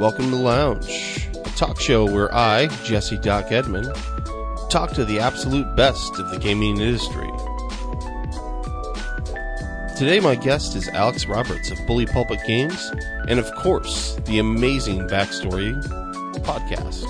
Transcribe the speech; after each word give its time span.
Welcome 0.00 0.30
to 0.30 0.36
Lounge, 0.36 1.28
a 1.44 1.50
talk 1.56 1.78
show 1.78 2.06
where 2.06 2.34
I, 2.34 2.68
Jesse 2.84 3.18
Doc 3.18 3.52
Edmond, 3.52 3.94
talk 4.70 4.92
to 4.92 5.04
the 5.04 5.18
absolute 5.18 5.76
best 5.76 6.18
of 6.18 6.30
the 6.30 6.38
gaming 6.38 6.80
industry. 6.80 7.28
Today, 9.98 10.18
my 10.18 10.36
guest 10.36 10.74
is 10.74 10.88
Alex 10.88 11.26
Roberts 11.26 11.70
of 11.70 11.86
Bully 11.86 12.06
Pulpit 12.06 12.40
Games, 12.46 12.90
and 13.28 13.38
of 13.38 13.54
course, 13.56 14.14
the 14.24 14.38
amazing 14.38 15.06
Backstory 15.06 15.78
podcast. 16.44 17.04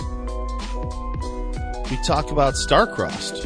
We 1.92 1.96
talk 2.04 2.32
about 2.32 2.54
Starcrossed, 2.54 3.44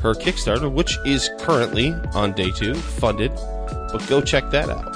her 0.00 0.14
Kickstarter, 0.14 0.72
which 0.72 0.96
is 1.04 1.28
currently 1.40 1.92
on 2.14 2.32
day 2.32 2.50
two, 2.50 2.74
funded, 2.74 3.32
but 3.92 4.02
go 4.08 4.22
check 4.22 4.48
that 4.52 4.70
out. 4.70 4.89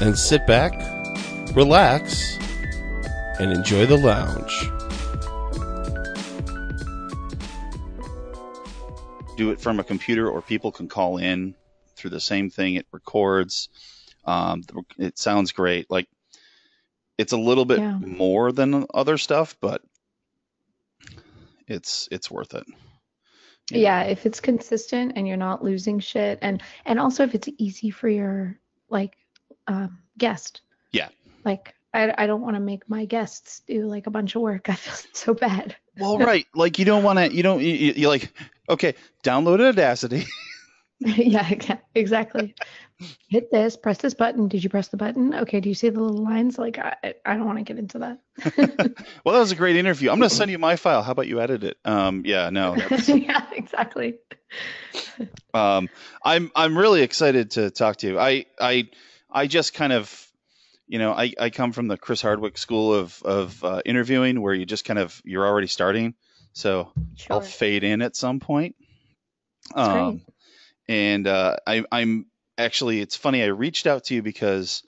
And 0.00 0.18
sit 0.18 0.46
back, 0.46 0.72
relax, 1.54 2.36
and 3.40 3.52
enjoy 3.52 3.86
the 3.86 3.96
lounge. 3.96 4.70
do 9.36 9.50
it 9.50 9.60
from 9.60 9.78
a 9.78 9.84
computer 9.84 10.28
or 10.28 10.40
people 10.40 10.72
can 10.72 10.88
call 10.88 11.18
in 11.18 11.54
through 11.94 12.10
the 12.10 12.20
same 12.20 12.50
thing. 12.50 12.74
It 12.74 12.86
records. 12.90 13.68
Um, 14.24 14.62
it 14.98 15.18
sounds 15.18 15.52
great. 15.52 15.90
Like 15.90 16.08
it's 17.18 17.32
a 17.32 17.36
little 17.36 17.64
bit 17.64 17.78
Yeah. 17.78 17.98
more 17.98 18.50
than 18.52 18.86
other 18.92 19.18
stuff, 19.18 19.56
but 19.60 19.82
it's 21.68 22.08
it's 22.10 22.30
worth 22.30 22.54
it. 22.54 22.64
You 23.70 23.76
know? 23.76 23.82
Yeah, 23.82 24.02
if 24.04 24.26
it's 24.26 24.40
consistent 24.40 25.12
and 25.16 25.26
you're 25.26 25.36
not 25.36 25.62
losing 25.62 26.00
shit, 26.00 26.38
and 26.42 26.62
and 26.84 26.98
also 26.98 27.24
if 27.24 27.34
it's 27.34 27.48
easy 27.58 27.90
for 27.90 28.08
your 28.08 28.58
like 28.88 29.16
um, 29.66 29.98
guest. 30.18 30.60
Yeah. 30.92 31.08
Like 31.44 31.74
I 31.94 32.12
I 32.16 32.26
don't 32.26 32.42
want 32.42 32.56
to 32.56 32.60
make 32.60 32.88
my 32.88 33.04
guests 33.04 33.60
do 33.66 33.86
like 33.86 34.06
a 34.06 34.10
bunch 34.10 34.34
of 34.34 34.42
work. 34.42 34.68
I 34.68 34.74
feel 34.74 35.10
so 35.12 35.34
bad. 35.34 35.76
Well, 35.98 36.18
right. 36.18 36.46
Like 36.54 36.78
you 36.78 36.84
don't 36.84 37.02
want 37.02 37.18
to. 37.18 37.34
You 37.34 37.42
don't. 37.42 37.60
You, 37.62 37.74
you- 37.96 38.08
like, 38.08 38.32
okay, 38.68 38.94
download 39.22 39.60
Audacity. 39.66 40.26
yeah, 41.00 41.44
exa- 41.44 41.80
exactly. 41.94 42.54
Hit 43.28 43.50
this, 43.50 43.76
press 43.76 43.98
this 43.98 44.14
button. 44.14 44.48
Did 44.48 44.64
you 44.64 44.70
press 44.70 44.88
the 44.88 44.96
button? 44.96 45.34
Okay, 45.34 45.60
do 45.60 45.68
you 45.68 45.74
see 45.74 45.90
the 45.90 46.00
little 46.00 46.24
lines? 46.24 46.58
Like 46.58 46.78
I 46.78 46.96
I 47.26 47.34
don't 47.36 47.44
want 47.44 47.58
to 47.58 47.64
get 47.64 47.78
into 47.78 47.98
that. 47.98 48.18
well, 49.22 49.34
that 49.34 49.40
was 49.40 49.52
a 49.52 49.56
great 49.56 49.76
interview. 49.76 50.10
I'm 50.10 50.18
gonna 50.18 50.30
send 50.30 50.50
you 50.50 50.58
my 50.58 50.76
file. 50.76 51.02
How 51.02 51.12
about 51.12 51.26
you 51.26 51.38
edit 51.42 51.64
it? 51.64 51.76
Um, 51.84 52.22
yeah, 52.24 52.48
no. 52.48 52.76
Yeah, 53.06 53.44
exactly. 53.52 54.14
um, 55.52 55.90
I'm 56.24 56.50
I'm 56.56 56.76
really 56.78 57.02
excited 57.02 57.50
to 57.52 57.70
talk 57.70 57.96
to 57.98 58.06
you. 58.06 58.18
I 58.18 58.46
I 58.58 58.88
I 59.30 59.46
just 59.46 59.74
kind 59.74 59.92
of, 59.92 60.26
you 60.86 60.98
know, 60.98 61.12
I, 61.12 61.32
I 61.38 61.50
come 61.50 61.72
from 61.72 61.88
the 61.88 61.96
Chris 61.96 62.22
Hardwick 62.22 62.58
school 62.58 62.94
of 62.94 63.22
of 63.22 63.64
uh, 63.64 63.82
interviewing, 63.84 64.40
where 64.40 64.54
you 64.54 64.66
just 64.66 64.84
kind 64.84 64.98
of 64.98 65.20
you're 65.24 65.46
already 65.46 65.66
starting, 65.66 66.14
so 66.52 66.92
I'll 67.30 67.40
fade 67.40 67.84
in 67.84 68.02
at 68.02 68.16
some 68.16 68.40
point. 68.40 68.76
That's 69.74 69.88
great. 69.88 70.00
Um, 70.00 70.20
and 70.88 71.26
uh, 71.26 71.56
I, 71.66 71.84
I'm 71.90 72.26
actually, 72.56 73.00
it's 73.00 73.16
funny. 73.16 73.42
I 73.42 73.46
reached 73.46 73.88
out 73.88 74.04
to 74.04 74.14
you 74.14 74.22
because 74.22 74.84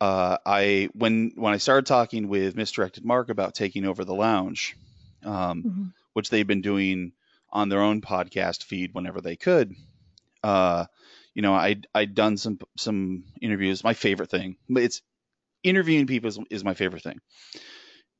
uh, 0.00 0.38
I 0.44 0.88
when 0.94 1.32
when 1.36 1.54
I 1.54 1.58
started 1.58 1.86
talking 1.86 2.26
with 2.28 2.56
Misdirected 2.56 3.04
Mark 3.04 3.28
about 3.30 3.54
taking 3.54 3.84
over 3.84 4.04
the 4.04 4.14
lounge, 4.14 4.76
um, 5.24 5.62
Mhm. 5.62 5.92
which 6.14 6.28
they've 6.30 6.46
been 6.46 6.62
doing 6.62 7.12
on 7.50 7.68
their 7.68 7.80
own 7.82 8.00
podcast 8.00 8.64
feed 8.64 8.94
whenever 8.94 9.20
they 9.20 9.36
could. 9.36 9.74
Uh, 10.42 10.86
you 11.34 11.42
know, 11.42 11.54
I 11.54 11.76
I'd 11.94 12.14
done 12.14 12.36
some 12.36 12.58
some 12.76 13.24
interviews. 13.40 13.84
My 13.84 13.94
favorite 13.94 14.30
thing, 14.30 14.56
but 14.68 14.82
it's 14.82 15.02
interviewing 15.62 16.06
people 16.06 16.28
is, 16.28 16.38
is 16.50 16.64
my 16.64 16.74
favorite 16.74 17.02
thing. 17.02 17.18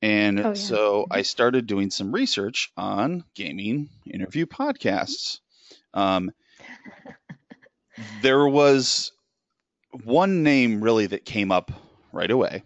And 0.01 0.41
Oh, 0.41 0.49
yeah. 0.49 0.55
so 0.55 1.07
I 1.11 1.23
started 1.23 1.67
doing 1.67 1.91
some 1.91 2.13
research 2.13 2.73
on 2.77 3.25
gaming 3.35 3.89
interview 4.07 4.47
podcasts. 4.47 5.39
Um, 5.95 6.33
there 8.23 8.47
was 8.47 9.13
one 10.05 10.43
name 10.43 10.83
really 10.83 11.07
that 11.07 11.25
came 11.25 11.53
up 11.53 11.71
right 12.13 12.31
away, 12.31 12.63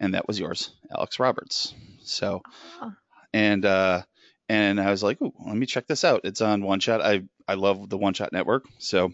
and 0.00 0.14
that 0.14 0.26
was 0.26 0.38
yours, 0.38 0.70
Alex 0.94 1.18
Roberts. 1.18 1.74
So 2.02 2.42
Ah, 2.80 2.96
and 3.32 3.64
uh 3.64 4.02
and 4.48 4.80
I 4.80 4.90
was 4.90 5.02
like, 5.02 5.18
let 5.20 5.56
me 5.56 5.66
check 5.66 5.86
this 5.86 6.04
out. 6.04 6.22
It's 6.24 6.40
on 6.40 6.62
One 6.64 6.80
Shot. 6.80 7.00
I 7.00 7.22
I 7.46 7.54
love 7.54 7.88
the 7.88 7.98
One 7.98 8.14
Shot 8.14 8.32
Network. 8.32 8.64
So 8.78 9.12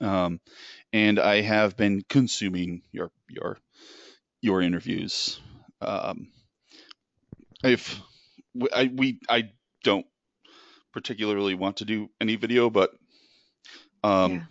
um 0.00 0.40
and 0.92 1.18
I 1.18 1.40
have 1.40 1.76
been 1.76 2.02
consuming 2.08 2.82
your 2.92 3.10
your 3.28 3.58
your 4.40 4.62
interviews. 4.62 5.40
Um 5.80 6.28
if 7.62 8.00
I 8.72 8.90
we 8.94 9.20
I 9.28 9.50
don't 9.84 10.06
particularly 10.92 11.54
want 11.54 11.78
to 11.78 11.84
do 11.84 12.10
any 12.20 12.36
video, 12.36 12.70
but 12.70 12.90
um 14.02 14.32
Yeah. 14.32 14.42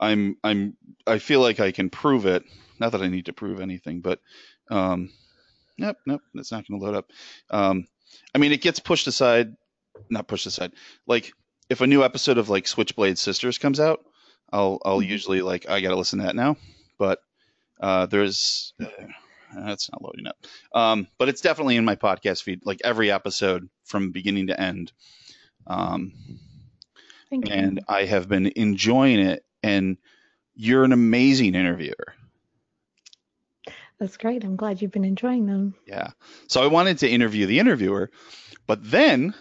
I'm 0.00 0.36
I'm 0.42 0.76
I 1.06 1.18
feel 1.18 1.40
like 1.40 1.60
I 1.60 1.72
can 1.72 1.90
prove 1.90 2.26
it. 2.26 2.44
Not 2.80 2.92
that 2.92 3.02
I 3.02 3.08
need 3.08 3.26
to 3.26 3.32
prove 3.32 3.60
anything, 3.60 4.00
but 4.00 4.20
um 4.70 5.10
nope, 5.78 5.96
nope, 6.06 6.22
it's 6.34 6.52
not 6.52 6.66
going 6.66 6.80
to 6.80 6.86
load 6.86 6.96
up. 6.96 7.10
Um 7.50 7.86
I 8.34 8.38
mean, 8.38 8.52
it 8.52 8.62
gets 8.62 8.78
pushed 8.80 9.06
aside, 9.06 9.54
not 10.10 10.28
pushed 10.28 10.46
aside. 10.46 10.72
Like 11.06 11.32
if 11.68 11.80
a 11.80 11.86
new 11.86 12.04
episode 12.04 12.38
of 12.38 12.48
like 12.48 12.66
Switchblade 12.66 13.18
Sisters 13.18 13.58
comes 13.58 13.80
out, 13.80 14.00
I'll 14.54 14.78
I'll 14.84 15.00
Mhm. 15.00 15.08
usually 15.08 15.42
like 15.42 15.68
I 15.68 15.80
got 15.80 15.90
to 15.90 15.96
listen 15.96 16.20
to 16.20 16.26
that 16.26 16.36
now, 16.36 16.56
but 16.98 17.18
uh 17.80 18.06
there's 18.06 18.72
uh, 18.80 18.86
that's 19.66 19.90
not 19.90 20.02
loading 20.02 20.26
up. 20.26 20.36
Um 20.72 21.06
but 21.18 21.28
it's 21.28 21.40
definitely 21.40 21.76
in 21.76 21.84
my 21.84 21.96
podcast 21.96 22.42
feed 22.42 22.60
like 22.64 22.80
every 22.84 23.10
episode 23.10 23.68
from 23.84 24.12
beginning 24.12 24.46
to 24.46 24.60
end. 24.60 24.92
Um 25.66 26.12
and 27.50 27.80
I 27.88 28.04
have 28.04 28.28
been 28.28 28.46
enjoying 28.54 29.18
it. 29.18 29.44
And 29.62 29.96
you're 30.54 30.84
an 30.84 30.92
amazing 30.92 31.54
interviewer. 31.54 32.14
That's 33.98 34.16
great. 34.16 34.44
I'm 34.44 34.56
glad 34.56 34.82
you've 34.82 34.90
been 34.92 35.04
enjoying 35.04 35.46
them. 35.46 35.74
Yeah. 35.86 36.10
So 36.48 36.62
I 36.62 36.66
wanted 36.66 36.98
to 36.98 37.08
interview 37.08 37.46
the 37.46 37.58
interviewer, 37.58 38.10
but 38.66 38.78
then, 38.82 39.34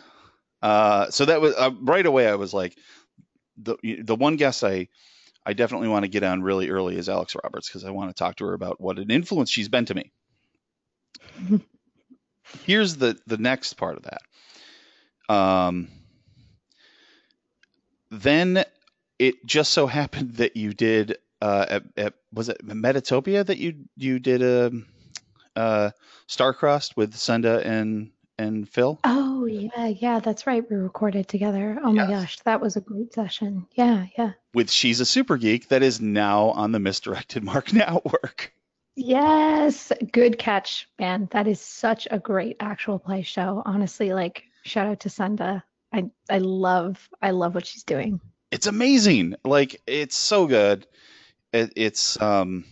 uh, 0.62 1.10
so 1.10 1.26
that 1.26 1.42
was 1.42 1.54
uh, 1.56 1.72
right 1.82 2.06
away. 2.06 2.28
I 2.28 2.36
was 2.36 2.54
like, 2.54 2.78
the 3.58 3.78
the 4.04 4.16
one 4.16 4.36
guest 4.36 4.64
I 4.64 4.88
I 5.46 5.54
definitely 5.54 5.90
want 5.90 6.04
to 6.04 6.10
get 6.10 6.24
on 6.24 6.42
really 6.42 6.70
early 6.70 6.98
is 6.98 7.10
Alex 7.10 7.36
Roberts 7.44 7.68
because 7.68 7.84
I 7.84 7.92
want 7.92 8.10
to 8.10 8.14
talk 8.14 8.38
to 8.38 8.46
her 8.46 8.54
about 8.54 8.80
what 8.80 9.00
an 9.00 9.12
influence 9.12 9.50
she's 9.50 9.70
been 9.70 9.86
to 9.86 9.96
me. 9.96 10.12
Here's 12.66 12.98
the 12.98 13.18
the 13.28 13.38
next 13.38 13.74
part 13.74 13.98
of 13.98 14.04
that. 14.04 15.34
Um, 15.34 15.88
then 18.12 18.64
it 19.20 19.46
just 19.46 19.72
so 19.72 19.88
happened 19.88 20.36
that 20.36 20.56
you 20.56 20.74
did 20.74 21.18
uh, 21.42 21.66
at, 21.70 21.84
at 21.98 22.14
was 22.32 22.50
it 22.50 22.66
Metatopia 22.66 23.46
that 23.46 23.58
you 23.58 23.86
you 23.98 24.20
did 24.20 24.42
a 24.42 24.72
uh, 25.56 25.92
Starcrossed 26.28 26.96
with 26.96 27.16
Senda 27.16 27.66
and 27.66 28.12
and 28.44 28.70
Phil. 28.70 29.00
Oh, 29.04 29.46
yeah, 29.46 29.88
yeah, 29.88 30.20
that's 30.20 30.46
right. 30.46 30.64
We 30.70 30.76
recorded 30.76 31.28
together. 31.28 31.80
Oh 31.84 31.92
my 31.92 32.08
gosh, 32.08 32.40
that 32.42 32.62
was 32.62 32.76
a 32.76 32.82
great 32.82 33.14
session. 33.14 33.66
Yeah, 33.72 34.06
yeah. 34.18 34.34
with 34.54 34.70
She's 34.70 35.00
a 35.00 35.06
Super 35.06 35.38
Geek 35.38 35.70
that 35.70 35.82
is 35.82 36.00
now 36.00 36.50
on 36.50 36.72
the 36.72 36.80
Misdirected 36.80 37.44
Mark 37.44 37.74
Network. 37.74 38.54
Yes, 38.96 39.92
good 40.12 40.38
catch, 40.38 40.88
man. 41.00 41.28
That 41.32 41.48
is 41.48 41.60
such 41.60 42.08
a 42.12 42.20
great 42.20 42.58
actual 42.60 43.00
play 43.00 43.24
show. 43.24 43.64
Honestly, 43.66 44.14
like 44.14 44.44
shout 44.64 44.86
out 44.86 45.00
to 45.02 45.10
Senda. 45.10 45.64
I 45.92 46.06
I 46.30 46.38
love 46.38 47.10
I 47.22 47.32
love 47.32 47.56
what 47.56 47.66
she's 47.66 47.84
doing. 47.84 48.20
It's 48.52 48.68
amazing. 48.68 49.36
Like 49.44 49.82
it's 49.88 50.16
so 50.16 50.46
good. 50.46 50.86
It, 51.52 51.74
it's 51.76 52.22
um, 52.22 52.66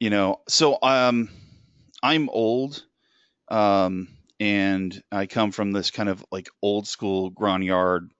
you 0.00 0.10
know, 0.10 0.40
so 0.48 0.78
um, 0.82 1.28
I'm 2.02 2.28
old, 2.30 2.84
um, 3.48 4.08
and 4.38 5.02
I 5.10 5.26
come 5.26 5.52
from 5.52 5.72
this 5.72 5.90
kind 5.90 6.08
of 6.08 6.24
like 6.30 6.48
old 6.62 6.86
school 6.86 7.30
Grognard 7.30 8.10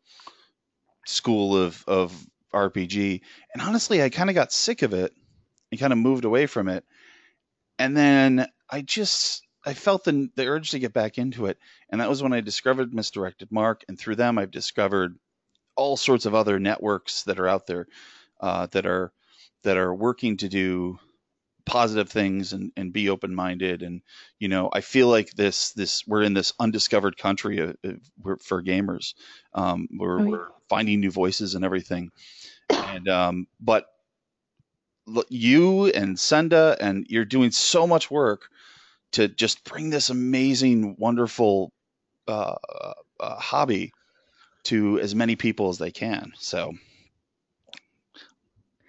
school 1.07 1.57
of 1.57 1.85
of 1.87 2.27
RPG, 2.53 3.21
and 3.53 3.63
honestly, 3.63 4.03
I 4.03 4.09
kind 4.09 4.31
of 4.31 4.35
got 4.35 4.53
sick 4.53 4.83
of 4.83 4.95
it 4.95 5.13
and 5.71 5.81
kind 5.81 5.93
of 5.93 5.99
moved 5.99 6.25
away 6.25 6.47
from 6.47 6.69
it, 6.69 6.85
and 7.79 7.97
then 7.97 8.47
I 8.71 8.83
just 8.83 9.43
I 9.65 9.75
felt 9.75 10.05
the 10.05 10.29
the 10.37 10.47
urge 10.47 10.71
to 10.71 10.79
get 10.79 10.93
back 10.93 11.19
into 11.19 11.47
it, 11.47 11.59
and 11.91 12.01
that 12.01 12.09
was 12.09 12.23
when 12.23 12.33
I 12.33 12.41
discovered 12.41 12.95
Misdirected 12.95 13.53
Mark, 13.53 13.85
and 13.89 13.99
through 13.99 14.17
them 14.17 14.39
I've 14.39 14.51
discovered 14.51 15.19
all 15.77 15.97
sorts 15.97 16.25
of 16.25 16.35
other 16.35 16.59
networks 16.59 17.25
that 17.25 17.39
are 17.39 17.49
out 17.49 17.67
there 17.67 17.87
uh, 18.41 18.67
that 18.73 18.87
are 18.87 19.13
that 19.63 19.77
are 19.77 19.95
working 19.95 20.37
to 20.39 20.49
do 20.49 20.99
positive 21.67 22.09
things 22.09 22.53
and, 22.53 22.73
and 22.77 22.93
be 22.93 23.11
open 23.11 23.35
minded 23.35 23.83
and 23.83 24.03
you 24.39 24.49
know 24.49 24.71
I 24.73 24.81
feel 24.81 25.09
like 25.09 25.31
this 25.33 25.73
this 25.73 26.05
we're 26.07 26.23
in 26.23 26.35
this 26.35 26.53
undiscovered 26.61 27.17
country 27.19 27.59
of, 27.59 27.77
of, 27.85 28.01
we're- 28.23 28.39
for 28.43 28.63
gamers 28.63 29.15
um, 29.55 29.89
we're, 29.99 30.21
Oh, 30.21 30.25
yeah. 30.25 30.31
we're 30.31 30.49
finding 30.69 31.01
new 31.01 31.11
voices 31.11 31.55
and 31.55 31.65
everything 31.65 32.11
and 32.71 33.09
um, 33.09 33.47
but 33.61 33.87
you 35.29 35.87
and 35.87 36.19
Senda 36.19 36.77
and 36.81 37.07
you're 37.09 37.25
doing 37.25 37.51
so 37.51 37.87
much 37.87 38.11
work 38.11 38.49
to 39.13 39.29
just 39.29 39.65
bring 39.65 39.91
this 39.91 40.11
amazing, 40.11 40.97
wonderful 40.99 41.73
uh, 42.29 42.57
uh, 43.21 43.37
hobby 43.37 43.93
to 44.65 45.01
as 45.01 45.15
many 45.15 45.37
people 45.37 45.69
as 45.71 45.79
they 45.79 45.91
can. 45.93 46.33
So 46.39 46.75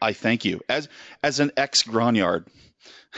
I 0.01 0.13
thank 0.13 0.45
you 0.45 0.61
as 0.69 0.89
as 1.23 1.39
an 1.39 1.51
ex 1.57 1.83
Grognard. 1.83 2.47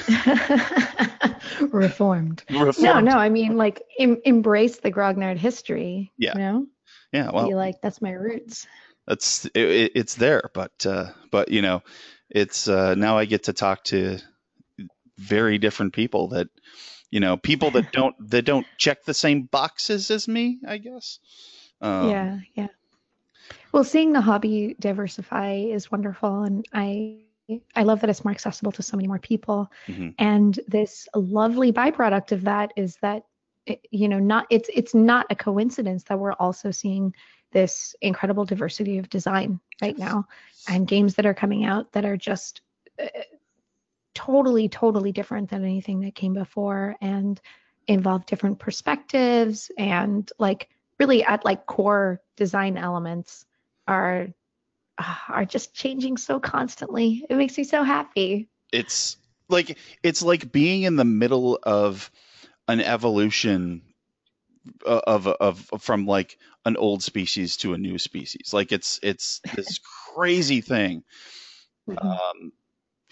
Reformed. 1.71 2.43
No, 2.49 2.65
Reformed. 2.65 3.05
no, 3.05 3.13
I 3.17 3.29
mean 3.29 3.57
like 3.57 3.81
em- 3.99 4.21
embrace 4.25 4.77
the 4.77 4.91
Grognard 4.91 5.37
history. 5.37 6.11
Yeah. 6.17 6.33
You 6.33 6.39
know? 6.39 6.67
Yeah, 7.11 7.31
well, 7.31 7.47
Be 7.47 7.55
like, 7.55 7.81
that's 7.81 8.01
my 8.01 8.11
roots. 8.11 8.67
that's 9.07 9.45
it, 9.45 9.57
it, 9.57 9.91
it's 9.95 10.15
there, 10.15 10.43
but 10.53 10.85
uh, 10.85 11.07
but 11.31 11.49
you 11.49 11.61
know, 11.61 11.81
it's 12.29 12.67
uh, 12.67 12.93
now 12.95 13.17
I 13.17 13.25
get 13.25 13.43
to 13.45 13.53
talk 13.53 13.83
to 13.85 14.19
very 15.17 15.57
different 15.57 15.93
people 15.93 16.29
that 16.29 16.47
you 17.09 17.19
know 17.19 17.35
people 17.35 17.71
that 17.71 17.91
don't 17.91 18.15
that 18.29 18.43
don't 18.45 18.67
check 18.77 19.03
the 19.03 19.13
same 19.13 19.43
boxes 19.43 20.11
as 20.11 20.27
me, 20.27 20.59
I 20.67 20.77
guess. 20.77 21.19
Um, 21.81 22.09
yeah, 22.09 22.39
yeah. 22.53 22.67
Well, 23.71 23.83
seeing 23.83 24.13
the 24.13 24.21
hobby 24.21 24.75
diversify 24.79 25.53
is 25.53 25.91
wonderful, 25.91 26.43
and 26.43 26.65
I 26.73 27.21
I 27.75 27.83
love 27.83 28.01
that 28.01 28.09
it's 28.09 28.23
more 28.23 28.31
accessible 28.31 28.71
to 28.73 28.83
so 28.83 28.97
many 28.97 29.07
more 29.07 29.19
people. 29.19 29.71
Mhm. 29.87 30.15
And 30.17 30.59
this 30.67 31.07
lovely 31.15 31.71
byproduct 31.71 32.31
of 32.31 32.43
that 32.43 32.73
is 32.75 32.97
that 32.97 33.23
it, 33.65 33.85
you 33.91 34.07
know 34.07 34.19
not 34.19 34.47
it's 34.49 34.69
it's 34.73 34.95
not 34.95 35.25
a 35.29 35.35
coincidence 35.35 36.03
that 36.05 36.19
we're 36.19 36.33
also 36.33 36.71
seeing 36.71 37.13
this 37.51 37.95
incredible 38.01 38.45
diversity 38.45 38.97
of 38.97 39.09
design 39.09 39.59
right 39.81 39.97
now 39.97 40.25
and 40.67 40.87
games 40.87 41.15
that 41.15 41.25
are 41.25 41.33
coming 41.33 41.65
out 41.65 41.91
that 41.91 42.05
are 42.05 42.17
just 42.17 42.61
uh, 43.01 43.07
totally 44.13 44.69
totally 44.69 45.11
different 45.11 45.49
than 45.49 45.63
anything 45.63 45.99
that 46.01 46.15
came 46.15 46.33
before 46.33 46.95
and 47.01 47.41
involve 47.87 48.25
different 48.25 48.59
perspectives 48.59 49.71
and 49.77 50.31
like 50.39 50.69
really 50.99 51.23
at 51.23 51.45
like 51.45 51.65
core 51.65 52.21
design 52.35 52.77
elements 52.77 53.45
are 53.87 54.27
are 55.27 55.45
just 55.45 55.73
changing 55.73 56.17
so 56.17 56.39
constantly. 56.39 57.25
It 57.29 57.35
makes 57.35 57.57
me 57.57 57.63
so 57.63 57.83
happy. 57.83 58.49
It's 58.71 59.17
like 59.47 59.77
it's 60.03 60.21
like 60.21 60.51
being 60.51 60.83
in 60.83 60.95
the 60.95 61.05
middle 61.05 61.59
of 61.63 62.11
an 62.67 62.81
evolution 62.81 63.81
uh, 64.85 65.01
of, 65.07 65.27
of 65.27 65.69
of 65.71 65.81
from 65.81 66.05
like 66.05 66.37
an 66.65 66.77
old 66.77 67.01
species 67.03 67.57
to 67.57 67.73
a 67.73 67.77
new 67.77 67.97
species. 67.97 68.53
Like 68.53 68.71
it's 68.71 68.99
it's 69.01 69.41
this 69.55 69.79
crazy 70.13 70.61
thing. 70.61 71.03
Um 71.97 72.51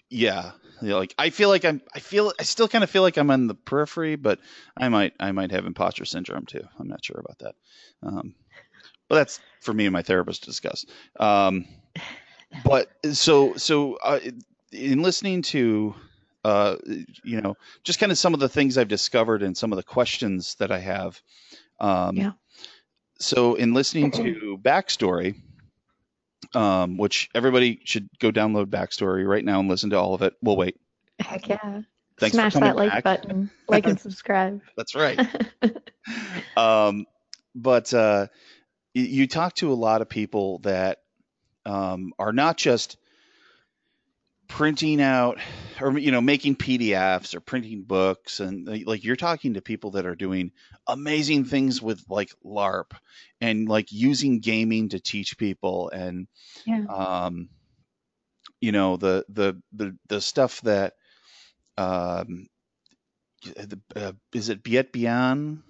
yeah. 0.10 0.51
You 0.81 0.89
know, 0.89 1.00
like 1.00 1.16
i 1.18 1.31
feel 1.31 1.50
like 1.50 1.66
i'm 1.66 1.81
i 1.95 2.00
feel 2.00 2.31
i 2.39 2.44
still 2.44 2.68
kind 2.68 2.84
of 2.84 2.89
feel 2.89 3.01
like 3.01 3.18
i'm 3.18 3.31
on 3.31 3.48
the 3.48 3.56
periphery 3.56 4.16
but 4.16 4.39
i 4.78 4.89
might 4.89 5.13
i 5.19 5.31
might 5.31 5.50
have 5.50 5.66
imposter 5.66 6.06
syndrome 6.06 6.45
too. 6.45 6.62
I'm 6.80 6.88
not 6.88 7.04
sure 7.04 7.19
about 7.19 7.39
that. 7.39 7.56
Um 8.04 8.36
but 9.09 9.15
that's 9.15 9.39
for 9.62 9.74
me 9.74 9.86
and 9.86 9.94
my 9.94 10.01
therapist 10.01 10.44
to 10.44 10.50
discuss. 10.50 10.86
Um 11.19 11.65
but 12.63 12.89
so 13.13 13.56
so 13.56 13.95
uh, 14.04 14.19
in 14.71 15.01
listening 15.01 15.42
to 15.42 15.94
uh 16.44 16.75
you 17.24 17.42
know 17.42 17.56
just 17.83 18.00
kind 18.00 18.12
of 18.12 18.18
some 18.18 18.33
of 18.33 18.39
the 18.39 18.48
things 18.48 18.77
i've 18.77 18.88
discovered 18.88 19.42
and 19.44 19.57
some 19.57 19.74
of 19.74 19.77
the 19.77 19.83
questions 19.83 20.56
that 20.56 20.71
i 20.71 20.80
have 20.80 21.19
um 21.80 22.15
Yeah. 22.15 22.31
so 23.19 23.56
in 23.56 23.74
listening 23.74 24.12
to 24.12 24.57
backstory 24.62 25.36
um 26.53 26.98
which 26.98 27.30
everybody 27.36 27.80
should 27.83 28.07
go 28.19 28.31
download 28.31 28.68
backstory 28.68 29.27
right 29.27 29.44
now 29.44 29.60
and 29.60 29.68
listen 29.68 29.89
to 29.89 29.98
all 29.98 30.13
of 30.13 30.21
it. 30.21 30.33
We'll 30.42 30.56
wait. 30.56 30.75
Heck 31.19 31.50
yeah. 31.50 31.81
Thanks 32.19 32.36
for 32.36 32.50
smash 32.50 32.53
that 32.53 32.75
like 32.75 32.92
back. 32.92 33.03
button. 33.03 33.50
Like 33.68 33.86
and 33.88 34.00
subscribe. 34.00 34.62
That's 34.77 34.95
right. 34.95 35.19
Um, 36.56 37.06
but 37.53 37.94
uh, 37.94 38.27
you 39.02 39.28
talk 39.28 39.56
to 39.56 39.72
a 39.72 39.76
lot 39.76 40.02
of 40.02 40.10
people 40.10 40.60
that 40.60 41.00
um, 41.66 42.14
are 42.18 42.34
not 42.34 42.58
just 42.58 42.98
printing 44.48 45.02
out 45.02 45.40
or 45.82 45.98
you 45.98 46.12
know 46.12 46.22
making 46.22 46.56
PDFs 46.56 47.36
or 47.36 47.42
printing 47.42 47.84
books 47.84 48.40
and 48.40 48.66
like- 48.66 48.88
like 48.88 49.04
you're 49.04 49.18
talking 49.18 49.56
to 49.56 49.62
people 49.62 49.92
that 49.92 50.06
are 50.06 50.16
doing 50.16 50.52
amazing 50.88 51.44
things 51.44 51.82
with 51.82 52.02
like 52.10 52.34
LARP 52.46 52.94
and 53.42 53.68
like 53.68 53.92
using 53.92 54.40
gaming 54.40 54.90
to 54.90 55.00
teach 55.00 55.38
people 55.38 55.90
and 55.90 56.28
yeah 56.66 56.86
um, 56.88 57.50
you 58.62 58.72
know 58.72 58.96
the 58.98 59.26
the 59.30 59.62
the 59.74 59.98
the 60.08 60.22
stuff 60.22 60.62
that 60.62 60.94
um, 61.78 62.48
the, 63.44 63.80
uh, 63.96 64.14
is 64.34 64.50
it 64.50 64.64
Biet 64.64 64.92
Bian? 64.92 65.62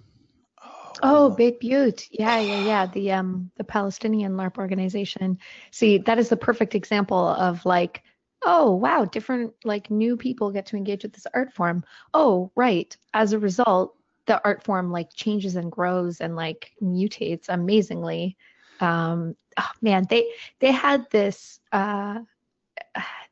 Oh, 1.02 1.30
Beit 1.30 1.60
Butte. 1.60 2.08
Yeah, 2.10 2.40
yeah, 2.40 2.56
yeah. 2.56 2.86
The 2.86 3.12
um 3.12 3.50
the 3.56 3.64
Palestinian 3.64 4.32
LARP 4.36 4.58
organization. 4.58 5.38
See, 5.70 5.98
that 5.98 6.18
is 6.18 6.28
the 6.28 6.36
perfect 6.36 6.74
example 6.74 7.28
of 7.28 7.64
like, 7.64 8.02
oh 8.44 8.74
wow, 8.74 9.04
different 9.04 9.54
like 9.64 9.90
new 9.90 10.16
people 10.16 10.50
get 10.50 10.66
to 10.66 10.76
engage 10.76 11.02
with 11.02 11.12
this 11.12 11.26
art 11.34 11.52
form. 11.52 11.84
Oh, 12.14 12.50
right. 12.56 12.96
As 13.14 13.32
a 13.32 13.38
result, 13.38 13.94
the 14.26 14.42
art 14.44 14.64
form 14.64 14.90
like 14.90 15.12
changes 15.14 15.56
and 15.56 15.70
grows 15.70 16.20
and 16.20 16.36
like 16.36 16.72
mutates 16.82 17.48
amazingly. 17.48 18.36
Um 18.80 19.36
oh 19.56 19.70
man, 19.80 20.06
they 20.08 20.30
they 20.58 20.72
had 20.72 21.10
this 21.10 21.60
uh 21.72 22.20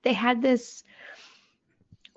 they 0.03 0.12
had 0.12 0.41
this 0.41 0.85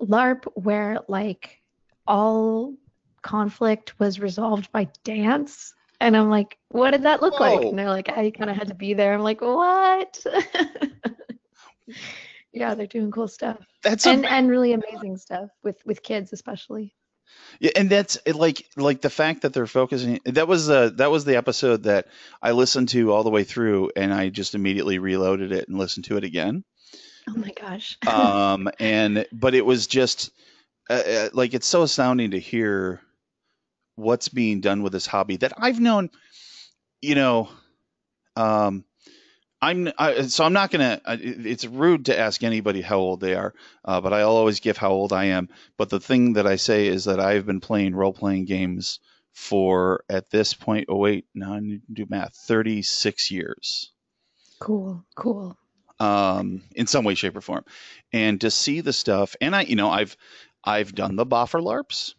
LARP 0.00 0.44
where 0.54 1.00
like 1.08 1.60
all 2.06 2.74
conflict 3.22 3.98
was 3.98 4.20
resolved 4.20 4.70
by 4.72 4.88
dance. 5.04 5.74
And 6.00 6.16
I'm 6.16 6.30
like, 6.30 6.56
what 6.68 6.92
did 6.92 7.02
that 7.02 7.20
look 7.20 7.38
like? 7.38 7.62
And 7.62 7.78
they're 7.78 7.90
like, 7.90 8.08
I 8.08 8.30
kind 8.30 8.48
of 8.48 8.56
had 8.56 8.68
to 8.68 8.74
be 8.74 8.94
there. 8.94 9.12
I'm 9.12 9.20
like, 9.20 9.42
what? 9.42 10.24
yeah, 12.52 12.74
they're 12.74 12.86
doing 12.86 13.10
cool 13.10 13.28
stuff 13.28 13.58
That's 13.82 14.06
and 14.06 14.26
and 14.26 14.48
really 14.48 14.72
amazing 14.72 15.16
stuff 15.18 15.50
with 15.62 15.84
with 15.84 16.02
kids 16.02 16.32
especially. 16.32 16.94
Yeah, 17.60 17.70
and 17.76 17.90
that's 17.90 18.18
like 18.26 18.66
like 18.76 19.02
the 19.02 19.10
fact 19.10 19.42
that 19.42 19.52
they're 19.52 19.66
focusing. 19.66 20.20
That 20.24 20.48
was 20.48 20.68
uh 20.70 20.90
that 20.96 21.10
was 21.10 21.24
the 21.24 21.36
episode 21.36 21.84
that 21.84 22.06
I 22.42 22.52
listened 22.52 22.88
to 22.90 23.12
all 23.12 23.22
the 23.22 23.30
way 23.30 23.44
through, 23.44 23.90
and 23.94 24.12
I 24.12 24.30
just 24.30 24.54
immediately 24.54 24.98
reloaded 24.98 25.52
it 25.52 25.68
and 25.68 25.78
listened 25.78 26.06
to 26.06 26.16
it 26.16 26.24
again. 26.24 26.64
Oh 27.28 27.34
my 27.36 27.52
gosh. 27.52 27.98
Um, 28.06 28.68
and 28.80 29.26
but 29.32 29.54
it 29.54 29.64
was 29.64 29.86
just 29.86 30.30
uh, 30.88 30.94
uh, 30.94 31.28
like 31.32 31.54
it's 31.54 31.66
so 31.66 31.82
astounding 31.82 32.32
to 32.32 32.40
hear 32.40 33.00
what's 34.00 34.28
being 34.28 34.60
done 34.60 34.82
with 34.82 34.92
this 34.92 35.06
hobby 35.06 35.36
that 35.38 35.52
I've 35.56 35.80
known. 35.80 36.10
You 37.02 37.14
know, 37.14 37.48
um, 38.36 38.84
I'm 39.62 39.90
I, 39.98 40.22
so 40.22 40.44
I'm 40.44 40.52
not 40.52 40.70
gonna. 40.70 41.00
It's 41.06 41.64
rude 41.64 42.06
to 42.06 42.18
ask 42.18 42.42
anybody 42.42 42.80
how 42.80 42.98
old 42.98 43.20
they 43.20 43.34
are, 43.34 43.54
uh, 43.84 44.00
but 44.00 44.12
I'll 44.12 44.36
always 44.36 44.60
give 44.60 44.76
how 44.76 44.90
old 44.90 45.12
I 45.12 45.26
am. 45.26 45.48
But 45.76 45.90
the 45.90 46.00
thing 46.00 46.34
that 46.34 46.46
I 46.46 46.56
say 46.56 46.86
is 46.86 47.04
that 47.04 47.20
I've 47.20 47.46
been 47.46 47.60
playing 47.60 47.94
role 47.94 48.12
playing 48.12 48.46
games 48.46 49.00
for 49.32 50.04
at 50.08 50.30
this 50.30 50.54
point. 50.54 50.86
Oh 50.88 50.96
wait, 50.96 51.26
now 51.34 51.52
I 51.54 51.60
need 51.60 51.82
to 51.86 51.92
do 51.92 52.06
math. 52.08 52.34
Thirty 52.34 52.82
six 52.82 53.30
years 53.30 53.92
cool, 54.58 55.04
cool. 55.14 55.56
um, 55.98 56.62
in 56.74 56.86
some 56.86 57.04
way, 57.04 57.14
shape, 57.14 57.36
or 57.36 57.40
form. 57.40 57.64
And 58.12 58.40
to 58.42 58.50
see 58.50 58.80
the 58.80 58.92
stuff, 58.92 59.36
and 59.40 59.54
I, 59.54 59.62
you 59.62 59.76
know, 59.76 59.90
I've 59.90 60.16
I've 60.64 60.94
done 60.94 61.16
the 61.16 61.26
Boffer 61.26 61.60
LARPs. 61.62 62.14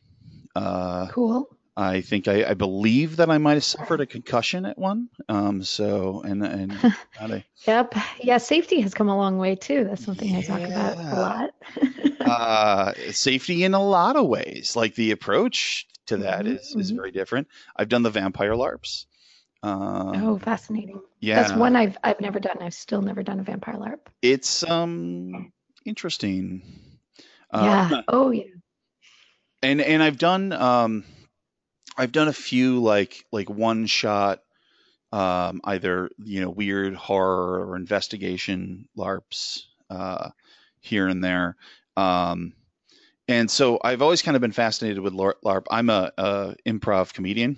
Uh, 0.55 1.07
Cool. 1.11 1.47
I 1.75 2.01
think 2.01 2.27
I, 2.27 2.45
I 2.51 2.53
believe 2.53 3.17
that 3.17 3.29
I 3.29 3.37
might 3.37 3.53
have 3.53 3.63
suffered 3.63 4.01
a 4.01 4.05
concussion 4.05 4.65
at 4.65 4.77
one. 4.77 5.09
Um, 5.29 5.63
so 5.63 6.21
and 6.21 6.43
and 6.43 6.71
Yep. 7.67 7.95
Yeah, 8.23 8.37
safety 8.37 8.81
has 8.81 8.93
come 8.93 9.07
a 9.09 9.15
long 9.15 9.37
way 9.37 9.55
too. 9.55 9.83
That's 9.83 10.03
something 10.03 10.35
I 10.35 10.41
talk 10.41 10.61
about 10.67 10.97
a 10.97 11.15
lot. 11.15 11.49
uh, 12.25 12.93
safety 13.11 13.63
in 13.63 13.73
a 13.73 13.83
lot 13.83 14.15
of 14.15 14.27
ways. 14.27 14.75
Like 14.75 14.95
the 14.95 15.11
approach 15.11 15.87
to 16.07 16.17
that 16.17 16.45
Mhm, 16.45 16.55
is 16.55 16.75
is 16.75 16.91
mhm. 16.91 16.95
very 16.95 17.11
different. 17.11 17.47
I've 17.75 17.89
done 17.89 18.03
the 18.03 18.09
vampire 18.09 18.53
LARPs. 18.53 19.05
Um, 19.63 20.23
oh, 20.23 20.39
fascinating. 20.39 21.01
yeah, 21.19 21.35
That's 21.35 21.53
one 21.55 21.75
I've 21.75 21.97
I've 22.03 22.19
never 22.19 22.39
done. 22.39 22.57
I've 22.61 22.73
still 22.73 23.01
never 23.01 23.21
done 23.23 23.39
a 23.39 23.43
vampire 23.43 23.75
LARP. 23.75 23.99
it's 24.21 24.63
um 24.63 25.51
interesting. 25.85 26.63
Uh, 27.51 27.65
yeah. 27.65 28.01
Oh 28.07 28.31
yeah. 28.31 28.43
and 29.61 29.81
and 29.81 30.01
I've 30.01 30.17
done 30.17 30.51
um 30.53 31.03
I've 31.97 32.11
done 32.11 32.27
a 32.27 32.33
few 32.33 32.81
like 32.81 33.25
like 33.31 33.49
one 33.49 33.85
shot 33.85 34.39
um 35.11 35.61
either 35.65 36.09
you 36.23 36.41
know 36.41 36.49
weird 36.49 36.95
horror 36.95 37.67
or 37.67 37.75
investigation 37.75 38.87
larps 38.95 39.67
uh 39.89 40.29
here 40.79 41.07
and 41.07 41.23
there 41.23 41.55
um 41.97 42.53
and 43.27 43.49
so 43.49 43.79
I've 43.83 44.01
always 44.01 44.21
kind 44.21 44.35
of 44.35 44.41
been 44.41 44.51
fascinated 44.51 44.99
with 44.99 45.13
larp 45.13 45.65
I'm 45.69 45.89
a, 45.89 46.11
a 46.17 46.55
improv 46.65 47.13
comedian 47.13 47.57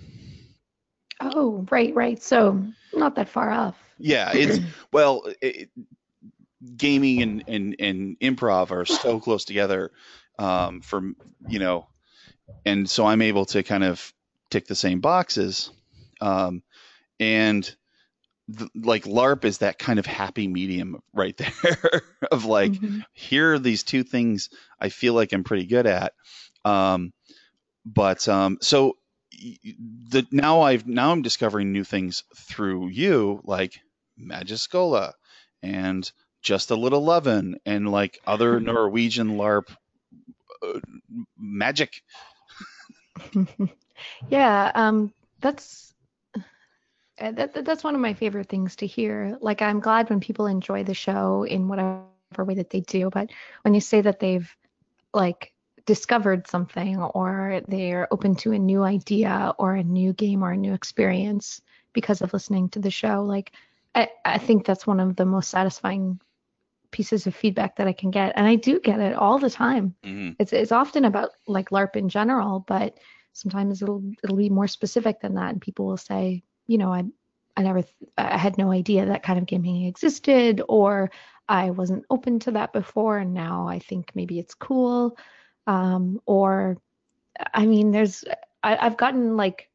Oh, 1.20 1.64
right, 1.70 1.94
right. 1.94 2.20
So 2.22 2.62
not 2.92 3.14
that 3.14 3.28
far 3.28 3.50
off. 3.50 3.76
yeah 3.98 4.32
it's 4.32 4.58
well 4.92 5.24
it, 5.40 5.70
gaming 6.76 7.22
and, 7.22 7.44
and, 7.48 7.76
and 7.78 8.18
improv 8.20 8.70
are 8.70 8.84
so 8.84 9.20
close 9.20 9.44
together 9.44 9.90
um, 10.38 10.80
from 10.80 11.16
you 11.48 11.58
know, 11.58 11.86
and 12.64 12.88
so 12.88 13.06
I'm 13.06 13.22
able 13.22 13.44
to 13.46 13.62
kind 13.62 13.84
of 13.84 14.12
tick 14.54 14.66
the 14.68 14.76
same 14.76 15.00
boxes, 15.00 15.70
um, 16.20 16.62
and 17.18 17.74
like 18.74 19.04
LARP 19.04 19.44
is 19.44 19.58
that 19.58 19.80
kind 19.80 19.98
of 19.98 20.06
happy 20.06 20.46
medium 20.46 21.02
right 21.12 21.36
there 21.62 22.02
of 22.30 22.44
like 22.44 22.72
mm-hmm. 22.72 23.00
here 23.12 23.54
are 23.54 23.58
these 23.58 23.82
two 23.82 24.04
things 24.04 24.50
I 24.78 24.90
feel 24.90 25.14
like 25.14 25.32
I'm 25.32 25.42
pretty 25.42 25.66
good 25.66 25.86
at, 25.86 26.12
um, 26.64 27.12
but 27.84 28.28
um, 28.28 28.58
so 28.60 28.96
the 29.32 30.24
now 30.30 30.60
I've 30.60 30.86
now 30.86 31.10
I'm 31.10 31.22
discovering 31.22 31.72
new 31.72 31.82
things 31.82 32.22
through 32.36 32.90
you 32.90 33.40
like 33.42 33.80
Magiscola 34.20 35.14
and 35.64 36.08
just 36.42 36.70
a 36.70 36.76
little 36.76 37.02
lovin 37.02 37.56
and 37.66 37.90
like 37.90 38.20
other 38.24 38.60
Norwegian 38.70 39.36
LARP 39.36 39.74
uh, 40.62 40.78
magic. 41.36 42.02
yeah, 44.28 44.72
um, 44.74 45.12
that's 45.40 45.94
uh, 47.20 47.30
that, 47.32 47.64
that's 47.64 47.84
one 47.84 47.94
of 47.94 48.00
my 48.00 48.14
favorite 48.14 48.48
things 48.48 48.76
to 48.76 48.86
hear. 48.86 49.38
Like, 49.40 49.62
I'm 49.62 49.80
glad 49.80 50.10
when 50.10 50.20
people 50.20 50.46
enjoy 50.46 50.84
the 50.84 50.94
show 50.94 51.44
in 51.44 51.68
whatever 51.68 52.04
way 52.38 52.54
that 52.54 52.70
they 52.70 52.80
do, 52.80 53.10
but 53.10 53.30
when 53.62 53.74
you 53.74 53.80
say 53.80 54.00
that 54.00 54.18
they've 54.18 54.50
like 55.12 55.52
discovered 55.86 56.48
something 56.48 56.98
or 56.98 57.60
they're 57.68 58.08
open 58.10 58.34
to 58.34 58.52
a 58.52 58.58
new 58.58 58.82
idea 58.82 59.54
or 59.58 59.74
a 59.74 59.84
new 59.84 60.12
game 60.12 60.42
or 60.42 60.50
a 60.50 60.56
new 60.56 60.74
experience 60.74 61.62
because 61.92 62.22
of 62.22 62.32
listening 62.32 62.68
to 62.70 62.80
the 62.80 62.90
show, 62.90 63.22
like, 63.22 63.52
I, 63.94 64.08
I 64.24 64.38
think 64.38 64.66
that's 64.66 64.86
one 64.86 64.98
of 64.98 65.14
the 65.14 65.24
most 65.24 65.50
satisfying 65.50 66.20
pieces 66.90 67.26
of 67.26 67.34
feedback 67.34 67.76
that 67.76 67.88
I 67.88 67.92
can 67.92 68.10
get, 68.10 68.32
and 68.36 68.46
I 68.46 68.56
do 68.56 68.80
get 68.80 69.00
it 69.00 69.14
all 69.14 69.38
the 69.38 69.50
time. 69.50 69.94
Mm-hmm. 70.04 70.32
It's 70.38 70.52
it's 70.52 70.72
often 70.72 71.04
about 71.04 71.30
like 71.46 71.70
LARP 71.70 71.96
in 71.96 72.08
general, 72.08 72.64
but 72.66 72.98
sometimes 73.34 73.82
it'll 73.82 74.02
it'll 74.22 74.36
be 74.36 74.48
more 74.48 74.68
specific 74.68 75.20
than 75.20 75.34
that, 75.34 75.50
and 75.50 75.60
people 75.60 75.86
will 75.86 75.98
say, 75.98 76.42
you 76.66 76.78
know, 76.78 76.92
I 76.92 77.04
I 77.56 77.62
never 77.62 77.82
th- 77.82 78.10
I 78.16 78.38
had 78.38 78.56
no 78.56 78.72
idea 78.72 79.04
that 79.06 79.22
kind 79.22 79.38
of 79.38 79.46
gaming 79.46 79.84
existed, 79.84 80.62
or 80.68 81.10
I 81.48 81.70
wasn't 81.70 82.06
open 82.08 82.38
to 82.40 82.52
that 82.52 82.72
before, 82.72 83.18
and 83.18 83.34
now 83.34 83.68
I 83.68 83.78
think 83.78 84.12
maybe 84.14 84.38
it's 84.38 84.54
cool. 84.54 85.18
Um, 85.66 86.20
or 86.24 86.78
I 87.52 87.66
mean, 87.66 87.90
there's 87.90 88.24
I, 88.62 88.76
I've 88.76 88.96
gotten 88.96 89.36
like 89.36 89.68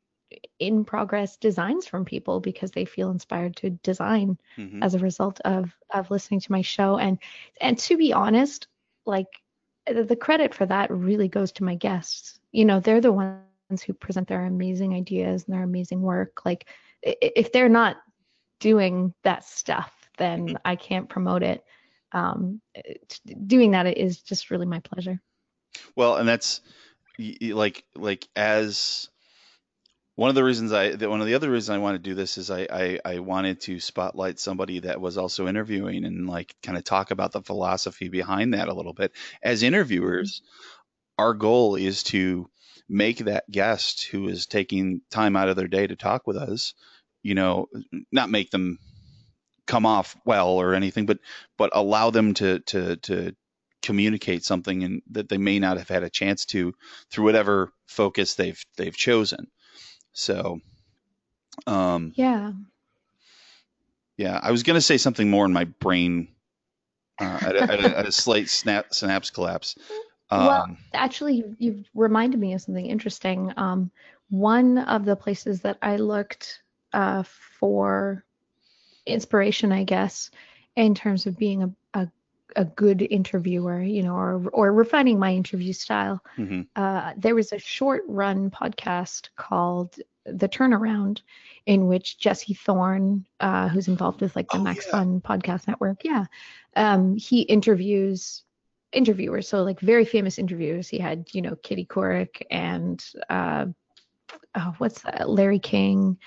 in 0.60 0.86
progress 0.86 1.38
designs 1.38 1.88
from 1.88 2.06
people 2.06 2.40
because 2.40 2.72
they 2.72 2.86
feel 2.86 3.12
inspired 3.12 3.56
to 3.56 3.72
design 3.72 4.38
mm-hmm. 4.58 4.84
as 4.84 4.94
a 4.96 5.00
result 5.00 5.40
of 5.42 5.72
of 5.94 6.12
listening 6.12 6.40
to 6.40 6.52
my 6.52 6.62
show 6.62 6.98
and 6.98 7.18
and 7.62 7.78
to 7.80 7.98
be 7.98 8.14
honest 8.14 8.68
like 9.06 9.28
the 9.88 10.16
credit 10.16 10.54
for 10.54 10.68
that 10.68 10.92
really 10.92 11.28
goes 11.28 11.52
to 11.52 11.64
my 11.64 11.74
guests 11.74 12.40
you 12.52 12.64
know 12.64 12.80
they're 12.80 13.02
the 13.02 13.12
ones 13.12 13.42
who 13.86 13.94
present 13.94 14.28
their 14.28 14.46
amazing 14.46 14.94
ideas 14.94 15.46
and 15.46 15.54
their 15.54 15.64
amazing 15.64 16.02
work 16.02 16.42
like 16.46 16.68
if 17.04 17.52
they're 17.52 17.70
not 17.70 17.98
doing 18.60 19.14
that 19.24 19.44
stuff 19.44 19.94
then 20.18 20.48
mm-hmm. 20.48 20.56
i 20.66 20.76
can't 20.76 21.10
promote 21.10 21.44
it 21.44 21.64
um, 22.12 22.60
doing 23.46 23.72
that 23.72 23.86
is 23.86 24.22
just 24.24 24.50
really 24.50 24.66
my 24.66 24.80
pleasure 24.80 25.22
well 25.96 26.16
and 26.16 26.28
that's 26.28 26.62
like 27.42 27.84
like 27.96 28.28
as 28.36 29.10
one 30.20 30.28
of 30.28 30.36
the 30.36 30.44
reasons 30.44 30.74
I, 30.74 30.96
one 30.96 31.22
of 31.22 31.28
the 31.28 31.36
other 31.36 31.50
reasons 31.50 31.70
I 31.70 31.78
want 31.78 31.96
to 31.96 32.10
do 32.10 32.14
this 32.14 32.38
is 32.38 32.52
I, 32.52 32.68
I, 32.70 33.00
I 33.06 33.20
wanted 33.20 33.62
to 33.62 33.80
spotlight 33.80 34.38
somebody 34.38 34.80
that 34.80 35.00
was 35.00 35.18
also 35.18 35.48
interviewing 35.48 36.04
and 36.04 36.28
like 36.28 36.54
kind 36.62 36.78
of 36.78 36.84
talk 36.84 37.12
about 37.12 37.32
the 37.32 37.42
philosophy 37.42 38.10
behind 38.10 38.54
that 38.54 38.68
a 38.68 38.74
little 38.74 38.92
bit. 38.92 39.14
As 39.42 39.64
interviewers, 39.64 40.42
our 41.18 41.34
goal 41.34 41.76
is 41.76 42.04
to 42.04 42.50
make 42.90 43.20
that 43.20 43.50
guest 43.50 44.08
who 44.08 44.28
is 44.28 44.48
taking 44.48 45.02
time 45.12 45.36
out 45.36 45.48
of 45.48 45.56
their 45.56 45.68
day 45.68 45.86
to 45.88 45.96
talk 45.96 46.26
with 46.26 46.36
us, 46.36 46.74
you 47.22 47.36
know, 47.36 47.68
not 48.12 48.30
make 48.30 48.50
them 48.50 48.80
come 49.68 49.86
off 49.86 50.18
well 50.26 50.50
or 50.50 50.74
anything, 50.74 51.06
but 51.06 51.20
but 51.58 51.70
allow 51.74 52.10
them 52.10 52.34
to 52.34 52.60
to 52.60 52.96
to 52.98 53.36
communicate 53.82 54.44
something 54.44 54.84
and 54.84 55.02
that 55.12 55.30
they 55.30 55.38
may 55.38 55.60
not 55.60 55.78
have 55.78 55.88
had 55.88 56.04
a 56.04 56.10
chance 56.10 56.46
to 56.46 56.74
through 57.12 57.26
whatever 57.26 57.72
focus 57.88 58.36
they've 58.36 58.62
they've 58.78 58.96
chosen. 58.96 59.48
So, 60.12 60.60
um, 61.68 62.12
yeah, 62.16 62.52
yeah. 64.18 64.40
I 64.42 64.52
was 64.52 64.64
gonna 64.64 64.82
say 64.82 64.98
something 64.98 65.30
more 65.30 65.46
in 65.46 65.54
my 65.54 65.66
brain 65.66 66.30
uh, 67.22 67.40
at, 67.42 67.56
a, 67.56 67.62
at, 67.62 67.86
a, 67.86 67.98
at, 68.00 68.08
a, 68.08 68.12
slight 68.12 68.50
snap 68.50 68.94
synapse 68.94 69.30
collapse. 69.30 69.78
Um, 70.32 70.46
well, 70.46 70.78
actually, 70.94 71.44
you've 71.58 71.90
reminded 71.94 72.40
me 72.40 72.54
of 72.54 72.62
something 72.62 72.86
interesting. 72.86 73.52
Um, 73.58 73.92
one 74.30 74.78
of 74.78 75.06
the 75.06 75.16
places 75.16 75.62
that 75.62 75.78
I 75.82 75.98
looked 75.98 76.62
uh, 76.94 77.24
for 77.24 78.24
inspiration, 79.06 79.72
I 79.72 79.84
guess, 79.84 80.30
in 80.76 80.94
terms 80.94 81.26
of 81.26 81.38
being 81.38 81.64
a, 81.64 81.72
a 81.94 82.08
a 82.56 82.66
good 82.66 83.02
interviewer, 83.02 83.82
you 83.82 84.04
know, 84.04 84.16
or 84.16 84.50
or 84.54 84.74
refining 84.74 85.20
my 85.20 85.34
interview 85.34 85.74
style. 85.74 86.24
Mm-hmm. 86.38 86.62
Uh, 86.76 87.14
there 87.18 87.36
was 87.36 87.52
a 87.52 87.60
short 87.60 88.04
run 88.08 88.50
podcast 88.50 89.30
called 89.36 89.96
The 90.26 90.50
Turnaround, 90.50 91.22
in 91.66 91.88
which 91.88 92.20
Jesse 92.20 92.54
Thorn, 92.54 93.26
uh, 93.40 93.70
who's 93.70 93.88
involved 93.88 94.22
with 94.22 94.36
like 94.36 94.50
the 94.50 94.58
oh, 94.58 94.64
Max 94.64 94.86
yeah. 94.86 94.92
Fun 94.92 95.22
podcast 95.22 95.68
network, 95.68 96.04
yeah, 96.04 96.26
um, 96.76 97.16
he 97.18 97.42
interviews 97.42 98.44
interviewers, 98.92 99.48
so 99.48 99.64
like 99.64 99.80
very 99.80 100.06
famous 100.06 100.38
interviewers. 100.38 100.88
He 100.88 100.98
had, 100.98 101.28
you 101.34 101.42
know, 101.42 101.56
Katie 101.64 101.86
Couric 101.86 102.42
and 102.52 103.04
uh, 103.30 103.66
oh, 104.56 104.74
what's 104.78 105.02
that, 105.02 105.30
Larry 105.30 105.60
King, 105.60 106.18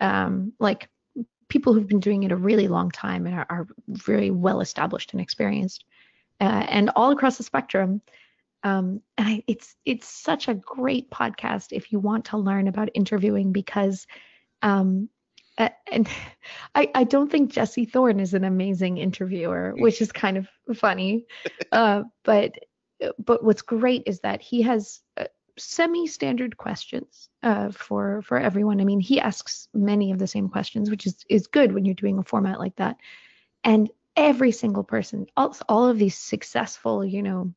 um, 0.00 0.52
like 0.58 0.88
people 1.48 1.72
who've 1.72 1.88
been 1.88 2.00
doing 2.00 2.22
it 2.22 2.32
a 2.32 2.36
really 2.36 2.68
long 2.68 2.90
time 2.90 3.26
and 3.26 3.34
are, 3.34 3.46
are 3.50 3.66
very 3.88 4.30
well 4.30 4.60
established 4.60 5.12
and 5.12 5.20
experienced, 5.20 5.84
uh, 6.40 6.66
and 6.68 6.90
all 6.96 7.10
across 7.10 7.36
the 7.36 7.42
spectrum. 7.42 8.00
Um, 8.62 9.00
and 9.16 9.28
I, 9.28 9.44
it's 9.46 9.76
it's 9.86 10.06
such 10.06 10.48
a 10.48 10.54
great 10.54 11.10
podcast 11.10 11.72
if 11.72 11.90
you 11.90 11.98
want 11.98 12.26
to 12.26 12.38
learn 12.38 12.68
about 12.68 12.90
interviewing 12.94 13.52
because, 13.52 14.06
um, 14.62 15.08
and 15.90 16.08
I 16.74 16.90
I 16.94 17.04
don't 17.04 17.30
think 17.30 17.52
Jesse 17.52 17.84
Thorn 17.84 18.20
is 18.20 18.34
an 18.34 18.44
amazing 18.44 18.98
interviewer, 18.98 19.74
which 19.76 20.00
is 20.00 20.12
kind 20.12 20.36
of 20.36 20.48
funny, 20.76 21.26
uh, 21.72 22.04
but 22.24 22.54
but 23.18 23.42
what's 23.42 23.62
great 23.62 24.04
is 24.06 24.20
that 24.20 24.42
he 24.42 24.62
has 24.62 25.00
uh, 25.16 25.24
semi-standard 25.58 26.56
questions 26.56 27.28
uh, 27.42 27.70
for 27.70 28.22
for 28.22 28.38
everyone. 28.38 28.80
I 28.80 28.84
mean, 28.84 29.00
he 29.00 29.20
asks 29.20 29.68
many 29.74 30.12
of 30.12 30.18
the 30.18 30.26
same 30.26 30.48
questions, 30.48 30.90
which 30.90 31.06
is 31.06 31.24
is 31.28 31.46
good 31.46 31.72
when 31.72 31.84
you're 31.84 31.94
doing 31.94 32.18
a 32.18 32.24
format 32.24 32.58
like 32.58 32.76
that. 32.76 32.96
And 33.64 33.90
every 34.16 34.52
single 34.52 34.84
person, 34.84 35.26
all, 35.36 35.56
all 35.68 35.88
of 35.88 35.98
these 35.98 36.16
successful, 36.16 37.04
you 37.04 37.22
know, 37.22 37.52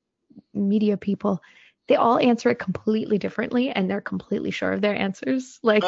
media 0.54 0.98
people, 0.98 1.42
they 1.88 1.96
all 1.96 2.18
answer 2.18 2.50
it 2.50 2.60
completely 2.60 3.18
differently, 3.18 3.70
and 3.70 3.90
they're 3.90 4.02
completely 4.02 4.52
sure 4.52 4.72
of 4.72 4.82
their 4.82 4.96
answers. 4.96 5.60
Like. 5.64 5.84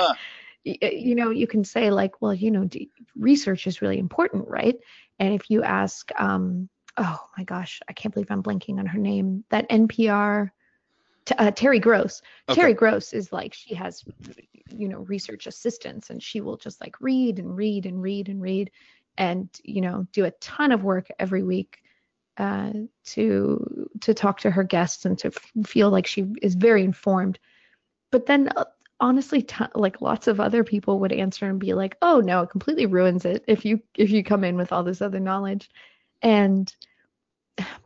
Uh. 0.67 0.87
You 0.87 1.15
know, 1.15 1.29
you 1.29 1.47
can 1.47 1.63
say 1.63 1.91
like, 1.91 2.21
well, 2.21 2.33
you 2.33 2.51
know, 2.51 2.67
research 3.15 3.67
is 3.67 3.81
really 3.81 3.99
important, 3.99 4.47
right? 4.47 4.75
And 5.19 5.33
if 5.33 5.49
you 5.49 5.63
ask, 5.63 6.09
um, 6.19 6.69
oh 6.97 7.19
my 7.37 7.43
gosh, 7.43 7.81
I 7.87 7.93
can't 7.93 8.13
believe 8.13 8.31
I'm 8.31 8.43
blanking 8.43 8.79
on 8.79 8.85
her 8.87 8.99
name. 8.99 9.43
That 9.49 9.69
NPR 9.69 10.49
uh, 11.37 11.51
Terry 11.51 11.79
Gross. 11.79 12.21
Okay. 12.49 12.61
Terry 12.61 12.73
Gross 12.73 13.13
is 13.13 13.31
like 13.31 13.53
she 13.53 13.75
has, 13.75 14.03
you 14.69 14.87
know, 14.87 14.99
research 14.99 15.47
assistants, 15.47 16.09
and 16.09 16.21
she 16.21 16.41
will 16.41 16.57
just 16.57 16.81
like 16.81 16.99
read 17.01 17.39
and 17.39 17.55
read 17.55 17.85
and 17.85 18.01
read 18.01 18.29
and 18.29 18.41
read, 18.41 18.71
and 19.17 19.49
you 19.63 19.81
know, 19.81 20.07
do 20.11 20.25
a 20.25 20.31
ton 20.31 20.71
of 20.71 20.83
work 20.83 21.07
every 21.19 21.43
week 21.43 21.79
uh, 22.37 22.71
to 23.05 23.89
to 24.01 24.13
talk 24.13 24.39
to 24.41 24.51
her 24.51 24.63
guests 24.63 25.05
and 25.05 25.17
to 25.19 25.27
f- 25.27 25.67
feel 25.67 25.89
like 25.89 26.07
she 26.07 26.25
is 26.41 26.55
very 26.55 26.83
informed. 26.83 27.39
But 28.11 28.27
then, 28.27 28.49
uh, 28.55 28.65
honestly, 28.99 29.41
t- 29.41 29.65
like 29.75 30.01
lots 30.01 30.27
of 30.27 30.39
other 30.39 30.63
people 30.63 30.99
would 30.99 31.11
answer 31.11 31.49
and 31.49 31.59
be 31.59 31.73
like, 31.73 31.97
"Oh 32.01 32.21
no, 32.21 32.41
it 32.41 32.49
completely 32.49 32.85
ruins 32.85 33.25
it 33.25 33.43
if 33.47 33.65
you 33.65 33.81
if 33.95 34.09
you 34.09 34.23
come 34.23 34.43
in 34.43 34.57
with 34.57 34.71
all 34.71 34.83
this 34.83 35.01
other 35.01 35.19
knowledge," 35.19 35.69
and 36.21 36.73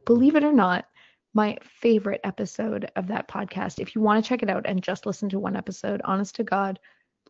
believe 0.05 0.35
it 0.35 0.43
or 0.43 0.53
not 0.53 0.85
my 1.33 1.57
favorite 1.63 2.21
episode 2.23 2.91
of 2.95 3.07
that 3.07 3.27
podcast. 3.27 3.79
If 3.79 3.95
you 3.95 4.01
want 4.01 4.23
to 4.23 4.27
check 4.27 4.43
it 4.43 4.49
out 4.49 4.65
and 4.65 4.81
just 4.81 5.05
listen 5.05 5.29
to 5.29 5.39
one 5.39 5.55
episode, 5.55 6.01
honest 6.03 6.35
to 6.35 6.43
God, 6.43 6.79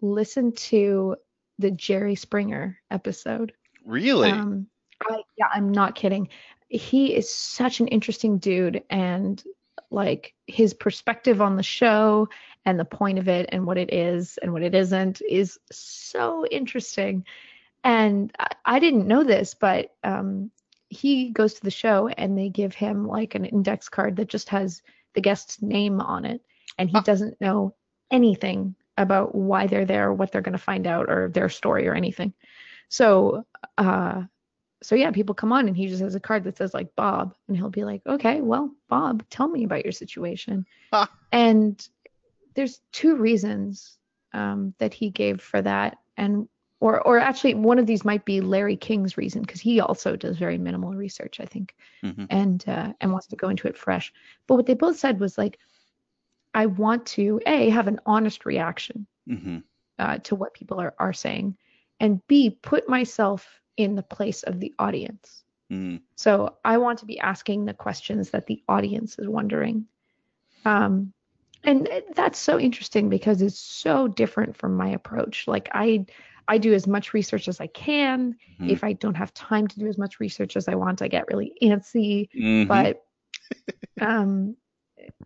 listen 0.01 0.53
to 0.53 1.17
the 1.57 1.71
Jerry 1.71 2.15
Springer 2.15 2.79
episode. 2.89 3.53
Really? 3.85 4.31
Um, 4.31 4.67
I, 5.01 5.21
yeah, 5.37 5.47
I'm 5.53 5.71
not 5.71 5.95
kidding. 5.95 6.29
He 6.69 7.15
is 7.15 7.29
such 7.29 7.79
an 7.79 7.87
interesting 7.87 8.37
dude, 8.37 8.83
and 8.89 9.43
like 9.91 10.33
his 10.47 10.73
perspective 10.73 11.41
on 11.41 11.55
the 11.55 11.63
show 11.63 12.27
and 12.65 12.79
the 12.79 12.85
point 12.85 13.19
of 13.19 13.27
it 13.27 13.49
and 13.51 13.65
what 13.65 13.77
it 13.77 13.93
is 13.93 14.37
and 14.41 14.53
what 14.53 14.63
it 14.63 14.75
isn't 14.75 15.21
is 15.27 15.59
so 15.71 16.45
interesting. 16.45 17.25
And 17.83 18.31
I, 18.39 18.47
I 18.65 18.79
didn't 18.79 19.07
know 19.07 19.23
this, 19.23 19.55
but 19.55 19.93
um, 20.03 20.51
he 20.89 21.31
goes 21.31 21.55
to 21.55 21.63
the 21.63 21.71
show 21.71 22.07
and 22.07 22.37
they 22.37 22.49
give 22.49 22.73
him 22.75 23.07
like 23.07 23.35
an 23.35 23.45
index 23.45 23.89
card 23.89 24.17
that 24.17 24.29
just 24.29 24.49
has 24.49 24.81
the 25.13 25.21
guest's 25.21 25.61
name 25.61 26.01
on 26.01 26.25
it, 26.25 26.41
and 26.77 26.89
he 26.89 26.99
Huh. 26.99 27.01
doesn't 27.01 27.39
know 27.41 27.75
anything 28.11 28.75
about 28.97 29.33
why 29.35 29.67
they're 29.67 29.85
there, 29.85 30.13
what 30.13 30.31
they're 30.31 30.41
going 30.41 30.53
to 30.53 30.57
find 30.59 30.87
out, 30.87 31.09
or 31.09 31.29
their 31.29 31.49
story 31.49 31.87
or 31.87 31.93
anything. 31.95 32.33
So, 32.89 33.45
uh, 33.77 34.23
so 34.81 34.95
yeah, 34.95 35.11
people 35.11 35.35
come 35.35 35.51
on 35.51 35.67
and 35.67 35.75
he 35.75 35.87
just 35.87 36.01
has 36.01 36.15
a 36.15 36.19
card 36.19 36.43
that 36.45 36.57
says 36.57 36.73
like 36.73 36.95
Bob, 36.95 37.35
and 37.47 37.57
he'll 37.57 37.69
be 37.69 37.83
like, 37.83 38.01
okay, 38.07 38.41
well, 38.41 38.71
Bob, 38.87 39.23
tell 39.29 39.47
me 39.47 39.63
about 39.63 39.83
your 39.83 39.91
situation. 39.91 40.65
Huh. 40.91 41.07
And 41.31 41.87
there's 42.55 42.81
two 42.91 43.15
reasons 43.15 43.97
um, 44.33 44.73
that 44.79 44.93
he 44.93 45.09
gave 45.09 45.41
for 45.41 45.61
that, 45.61 45.97
and 46.17 46.47
or 46.79 47.01
or 47.01 47.19
actually 47.19 47.55
one 47.55 47.79
of 47.79 47.85
these 47.85 48.05
might 48.05 48.23
be 48.25 48.41
Larry 48.41 48.77
King's 48.77 49.17
reason 49.17 49.41
because 49.41 49.61
he 49.61 49.79
also 49.81 50.15
does 50.15 50.37
very 50.37 50.57
minimal 50.57 50.93
research, 50.93 51.39
I 51.39 51.45
think, 51.45 51.75
Mhm. 52.03 52.27
and 52.29 52.63
uh, 52.67 52.93
and 53.01 53.11
wants 53.11 53.27
to 53.27 53.35
go 53.35 53.49
into 53.49 53.67
it 53.67 53.77
fresh. 53.77 54.13
But 54.47 54.55
what 54.55 54.65
they 54.65 54.75
both 54.75 54.97
said 54.97 55.19
was 55.19 55.37
like, 55.37 55.59
I 56.53 56.67
want 56.67 57.05
to 57.07 57.41
a 57.45 57.69
have 57.69 57.87
an 57.87 57.99
honest 58.05 58.45
reaction 58.45 59.07
hmm 59.27 59.57
uh, 59.99 60.17
to 60.19 60.35
what 60.35 60.53
people 60.53 60.79
are 60.79 60.95
are 60.97 61.13
saying, 61.13 61.57
and 61.99 62.25
b 62.27 62.49
put 62.49 62.87
myself 62.87 63.61
in 63.79 63.95
the 63.95 64.03
place 64.03 64.43
of 64.43 64.59
the 64.59 64.73
audience. 64.77 65.43
mm 65.71 66.01
So 66.15 66.57
I 66.65 66.77
want 66.77 66.99
to 66.99 67.05
be 67.05 67.17
asking 67.17 67.65
the 67.65 67.73
questions 67.73 68.31
that 68.31 68.45
the 68.45 68.61
audience 68.67 69.17
is 69.17 69.27
wondering. 69.27 69.85
Um, 70.65 71.13
and 71.63 71.89
that's 72.13 72.39
so 72.39 72.59
interesting 72.59 73.09
because 73.09 73.41
it's 73.41 73.59
so 73.59 74.07
different 74.07 74.57
from 74.57 74.75
my 74.75 74.89
approach. 74.89 75.47
Like 75.47 75.69
I, 75.71 76.05
I 76.47 76.57
do 76.57 76.73
as 76.73 76.87
much 76.87 77.13
research 77.13 77.47
as 77.47 77.61
I 77.61 77.67
can. 77.67 78.35
Mhm. 78.59 78.69
If 78.69 78.83
I 78.83 78.93
don't 78.93 79.15
have 79.15 79.33
time 79.33 79.67
to 79.67 79.79
do 79.79 79.87
as 79.87 79.97
much 79.97 80.19
research 80.19 80.57
as 80.57 80.67
I 80.67 80.75
want, 80.75 81.01
I 81.01 81.07
get 81.07 81.29
really 81.31 81.53
antsy. 81.61 82.29
Mhm. 82.35 82.67
But 82.67 83.05
um, 84.01 84.57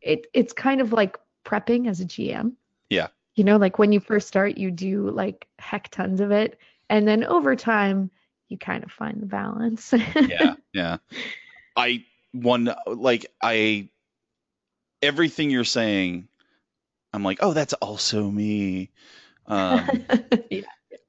it 0.02 0.28
it's 0.34 0.54
kind 0.54 0.80
of 0.80 0.94
like 0.94 1.18
prepping 1.44 1.88
as 1.88 2.02
a 2.02 2.06
GM. 2.06 2.54
Yeah. 2.90 3.08
You 3.36 3.44
know, 3.44 3.58
like 3.58 3.80
when 3.80 3.92
you 3.92 4.00
first 4.00 4.28
start, 4.28 4.58
you 4.58 4.70
do 4.70 5.10
like 5.10 5.48
heck 5.58 5.90
tons 5.90 6.22
of 6.22 6.30
it, 6.32 6.60
and 6.90 7.08
then 7.08 7.24
over 7.24 7.56
time, 7.56 8.12
you 8.50 8.58
kind 8.58 8.84
of 8.84 8.92
find 8.92 9.22
the 9.22 9.26
balance. 9.26 9.94
yeah, 9.94 10.56
yeah. 10.74 10.98
I 11.76 12.06
one 12.32 12.74
like 12.88 13.26
I 13.42 13.90
everything 15.02 15.50
you're 15.52 15.64
saying, 15.64 16.28
I'm 17.14 17.24
like, 17.24 17.40
oh, 17.42 17.54
that's 17.54 17.74
also 17.74 18.30
me. 18.30 18.90
Um, 19.46 20.06
yeah. 20.50 20.62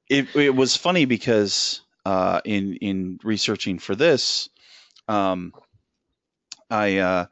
it 0.08 0.34
it 0.34 0.54
was 0.54 0.76
funny 0.76 1.04
because 1.04 1.80
uh, 2.04 2.40
in 2.44 2.74
in 2.76 3.18
researching 3.22 3.78
for 3.78 3.94
this, 3.94 4.48
um, 5.08 5.52
I 6.70 6.98
uh, 6.98 7.26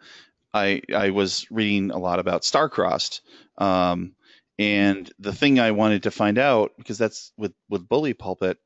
I 0.54 0.82
I 0.94 1.10
was 1.10 1.46
reading 1.50 1.90
a 1.90 1.98
lot 1.98 2.18
about 2.18 2.42
Starcrossed, 2.42 3.20
um, 3.58 4.14
and 4.58 5.10
the 5.18 5.32
thing 5.32 5.58
I 5.58 5.72
wanted 5.72 6.04
to 6.04 6.10
find 6.10 6.38
out 6.38 6.72
because 6.78 6.98
that's 6.98 7.32
with 7.36 7.52
with 7.68 7.88
Bully 7.88 8.14
Pulpit, 8.14 8.58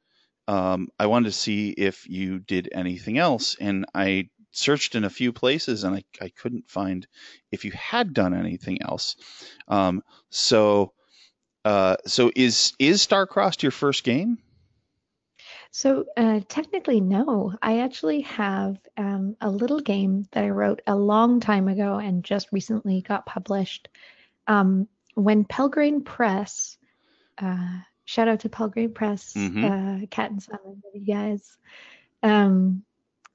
um, 0.48 0.88
I 0.98 1.06
wanted 1.06 1.26
to 1.26 1.32
see 1.32 1.70
if 1.70 2.08
you 2.08 2.38
did 2.38 2.68
anything 2.72 3.18
else, 3.18 3.56
and 3.60 3.86
I 3.94 4.30
searched 4.52 4.94
in 4.94 5.04
a 5.04 5.10
few 5.10 5.32
places 5.32 5.84
and 5.84 5.94
I, 5.94 6.04
I 6.20 6.30
couldn't 6.30 6.70
find 6.70 7.06
if 7.52 7.64
you 7.64 7.72
had 7.72 8.14
done 8.14 8.32
anything 8.32 8.80
else. 8.80 9.16
Um, 9.68 10.02
so 10.30 10.92
uh, 11.64 11.96
so 12.06 12.30
is 12.34 12.72
is 12.78 13.06
Starcrossed 13.06 13.62
your 13.62 13.72
first 13.72 14.04
game? 14.04 14.38
So 15.72 16.04
uh, 16.16 16.40
technically, 16.48 17.00
no. 17.00 17.52
I 17.60 17.80
actually 17.80 18.22
have 18.22 18.78
um, 18.96 19.36
a 19.40 19.50
little 19.50 19.80
game 19.80 20.24
that 20.32 20.44
I 20.44 20.50
wrote 20.50 20.80
a 20.86 20.94
long 20.94 21.40
time 21.40 21.68
ago 21.68 21.98
and 21.98 22.25
just 22.25 22.49
recently 22.52 23.02
got 23.02 23.26
published. 23.26 23.88
Um, 24.47 24.88
when 25.14 25.44
Pelgrane 25.44 26.02
Press, 26.02 26.78
uh, 27.36 27.80
shout 28.06 28.28
out 28.28 28.40
to 28.40 28.49
Pelgrane 28.49 28.95
Press, 28.95 29.34
Mhm. 29.36 30.02
uh, 30.02 30.06
Cat 30.06 30.30
and 30.30 30.42
Son, 30.42 30.58
you 30.95 31.00
guys. 31.14 31.56
Um, 32.23 32.82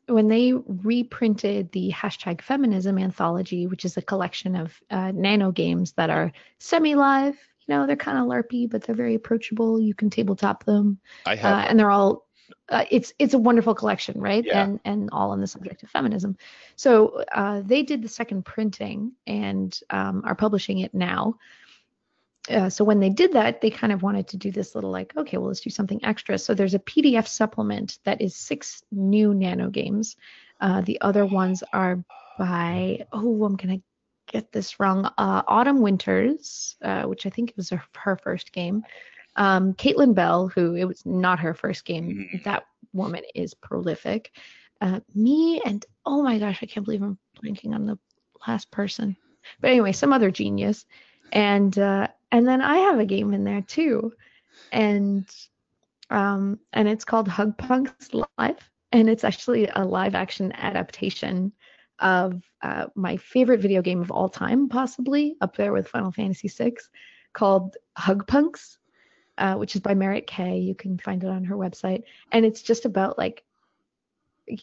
when 0.08 0.28
they 0.28 0.52
reprinted 0.54 1.72
the 1.72 1.92
hashtag 1.92 2.42
feminism 2.42 2.98
anthology, 2.98 3.68
which 3.68 3.86
is 3.86 3.96
a 3.98 4.02
collection 4.02 4.56
of 4.56 4.74
uh, 4.90 5.12
nano 5.12 5.52
games 5.52 5.94
that 5.94 6.10
are 6.10 6.32
semi-live, 6.58 7.36
you 7.68 7.76
know, 7.76 7.86
they're 7.86 7.96
kind 7.96 8.18
of 8.18 8.26
larpy, 8.26 8.70
but 8.70 8.82
they're 8.84 8.96
very 8.96 9.16
approachable. 9.16 9.80
You 9.80 9.94
can 9.94 10.10
tabletop 10.10 10.66
them 10.66 11.00
I 11.26 11.34
uh, 11.34 11.38
have. 11.38 11.70
and 11.70 11.80
they're 11.80 11.92
all 11.92 12.26
uh, 12.68 12.84
it's 12.92 13.14
it's 13.20 13.34
a 13.34 13.38
wonderful 13.40 13.74
collection 13.74 14.20
right 14.20 14.44
Yeah. 14.46 14.64
and 14.64 14.80
and 14.84 15.10
all 15.14 15.32
on 15.32 15.40
the 15.40 15.48
subject 15.48 15.84
of 15.84 15.90
feminism 15.90 16.38
so 16.76 17.24
uh, 17.32 17.62
they 17.62 17.82
did 17.84 18.02
the 18.02 18.10
second 18.10 18.44
printing 18.44 19.14
and 19.26 19.78
um, 19.90 20.24
are 20.26 20.36
publishing 20.36 20.80
it 20.80 20.94
now 20.94 21.36
uh, 22.50 22.70
so 22.70 22.84
when 22.84 23.00
they 23.00 23.10
did 23.10 23.34
that 23.34 23.62
they 23.62 23.70
kind 23.70 23.94
of 23.94 24.02
wanted 24.02 24.28
to 24.28 24.38
do 24.38 24.52
this 24.52 24.74
little 24.76 24.92
like 24.92 25.16
okay 25.16 25.38
well 25.38 25.48
let's 25.48 25.62
do 25.62 25.70
something 25.70 26.04
extra 26.04 26.38
so 26.38 26.54
there's 26.54 26.74
a 26.74 26.80
pdf 26.80 27.28
supplement 27.28 28.00
that 28.04 28.22
is 28.22 28.36
six 28.36 28.84
new 28.92 29.34
nano 29.34 29.70
games 29.70 30.16
uh, 30.60 30.82
the 30.82 31.00
other 31.02 31.26
ones 31.26 31.64
are 31.74 32.04
by 32.38 33.06
oh 33.12 33.44
i'm 33.44 33.56
gonna 33.56 33.82
get 34.28 34.52
this 34.52 34.80
wrong 34.80 35.06
uh, 35.18 35.44
autumn 35.48 35.82
winters 35.82 36.76
uh, 36.82 37.04
which 37.04 37.26
i 37.26 37.30
think 37.30 37.50
it 37.50 37.58
was 37.58 37.70
her, 37.70 37.84
her 37.96 38.16
first 38.18 38.52
game 38.52 38.84
um, 39.36 39.74
Caitlin 39.74 40.14
Bell, 40.14 40.48
who 40.50 40.76
it 40.76 40.86
was 40.86 41.06
not 41.06 41.40
her 41.40 41.54
first 41.54 41.86
game. 41.86 42.30
Mhm. 42.34 42.44
That 42.44 42.66
woman 42.94 43.24
is 43.34 43.54
prolific. 43.54 44.32
Uh, 44.82 45.00
me 45.14 45.62
and 45.66 45.86
oh 46.06 46.24
my 46.24 46.40
gosh, 46.40 46.60
I 46.62 46.66
can't 46.66 46.86
believe 46.86 47.02
I'm 47.02 47.18
blanking 47.42 47.74
on 47.74 47.86
the 47.86 47.98
last 48.48 48.72
person. 48.72 49.16
But 49.60 49.72
anyway, 49.72 49.92
some 49.92 50.14
other 50.14 50.32
genius, 50.32 50.86
and 51.32 51.78
uh, 51.78 52.08
and 52.32 52.48
then 52.48 52.62
I 52.62 52.78
have 52.78 53.00
a 53.00 53.06
game 53.06 53.34
in 53.34 53.44
there 53.44 53.62
too, 53.62 54.14
and 54.72 55.28
um, 56.10 56.60
and 56.74 56.88
it's 56.88 57.06
called 57.06 57.28
Hug 57.28 57.58
Punks 57.58 58.10
Live, 58.14 58.70
and 58.92 59.10
it's 59.10 59.24
actually 59.24 59.68
a 59.68 59.86
live 59.86 60.16
action 60.16 60.52
adaptation 60.54 61.52
of 62.00 62.42
uh, 62.62 62.88
my 62.96 63.18
favorite 63.18 63.60
video 63.60 63.82
game 63.82 64.02
of 64.02 64.12
all 64.12 64.30
time, 64.30 64.70
possibly 64.70 65.36
up 65.42 65.56
there 65.56 65.72
with 65.72 65.88
Final 65.88 66.12
Fantasy 66.12 66.48
VI, 66.48 66.74
called 67.34 67.78
Hug 67.96 68.28
Punks 68.28 68.78
uh, 69.42 69.56
which 69.56 69.76
is 69.76 69.82
by 69.82 69.94
Merritt 69.94 70.28
Kay. 70.28 70.60
You 70.60 70.76
can 70.76 70.98
find 70.98 71.24
it 71.24 71.30
on 71.30 71.44
her 71.46 71.56
website. 71.56 72.04
And 72.32 72.46
it's 72.46 72.62
just 72.62 72.86
about 72.86 73.18
like 73.18 73.44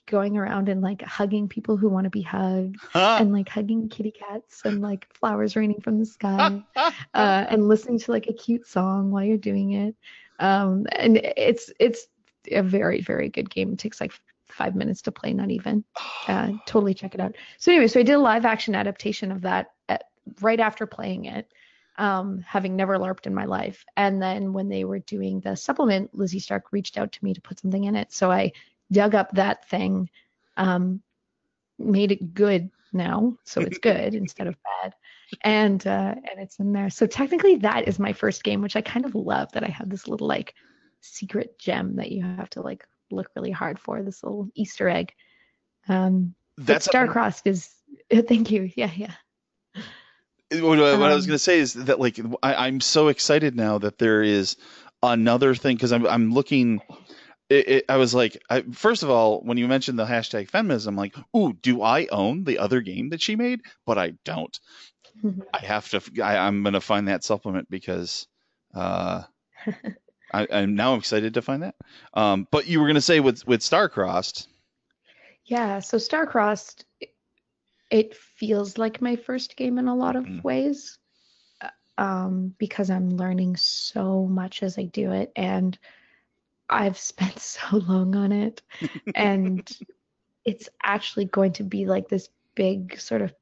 going 0.07 0.37
around 0.37 0.69
and 0.69 0.81
like 0.81 1.03
hugging 1.03 1.49
people 1.49 1.77
who 1.77 1.89
want 1.89 2.05
to 2.05 2.11
be 2.11 2.23
hugged 2.23 2.77
and 2.95 3.33
like 3.33 3.49
hugging 3.49 3.89
kitty 3.89 4.11
cats 4.11 4.63
and 4.65 4.81
like 4.81 5.07
flowers 5.15 5.57
raining 5.57 5.81
from 5.81 5.99
the 5.99 6.07
sky 6.07 6.63
uh, 6.77 6.93
and 7.15 7.69
listening 7.69 7.99
to 7.99 8.11
like 8.11 8.27
a 8.27 8.33
cute 8.33 8.67
song 8.67 9.11
while 9.11 9.25
you're 9.25 9.37
doing 9.37 9.73
it. 9.73 9.95
Um, 10.39 10.87
and 10.93 11.17
it's 11.37 11.71
it's 11.81 12.07
a 12.51 12.63
very 12.63 13.01
very 13.01 13.29
good 13.29 13.51
game. 13.51 13.73
It 13.73 13.79
takes 13.79 14.01
like 14.01 14.13
five 14.47 14.75
minutes 14.75 15.03
to 15.03 15.13
play, 15.13 15.33
not 15.33 15.51
even. 15.51 15.85
Uh, 16.29 16.53
totally 16.67 16.93
check 16.93 17.15
it 17.15 17.23
out. 17.23 17.35
So 17.57 17.73
anyway, 17.73 17.87
so 17.87 18.01
I 18.01 18.03
did 18.03 18.13
a 18.13 18.19
live 18.19 18.45
action 18.45 18.75
adaptation 18.75 19.33
of 19.33 19.41
that 19.41 19.69
at, 19.89 20.05
right 20.43 20.61
after 20.61 20.85
playing 20.85 21.25
it 21.25 21.51
um, 21.99 22.45
having 22.47 22.77
never 22.77 22.97
LARPed 22.97 23.27
in 23.27 23.35
my 23.35 23.45
life. 23.45 23.85
And 23.97 24.23
then 24.23 24.53
when 24.53 24.69
they 24.69 24.85
were 24.85 25.01
doing 25.01 25.41
the 25.41 25.57
supplement, 25.57 26.15
Lizzie 26.15 26.39
Stark 26.39 26.73
reached 26.73 26.97
out 26.97 27.13
to 27.13 27.25
me 27.25 27.35
to 27.35 27.41
put 27.41 27.59
something 27.59 27.85
in 27.85 27.97
it. 27.97 28.13
So 28.13 28.31
I 28.31 28.53
dug 28.93 29.15
up 29.15 29.33
that 29.33 29.69
thing, 29.69 30.09
um, 30.57 31.03
made 31.79 32.13
it 32.13 32.35
good 32.35 32.71
now, 32.93 33.37
so 33.45 33.61
it's 33.61 33.79
good 33.79 34.15
instead 34.15 34.47
of 34.47 34.57
bad, 34.83 34.95
and 35.43 35.87
uh, 35.87 36.15
and 36.17 36.41
it's 36.41 36.59
in 36.59 36.73
there. 36.73 36.91
So 36.91 37.07
technically, 37.07 37.57
that 37.57 37.87
is 37.89 37.99
my 37.99 38.13
first 38.13 38.43
game, 38.45 38.63
which 38.63 38.77
I 38.77 38.81
kind 38.81 39.05
of 39.05 39.15
love. 39.15 39.53
That 39.53 39.65
I 39.65 39.69
have 39.69 39.89
this 39.91 40.09
little 40.09 40.27
like 40.27 40.55
secret 41.01 41.59
gem 41.59 41.97
that 41.97 42.11
you 42.11 42.23
have 42.23 42.51
to 42.51 42.63
like 42.63 42.87
look 43.11 43.31
really 43.37 43.51
hard 43.51 43.79
for. 43.79 44.03
This 44.03 44.23
little 44.23 44.49
Easter 44.55 44.89
egg. 44.89 45.13
Um, 45.89 46.35
That's 46.57 46.89
Starcrossed 46.89 47.47
is. 47.47 47.71
Thank 48.29 48.51
you. 48.51 48.71
Yeah, 48.77 48.91
yeah. 48.95 49.13
what, 50.51 50.79
what 50.79 50.81
I 50.81 51.15
was 51.15 51.25
Um, 51.25 51.29
going 51.29 51.35
to 51.35 51.39
say 51.39 51.59
is 51.59 51.75
that 51.75 52.01
like 52.01 52.19
I, 52.43 52.67
I'm 52.67 52.81
so 52.81 53.09
excited 53.09 53.55
now 53.57 53.79
that 53.79 53.99
there 53.99 54.23
is 54.23 54.57
another 55.03 55.55
thing 55.55 55.77
because 55.77 55.93
I'm 55.93 56.07
I'm 56.07 56.33
looking. 56.33 56.81
It, 57.49 57.69
it, 57.69 57.85
I 57.89 57.97
was 57.97 58.15
like, 58.15 58.43
I, 58.51 58.63
first 58.63 59.03
of 59.03 59.11
all, 59.11 59.41
when 59.41 59.57
you 59.59 59.69
mentioned 59.69 59.99
the 59.99 60.05
hashtag 60.07 60.51
feminism, 60.51 60.93
I'm 60.95 60.97
like, 60.97 61.17
ooh, 61.37 61.53
do 61.55 61.83
I 61.83 62.07
own 62.09 62.45
the 62.45 62.59
other 62.59 62.81
game 62.81 63.11
that 63.11 63.23
she 63.23 63.37
made? 63.37 63.63
But 63.87 63.99
I 63.99 64.15
don't. 64.25 64.59
I 65.53 65.59
have 65.65 65.89
to. 65.91 66.03
I, 66.23 66.37
I'm 66.39 66.63
going 66.63 66.75
to 66.75 66.81
find 66.81 67.09
that 67.09 67.25
supplement 67.25 67.71
because 67.71 68.27
uh, 68.75 69.23
I, 70.33 70.47
I'm 70.51 70.75
now 70.75 70.95
excited 70.95 71.35
to 71.35 71.43
find 71.43 71.63
that. 71.63 71.75
Um, 72.15 72.47
but 72.51 72.67
you 72.67 72.81
were 72.81 72.87
going 72.87 72.95
to 72.97 73.01
say 73.01 73.21
with 73.21 73.47
with 73.47 73.61
Starcrossed, 73.61 74.47
Yeah, 75.45 75.81
so 75.81 75.97
Starcrossed, 75.99 76.85
it- 77.01 77.15
it 77.91 78.17
feels 78.17 78.79
like 78.79 79.01
my 79.03 79.17
first 79.17 79.57
game 79.57 79.79
in 79.79 79.89
a 79.89 79.97
lot 79.97 80.17
of 80.17 80.27
Mm. 80.27 80.43
ways, 80.43 80.99
uh, 81.63 81.71
um, 81.99 82.55
because 82.59 82.91
I'm 82.91 83.11
learning 83.11 83.57
so 83.57 84.27
much 84.27 84.63
as 84.63 84.79
I 84.79 84.85
do 84.85 85.13
it, 85.13 85.33
and 85.37 85.79
I've 86.71 86.99
spent 86.99 87.39
so 87.41 87.77
long 87.77 88.15
on 88.17 88.33
it, 88.33 88.63
and 89.15 89.69
it's 90.45 90.69
actually 90.83 91.27
going 91.27 91.53
to 91.53 91.63
be 91.63 91.87
like 91.87 92.09
this 92.09 92.29
big 92.55 92.99
sort 92.99 93.23
of 93.23 93.33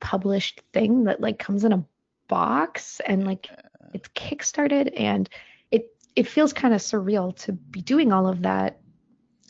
published 0.00 0.62
thing 0.72 1.04
that 1.04 1.20
like 1.20 1.38
comes 1.38 1.64
in 1.64 1.72
a 1.72 1.84
box 2.28 3.00
and 3.06 3.24
like 3.24 3.48
it's 3.94 4.08
kickstarted 4.10 4.92
and 4.98 5.28
it 5.70 5.86
it 6.14 6.28
feels 6.28 6.52
kind 6.52 6.74
of 6.74 6.80
surreal 6.80 7.34
to 7.36 7.52
be 7.52 7.80
doing 7.80 8.12
all 8.12 8.26
of 8.26 8.42
that. 8.42 8.80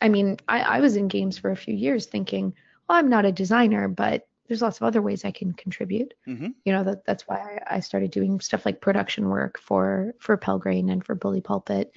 I 0.01 0.09
mean 0.09 0.37
I, 0.47 0.61
I 0.61 0.81
was 0.81 0.97
in 0.97 1.09
games 1.09 1.39
for 1.39 1.51
a 1.51 1.57
few 1.57 1.75
years 1.75 2.07
thinking 2.07 2.53
well 2.89 2.99
i'm 2.99 3.09
not 3.09 3.25
a 3.25 3.33
designer 3.33 3.89
but 3.89 4.29
there's 4.49 4.63
lots 4.63 4.77
of 4.79 4.83
other 4.85 5.03
ways 5.03 5.25
i 5.25 5.31
can 5.31 5.53
contribute 5.53 6.15
Mhm. 6.27 6.55
you 6.65 6.73
know 6.73 6.85
that 6.85 7.05
that's 7.05 7.27
why 7.29 7.37
I, 7.69 7.77
I 7.77 7.81
started 7.81 8.11
doing 8.11 8.41
stuff 8.41 8.65
like 8.67 8.81
production 8.81 9.29
work 9.29 9.59
for 9.59 10.15
for 10.19 10.37
pelgrane 10.37 10.89
and 10.91 11.05
for 11.05 11.15
bully 11.15 11.41
pulpit 11.41 11.93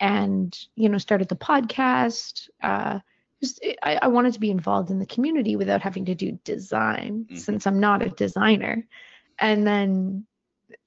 and 0.00 0.56
you 0.76 0.88
know 0.88 0.98
started 0.98 1.28
the 1.28 1.36
podcast 1.36 2.48
uh 2.62 3.00
just 3.40 3.64
I, 3.82 3.98
I 4.02 4.08
wanted 4.08 4.32
to 4.34 4.40
be 4.40 4.50
involved 4.50 4.90
in 4.90 4.98
the 4.98 5.06
community 5.06 5.54
without 5.56 5.80
having 5.80 6.04
to 6.06 6.14
do 6.14 6.38
design 6.44 7.26
Mhm. 7.30 7.38
since 7.38 7.66
i'm 7.66 7.80
not 7.80 8.02
a 8.02 8.10
designer 8.10 8.86
and 9.38 9.66
then 9.66 10.24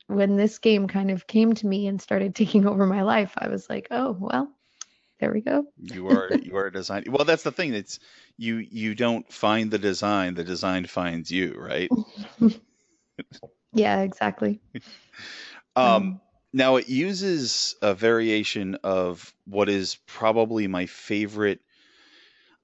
when 0.08 0.36
this 0.36 0.60
game 0.60 0.88
kind 0.88 1.10
of 1.12 1.26
came 1.28 1.54
to 1.56 1.67
me 1.67 1.88
and 1.88 2.02
started 2.02 2.36
taking 2.41 2.65
over 2.67 2.86
my 2.86 3.02
life 3.02 3.34
i 3.38 3.47
was 3.47 3.69
like 3.69 3.88
oh 3.91 4.15
well 4.19 4.52
there 5.21 5.31
we 5.34 5.41
go 5.41 5.65
You 5.84 6.10
are 6.10 6.36
you 6.41 6.57
are 6.57 6.67
a 6.67 6.71
design. 6.71 7.05
Well, 7.07 7.25
that's 7.25 7.43
the 7.43 7.51
thing. 7.51 7.73
It's 7.73 7.99
you 8.38 8.57
you 8.57 8.95
don't 8.95 9.31
find 9.31 9.71
the 9.71 9.79
design. 9.79 10.36
The 10.36 10.43
design 10.43 10.86
finds 10.86 11.31
you, 11.31 11.55
right? 11.57 11.91
yeah 13.73 14.01
exactly 14.01 14.62
Um, 15.75 16.21
now 16.53 16.75
it 16.77 16.89
uses 16.89 17.75
a 17.81 17.93
variation 17.93 18.75
of 18.84 19.34
what 19.45 19.69
is 19.69 19.97
probably 20.07 20.67
my 20.67 20.86
favorite. 20.86 21.62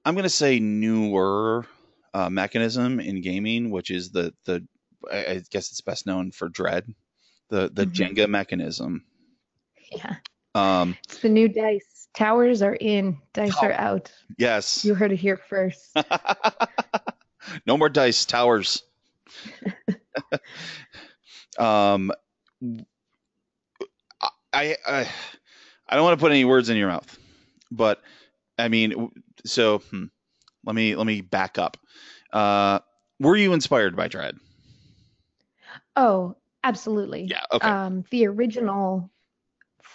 I'm 0.04 0.14
going 0.14 0.24
to 0.24 0.28
say 0.30 0.58
newer 0.58 1.66
uh, 2.14 2.30
mechanism 2.30 3.00
in 3.00 3.20
gaming, 3.20 3.70
which 3.70 3.90
is 3.90 4.10
the 4.10 4.34
the 4.44 4.66
I 5.10 5.42
guess 5.50 5.70
it's 5.70 5.80
best 5.80 6.06
known 6.06 6.30
for 6.32 6.48
Dread, 6.48 6.92
the 7.50 7.70
the 7.72 7.86
Mhm. 7.86 7.92
Jenga 7.94 8.28
mechanism. 8.28 9.04
yeah 9.92 10.16
Um, 10.54 10.96
it's 11.08 11.20
the 11.20 11.28
new 11.28 11.48
dice 11.48 11.87
towers 12.14 12.62
are 12.62 12.76
in 12.80 13.18
dice 13.32 13.54
Oh. 13.62 13.66
are 13.66 13.72
out 13.72 14.12
yes. 14.38 14.84
you 14.84 14.94
heard 14.94 15.12
it 15.12 15.16
here 15.16 15.36
first 15.36 15.96
no 17.66 17.76
more 17.76 17.88
dice 17.88 18.24
towers. 18.24 18.82
um, 21.58 22.12
I, 24.52 24.76
I 24.86 25.08
I 25.88 25.94
don't 25.94 26.04
want 26.04 26.18
to 26.18 26.22
put 26.22 26.32
any 26.32 26.44
words 26.44 26.68
in 26.68 26.76
your 26.76 26.88
mouth, 26.88 27.18
but 27.70 28.02
I 28.58 28.68
mean, 28.68 29.10
so 29.44 29.78
hmm, 29.78 30.04
let 30.64 30.74
me 30.74 30.96
let 30.96 31.06
me 31.06 31.20
back 31.20 31.58
up. 31.58 31.76
Uh, 32.32 32.80
were 33.20 33.36
you 33.36 33.52
inspired 33.52 33.96
by 33.96 34.08
Dread? 34.08 34.36
Oh, 35.96 36.36
absolutely. 36.64 37.24
Yeah. 37.24 37.42
Okay. 37.52 37.66
Um, 37.66 38.04
the 38.10 38.26
original 38.26 39.10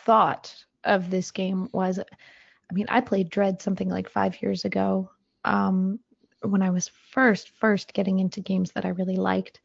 thought 0.05 0.55
of 0.83 1.09
this 1.09 1.31
game 1.31 1.69
was, 1.71 1.99
I 1.99 2.73
mean, 2.73 2.87
I 2.89 3.01
played 3.01 3.29
Dread 3.29 3.61
something 3.61 3.89
like 3.89 4.09
five 4.09 4.41
years 4.41 4.65
ago. 4.65 5.09
Um, 5.45 5.99
when 6.41 6.61
I 6.61 6.71
was 6.71 6.89
first 7.11 7.49
first 7.49 7.93
getting 7.93 8.19
into 8.19 8.41
games 8.41 8.71
that 8.71 8.85
I 8.85 8.89
really 8.89 9.15
liked, 9.15 9.61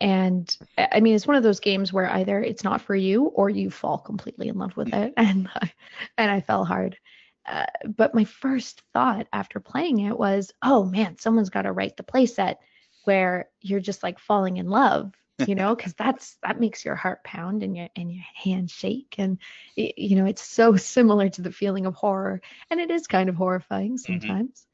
and 0.00 0.56
I 0.76 1.00
mean, 1.00 1.14
it's 1.14 1.26
one 1.26 1.36
of 1.36 1.42
those 1.42 1.60
games 1.60 1.92
where 1.92 2.10
either 2.10 2.42
it's 2.42 2.64
not 2.64 2.80
for 2.80 2.94
you 2.94 3.24
or 3.26 3.48
you 3.48 3.70
fall 3.70 3.98
completely 3.98 4.48
in 4.48 4.58
love 4.58 4.76
with 4.76 4.92
it, 4.92 5.14
and 5.16 5.48
I, 5.54 5.72
and 6.18 6.30
I 6.30 6.40
fell 6.40 6.64
hard. 6.64 6.98
Uh, 7.46 7.66
but 7.96 8.14
my 8.14 8.24
first 8.24 8.82
thought 8.92 9.26
after 9.32 9.58
playing 9.58 10.00
it 10.00 10.16
was, 10.16 10.52
oh 10.62 10.84
man, 10.84 11.18
someone's 11.18 11.50
got 11.50 11.62
to 11.62 11.72
write 11.72 11.96
the 11.96 12.04
playset 12.04 12.56
where 13.04 13.48
you're 13.60 13.80
just 13.80 14.02
like 14.02 14.18
falling 14.18 14.58
in 14.58 14.68
love 14.68 15.12
you 15.46 15.54
know 15.54 15.74
because 15.74 15.94
that's 15.94 16.36
that 16.42 16.60
makes 16.60 16.84
your 16.84 16.94
heart 16.94 17.24
pound 17.24 17.62
and 17.62 17.76
your 17.76 17.88
and 17.96 18.12
your 18.12 18.24
hands 18.34 18.72
shake. 18.72 19.14
And 19.18 19.38
y- 19.76 19.92
you 19.96 20.16
know 20.16 20.26
it's 20.26 20.42
so 20.42 20.76
similar 20.96 21.28
to 21.30 21.42
the 21.42 21.52
feeling 21.52 21.86
of 21.86 21.94
horror 21.94 22.40
and 22.70 22.80
it 22.80 22.90
is 22.90 23.06
kind 23.06 23.28
of 23.28 23.36
horrifying 23.36 23.98
sometimes. 23.98 24.66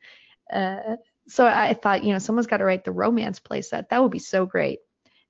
Uh, 0.53 0.97
so 1.31 1.47
i 1.47 1.75
thought 1.75 2.05
you 2.05 2.13
know 2.15 2.19
someone's 2.19 2.47
got 2.47 2.57
to 2.57 2.65
write 2.65 2.85
the 2.85 2.93
romance 2.93 3.41
playset. 3.41 3.89
That 3.91 4.03
would 4.03 4.11
be 4.13 4.19
so 4.19 4.47
great. 4.47 4.81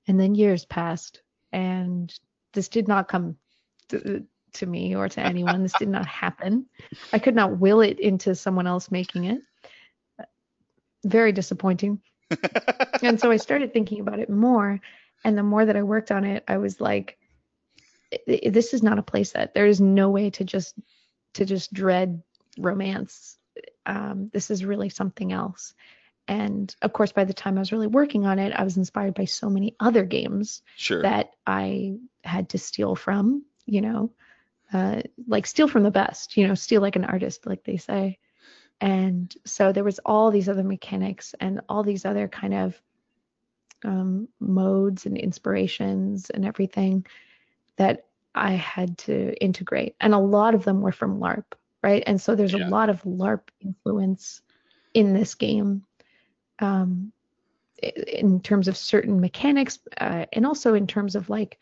And 0.07 0.19
then 0.19 0.33
years 0.35 0.65
passed 0.65 1.21
and 1.51 2.13
this 2.53 2.67
did 2.67 2.87
not 2.87 3.07
come 3.07 3.35
to, 3.89 4.25
to 4.53 4.65
me 4.65 4.95
or 4.95 5.09
to 5.09 5.21
anyone. 5.21 5.61
This 5.61 5.75
did 5.75 5.89
not 5.89 6.07
happen. 6.07 6.65
I 7.13 7.19
could 7.19 7.35
not 7.35 7.59
will 7.59 7.81
it 7.81 7.99
into 7.99 8.35
someone 8.35 8.67
else 8.67 8.91
making 8.91 9.25
it. 9.25 9.41
Very 11.03 11.31
disappointing. 11.31 12.01
And 13.01 13.19
so 13.19 13.31
I 13.31 13.37
started 13.37 13.71
thinking 13.71 14.01
about 14.01 14.19
it 14.19 14.29
more. 14.29 14.81
And 15.23 15.37
the 15.37 15.43
more 15.43 15.65
that 15.65 15.75
I 15.75 15.83
worked 15.83 16.11
on 16.11 16.23
it, 16.23 16.43
I 16.47 16.57
was 16.57 16.79
like, 16.79 17.17
"I- 18.13 18.41
I- 18.45 18.49
this 18.49 18.73
is 18.73 18.83
not 18.83 18.99
a 18.99 19.03
playset. 19.03 19.53
There 19.53 19.65
is 19.65 19.81
no 19.81 20.09
way 20.09 20.29
to 20.31 20.43
just 20.43 20.75
to 21.33 21.45
just 21.45 21.73
dread 21.73 22.23
romance. 22.57 23.37
Um, 23.85 24.29
this 24.33 24.49
is 24.49 24.65
really 24.65 24.89
something 24.89 25.31
else. 25.31 25.73
And 26.27 26.73
of 26.81 26.93
course, 26.93 27.11
by 27.11 27.23
the 27.23 27.33
time 27.33 27.57
I 27.57 27.61
was 27.61 27.71
really 27.71 27.87
working 27.87 28.25
on 28.25 28.37
it, 28.39 28.53
I 28.53 28.63
was 28.63 28.77
inspired 28.77 29.15
by 29.15 29.25
so 29.25 29.49
many 29.49 29.75
other 29.79 30.05
games 30.05 30.61
sure. 30.75 31.01
that 31.01 31.31
I 31.45 31.97
had 32.23 32.49
to 32.49 32.59
steal 32.59 32.95
from, 32.95 33.43
you 33.65 33.81
know, 33.81 34.11
uh, 34.71 35.01
like 35.27 35.47
steal 35.47 35.67
from 35.67 35.83
the 35.83 35.91
best, 35.91 36.37
you 36.37 36.47
know, 36.47 36.53
steal 36.53 36.81
like 36.81 36.95
an 36.95 37.05
artist, 37.05 37.47
like 37.47 37.63
they 37.63 37.77
say. 37.77 38.19
And 38.79 39.33
so 39.45 39.71
there 39.71 39.83
was 39.83 39.99
all 40.05 40.29
these 40.29 40.47
other 40.47 40.63
mechanics 40.63 41.33
and 41.39 41.61
all 41.67 41.83
these 41.83 42.05
other 42.05 42.27
kind 42.27 42.53
of 42.53 42.79
um, 43.85 44.27
modes 44.39 45.05
and 45.05 45.17
inspirations 45.17 46.29
and 46.29 46.45
everything 46.45 47.05
that 47.77 48.05
I 48.35 48.51
had 48.51 48.97
to 48.99 49.33
integrate. 49.43 49.95
And 50.01 50.13
a 50.13 50.19
lot 50.19 50.55
of 50.55 50.63
them 50.65 50.81
were 50.81 50.91
from 50.91 51.19
LARP, 51.19 51.45
right? 51.83 52.03
And 52.05 52.21
so 52.21 52.35
there's 52.35 52.53
Yeah. 52.53 52.67
a 52.67 52.69
lot 52.69 52.89
of 52.89 53.01
LARP 53.03 53.49
influence 53.61 54.41
in 54.93 55.13
this 55.13 55.35
game. 55.35 55.83
Um, 56.59 57.11
in 57.81 58.41
terms 58.41 58.67
of 58.67 58.75
certain 58.75 59.21
mechanics 59.21 59.79
uh, 60.01 60.25
and 60.33 60.45
also 60.45 60.73
in 60.73 60.85
terms 60.85 61.15
of 61.15 61.29
like 61.29 61.57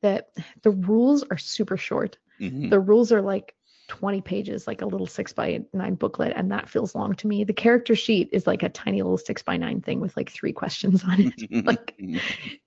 the 0.00 0.24
the 0.62 0.70
rules 0.70 1.24
are 1.30 1.36
super 1.36 1.76
short 1.76 2.16
Mhm. 2.40 2.70
the 2.70 2.80
rules 2.80 3.12
are 3.12 3.20
like 3.20 3.54
20 3.88 4.20
pages 4.20 4.66
like 4.66 4.82
a 4.82 4.86
little 4.86 5.06
six 5.06 5.32
by 5.32 5.62
nine 5.72 5.94
booklet 5.94 6.32
and 6.36 6.50
that 6.52 6.68
feels 6.68 6.94
long 6.94 7.14
to 7.14 7.26
me. 7.26 7.44
The 7.44 7.52
character 7.52 7.94
sheet 7.94 8.28
is 8.32 8.46
like 8.46 8.62
a 8.62 8.68
tiny 8.68 9.02
little 9.02 9.18
six 9.18 9.42
by 9.42 9.56
nine 9.56 9.80
thing 9.80 10.00
with 10.00 10.16
like 10.16 10.30
three 10.30 10.52
questions 10.52 11.02
on 11.04 11.20
it. 11.20 11.50
Like 11.66 11.94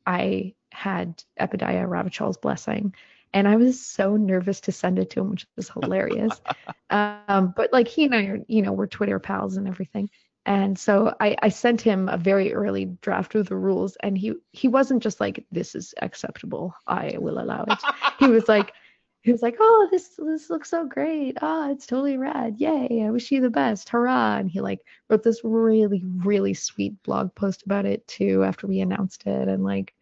I 0.05 0.53
had 0.71 1.23
Epidiah 1.39 1.87
Ravachol's 1.87 2.37
blessing. 2.37 2.93
And 3.33 3.47
I 3.47 3.55
was 3.55 3.81
so 3.81 4.17
nervous 4.17 4.61
to 4.61 4.71
send 4.71 4.99
it 4.99 5.09
to 5.11 5.21
him, 5.21 5.31
which 5.31 5.47
was 5.55 5.69
hilarious. 5.69 6.39
um, 6.91 7.53
but 7.55 7.73
like 7.73 7.87
he 7.87 8.05
and 8.05 8.13
I 8.13 8.25
are, 8.25 8.39
you 8.47 8.61
know, 8.61 8.71
we're 8.71 8.87
Twitter 8.87 9.19
pals 9.19 9.57
and 9.57 9.67
everything. 9.67 10.09
And 10.45 10.77
so 10.77 11.13
I, 11.19 11.35
I 11.41 11.49
sent 11.49 11.81
him 11.81 12.09
a 12.09 12.17
very 12.17 12.53
early 12.53 12.85
draft 13.01 13.35
of 13.35 13.47
the 13.47 13.55
rules, 13.55 13.95
and 14.01 14.17
he 14.17 14.33
he 14.51 14.67
wasn't 14.67 15.03
just 15.03 15.19
like, 15.19 15.45
"This 15.51 15.75
is 15.75 15.93
acceptable. 16.01 16.73
I 16.87 17.15
will 17.19 17.39
allow 17.39 17.63
it." 17.67 17.79
he 18.19 18.27
was 18.27 18.47
like, 18.47 18.73
he 19.21 19.31
was 19.31 19.43
like, 19.43 19.57
"Oh, 19.59 19.87
this 19.91 20.15
this 20.17 20.49
looks 20.49 20.69
so 20.69 20.87
great. 20.87 21.37
Ah, 21.41 21.69
it's 21.69 21.85
totally 21.85 22.17
rad. 22.17 22.55
Yay! 22.57 23.03
I 23.05 23.11
wish 23.11 23.31
you 23.31 23.39
the 23.39 23.51
best. 23.51 23.89
Hurrah!" 23.89 24.37
And 24.37 24.49
he 24.49 24.61
like 24.61 24.79
wrote 25.09 25.23
this 25.23 25.41
really 25.43 26.01
really 26.03 26.55
sweet 26.55 27.01
blog 27.03 27.33
post 27.35 27.63
about 27.63 27.85
it 27.85 28.07
too 28.07 28.43
after 28.43 28.65
we 28.67 28.79
announced 28.79 29.27
it, 29.27 29.47
and 29.47 29.63
like, 29.63 29.93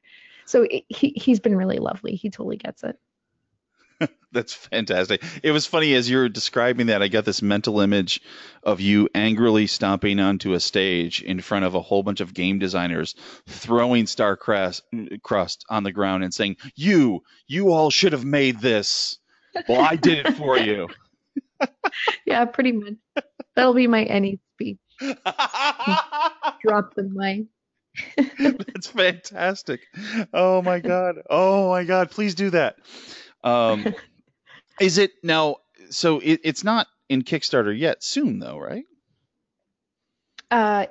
so 0.45 0.63
it, 0.63 0.85
he 0.87 1.09
he's 1.17 1.41
been 1.41 1.55
really 1.57 1.79
lovely. 1.79 2.15
He 2.15 2.29
totally 2.29 2.57
gets 2.57 2.83
it. 2.83 2.97
That's 4.31 4.53
fantastic. 4.53 5.23
It 5.41 5.51
was 5.51 5.65
funny 5.65 5.95
as 5.95 6.09
you 6.09 6.17
were 6.17 6.29
describing 6.29 6.87
that. 6.87 7.01
I 7.01 7.07
got 7.07 7.25
this 7.25 7.41
mental 7.41 7.79
image 7.79 8.21
of 8.63 8.79
you 8.79 9.09
angrily 9.15 9.65
stomping 9.67 10.19
onto 10.19 10.53
a 10.53 10.59
stage 10.59 11.23
in 11.23 11.41
front 11.41 11.65
of 11.65 11.75
a 11.75 11.81
whole 11.81 12.03
bunch 12.03 12.19
of 12.19 12.33
game 12.33 12.59
designers, 12.59 13.15
throwing 13.47 14.05
Star 14.05 14.37
Crossed, 14.37 14.83
crust 15.23 15.65
on 15.69 15.83
the 15.83 15.91
ground 15.91 16.23
and 16.23 16.33
saying, 16.33 16.57
"You, 16.75 17.23
you 17.47 17.71
all 17.71 17.89
should 17.89 18.13
have 18.13 18.25
made 18.25 18.59
this. 18.59 19.17
Well, 19.67 19.81
I 19.81 19.95
did 19.95 20.25
it 20.25 20.33
for 20.35 20.57
you." 20.57 20.89
yeah, 22.25 22.45
pretty 22.45 22.73
much. 22.73 22.93
That'll 23.55 23.73
be 23.73 23.87
my 23.87 24.03
ENnie 24.03 24.39
speech. 24.53 24.77
Drop 24.99 26.93
the 26.95 27.09
mic. 27.11 27.47
That's 28.37 28.87
fantastic. 28.87 29.81
Oh 30.33 30.61
my 30.61 30.79
god. 30.79 31.15
Oh 31.29 31.69
my 31.69 31.83
god. 31.83 32.11
Please 32.11 32.35
do 32.35 32.51
that. 32.51 32.77
Um, 33.43 33.93
is 34.79 34.97
it 34.97 35.11
now? 35.23 35.57
So 35.89 36.19
it, 36.19 36.41
it's 36.43 36.63
not 36.63 36.87
in 37.09 37.23
Kickstarter 37.23 37.77
yet. 37.77 38.03
Soon 38.03 38.39
though, 38.39 38.57
right? 38.57 38.85
Uh, 40.51 40.85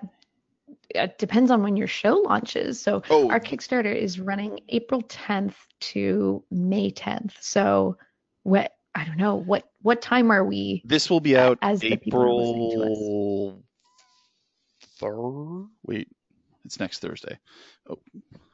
it 0.90 1.18
depends 1.18 1.50
on 1.50 1.62
when 1.62 1.76
your 1.76 1.86
show 1.86 2.16
launches. 2.16 2.80
So 2.80 3.02
Oh. 3.10 3.30
our 3.30 3.40
Kickstarter 3.40 3.94
is 3.94 4.18
running 4.20 4.60
April 4.68 5.02
10th 5.02 5.54
to 5.80 6.42
May 6.50 6.90
10th. 6.90 7.32
So 7.40 7.96
what 8.42 8.72
I 8.94 9.04
don't 9.04 9.16
know 9.18 9.36
what 9.36 9.64
what 9.82 10.02
time 10.02 10.30
are 10.30 10.44
we? 10.44 10.82
This 10.84 11.08
will 11.10 11.20
be 11.20 11.36
out 11.36 11.58
as 11.62 11.80
the 11.80 11.96
people 11.96 12.22
are 12.22 12.32
listening 12.32 12.70
to 12.72 12.82
us. 12.82 12.98
April 12.98 13.62
third. 14.98 15.68
Wait, 15.84 16.08
it's 16.64 16.80
next 16.80 16.98
Thursday. 17.00 17.38
Oh, 17.88 17.98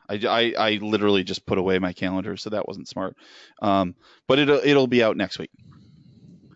I, 0.08 0.14
I, 0.14 0.54
I 0.58 0.70
literally 0.82 1.24
just 1.24 1.46
put 1.46 1.58
away 1.58 1.78
my 1.78 1.92
calendar, 1.92 2.36
so 2.36 2.50
that 2.50 2.68
wasn't 2.68 2.88
smart. 2.88 3.16
Um, 3.62 3.94
but 4.26 4.38
it'll 4.38 4.60
it'll 4.64 4.86
be 4.86 5.02
out 5.02 5.16
next 5.16 5.38
week. 5.38 5.50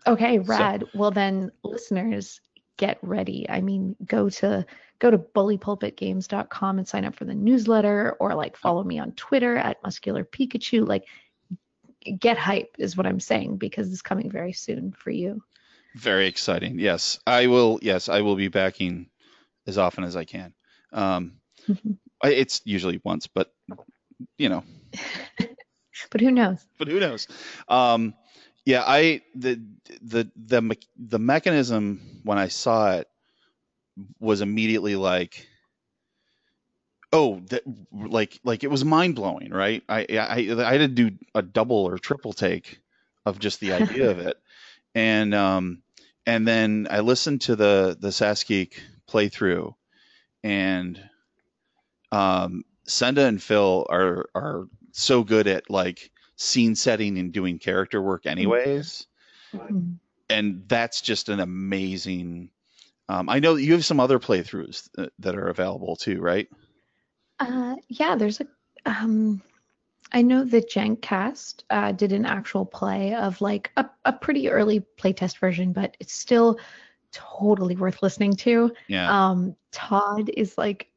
Okay, 0.07 0.39
rad. 0.39 0.85
Well 0.93 1.11
then, 1.11 1.51
listeners, 1.63 2.41
get 2.77 2.97
ready. 3.01 3.45
I 3.49 3.61
mean, 3.61 3.95
go 4.05 4.29
to 4.29 4.65
go 4.99 5.11
to 5.11 5.17
bullypulpitgames.com 5.17 6.77
and 6.77 6.87
sign 6.87 7.05
up 7.05 7.15
for 7.15 7.25
the 7.25 7.33
newsletter, 7.33 8.15
or 8.19 8.35
like 8.35 8.57
follow 8.57 8.83
me 8.83 8.99
on 8.99 9.11
Twitter 9.13 9.55
at 9.55 9.81
Muscular 9.83 10.23
Pikachu. 10.23 10.87
Like, 10.87 11.05
get 12.19 12.37
hype 12.37 12.75
is 12.77 12.97
what 12.97 13.05
I'm 13.05 13.19
saying 13.19 13.57
because 13.57 13.91
it's 13.91 14.01
coming 14.01 14.29
very 14.29 14.53
soon 14.53 14.91
for 14.91 15.11
you. 15.11 15.43
Very 15.95 16.27
exciting. 16.27 16.79
Yes, 16.79 17.19
I 17.25 17.47
will. 17.47 17.79
Yes, 17.81 18.09
I 18.09 18.21
will 18.21 18.35
be 18.35 18.47
backing 18.47 19.09
as 19.67 19.77
often 19.77 20.03
as 20.03 20.15
I 20.15 20.25
can. 20.25 20.53
Um, 20.91 21.33
I, 21.67 21.75
it's 22.23 22.61
usually 22.65 23.01
once, 23.03 23.27
but 23.27 23.51
you 24.37 24.49
know, 24.49 24.63
But 26.11 26.21
who 26.21 26.31
knows? 26.31 26.65
but 26.77 26.87
who 26.87 26.99
knows? 26.99 27.27
Um, 27.67 28.13
yeah, 28.65 28.83
I 28.85 29.21
the 29.35 29.61
the 30.01 30.29
the 30.35 30.77
the 30.97 31.19
mechanism 31.19 32.21
when 32.23 32.37
I 32.37 32.47
saw 32.47 32.93
it 32.93 33.07
was 34.19 34.41
immediately 34.41 34.95
like, 34.95 35.47
oh, 37.11 37.41
that 37.49 37.63
like 37.91 38.39
like 38.43 38.63
it 38.63 38.71
was 38.71 38.85
mind 38.85 39.15
blowing, 39.15 39.51
right? 39.51 39.83
I, 39.89 40.05
I 40.09 40.65
I 40.65 40.71
had 40.73 40.77
to 40.79 40.87
do 40.87 41.11
a 41.35 41.41
double 41.41 41.85
or 41.85 41.97
triple 41.97 42.33
take 42.33 42.79
of 43.25 43.39
just 43.39 43.59
the 43.59 43.73
idea 43.73 44.09
of 44.09 44.19
it, 44.19 44.37
and 44.95 45.33
um 45.33 45.81
and 46.25 46.47
then 46.47 46.87
I 46.89 46.99
listened 47.01 47.41
to 47.41 47.55
the 47.55 47.97
the 47.99 48.09
Sasgeek 48.09 48.73
playthrough, 49.09 49.73
and 50.43 51.01
um 52.11 52.63
Senda 52.85 53.25
and 53.25 53.41
Phil 53.41 53.85
are 53.89 54.25
are 54.35 54.67
so 54.91 55.23
good 55.23 55.47
at 55.47 55.69
like 55.69 56.11
scene 56.35 56.75
setting 56.75 57.17
and 57.17 57.31
doing 57.31 57.59
character 57.59 58.01
work 58.01 58.25
anyways 58.25 59.07
Mhm. 59.53 59.97
and 60.29 60.63
that's 60.67 61.01
just 61.01 61.29
an 61.29 61.39
amazing 61.39 62.49
um, 63.09 63.29
i 63.29 63.39
know 63.39 63.55
you 63.55 63.73
have 63.73 63.83
some 63.85 63.99
other 63.99 64.19
playthroughs 64.19 64.89
that, 64.93 65.11
that 65.19 65.35
are 65.35 65.47
available 65.47 65.95
too 65.95 66.19
right 66.21 66.47
Uh, 67.39 67.75
yeah, 67.87 68.15
there's 68.15 68.41
a. 68.41 68.47
Um, 68.85 69.41
I 70.11 70.21
know 70.21 70.43
the 70.43 70.61
Genkcast 70.61 71.63
uh, 71.69 71.91
did 71.93 72.11
an 72.11 72.25
actual 72.25 72.65
play 72.65 73.15
of 73.15 73.39
like 73.39 73.71
a, 73.77 73.85
a 74.05 74.11
pretty 74.11 74.49
early 74.49 74.81
playtest 74.97 75.37
version, 75.37 75.71
but 75.71 75.95
it's 75.99 76.13
still 76.13 76.59
totally 77.11 77.75
worth 77.75 78.01
listening 78.03 78.35
to. 78.37 78.73
yeah 78.87 79.29
Um, 79.29 79.55
Todd 79.71 80.29
is 80.35 80.57
like, 80.57 80.88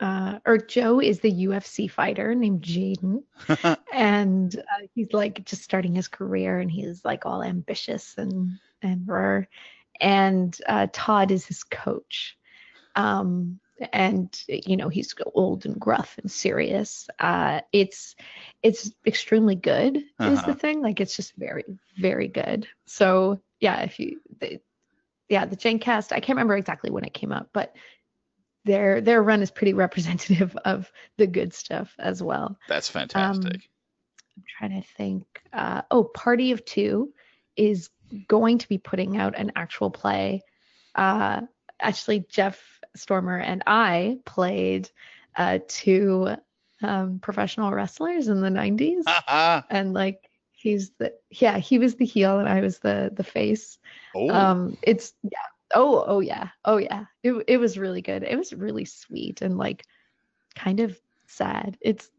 uh, 0.00 0.38
or 0.46 0.58
Joe 0.58 1.00
is 1.00 1.20
the 1.20 1.30
UFC 1.30 1.88
fighter 1.88 2.34
named 2.34 2.62
Jaden, 2.62 3.22
and 3.92 4.54
uh, 4.56 4.86
he's 4.94 5.12
like 5.12 5.44
just 5.44 5.62
starting 5.62 5.94
his 5.94 6.08
career, 6.08 6.58
and 6.58 6.70
he's 6.70 7.04
like 7.04 7.26
all 7.26 7.42
ambitious 7.42 8.14
and 8.18 8.58
and 8.82 9.06
rare. 9.06 9.48
And 10.00 10.56
uh, 10.68 10.88
Todd 10.92 11.30
is 11.30 11.46
his 11.46 11.64
coach, 11.64 12.36
um, 12.94 13.60
and 13.92 14.28
you 14.48 14.76
know 14.76 14.88
he's 14.88 15.14
old 15.34 15.66
and 15.66 15.78
gruff 15.78 16.18
and 16.18 16.30
serious. 16.30 17.08
Uh, 17.18 17.60
it's 17.72 18.16
it's 18.62 18.92
extremely 19.06 19.54
good 19.56 19.98
is 20.24 20.40
Uh-huh. 20.40 20.46
the 20.46 20.54
thing. 20.54 20.82
Like 20.82 21.00
it's 21.00 21.16
just 21.16 21.34
very 21.36 21.64
very 21.96 22.28
good. 22.28 22.66
So 22.86 23.40
yeah, 23.60 23.80
if 23.82 23.98
you 23.98 24.20
the, 24.40 24.60
yeah 25.28 25.44
the 25.46 25.56
Jane 25.56 25.78
cast. 25.78 26.12
I 26.12 26.20
can't 26.20 26.36
remember 26.36 26.56
exactly 26.56 26.90
when 26.90 27.04
it 27.04 27.14
came 27.14 27.32
out, 27.32 27.48
but 27.52 27.74
their 28.68 29.00
their 29.00 29.22
run 29.22 29.42
is 29.42 29.50
pretty 29.50 29.72
representative 29.74 30.54
of 30.64 30.92
the 31.16 31.26
good 31.26 31.52
stuff 31.52 31.92
as 31.98 32.22
well. 32.22 32.56
that's 32.68 32.88
fantastic 32.88 33.68
I'm 34.36 34.44
trying 34.58 34.80
to 34.80 34.88
think. 34.96 35.24
Uh, 35.52 35.82
oh, 35.90 36.04
Party 36.04 36.52
of 36.52 36.64
Two 36.64 37.12
is 37.56 37.90
going 38.28 38.58
to 38.58 38.68
be 38.68 38.78
putting 38.78 39.16
out 39.16 39.36
an 39.36 39.50
actual 39.56 39.90
play. 39.90 40.42
Uh, 40.94 41.40
actually, 41.80 42.24
Jeff 42.28 42.62
Stormer 42.94 43.38
and 43.38 43.64
I 43.66 44.18
played 44.24 44.90
uh, 45.36 45.58
two 45.66 46.36
um, 46.82 47.18
professional 47.18 47.72
wrestlers 47.72 48.28
in 48.28 48.40
the 48.40 48.48
90s, 48.48 49.02
Ah, 49.08 49.66
and 49.70 49.92
like 49.92 50.30
he's 50.52 50.90
the 50.98 51.14
yeah 51.30 51.58
he 51.58 51.78
was 51.78 51.96
the 51.96 52.04
heel 52.04 52.38
and 52.38 52.48
I 52.48 52.60
was 52.60 52.78
the 52.78 53.10
the 53.12 53.24
face. 53.24 53.78
oh 54.14 54.30
Um, 54.30 54.76
it's 54.82 55.14
yeah. 55.24 55.38
Oh, 55.74 56.04
oh 56.06 56.20
yeah. 56.20 56.48
Oh 56.64 56.78
yeah. 56.78 57.04
It 57.22 57.44
it 57.46 57.56
was 57.58 57.78
really 57.78 58.02
good. 58.02 58.22
It 58.22 58.36
was 58.36 58.52
really 58.52 58.84
sweet 58.84 59.42
and 59.42 59.58
like 59.58 59.84
kind 60.54 60.80
of 60.80 60.98
sad. 61.26 61.76
It's 61.80 62.10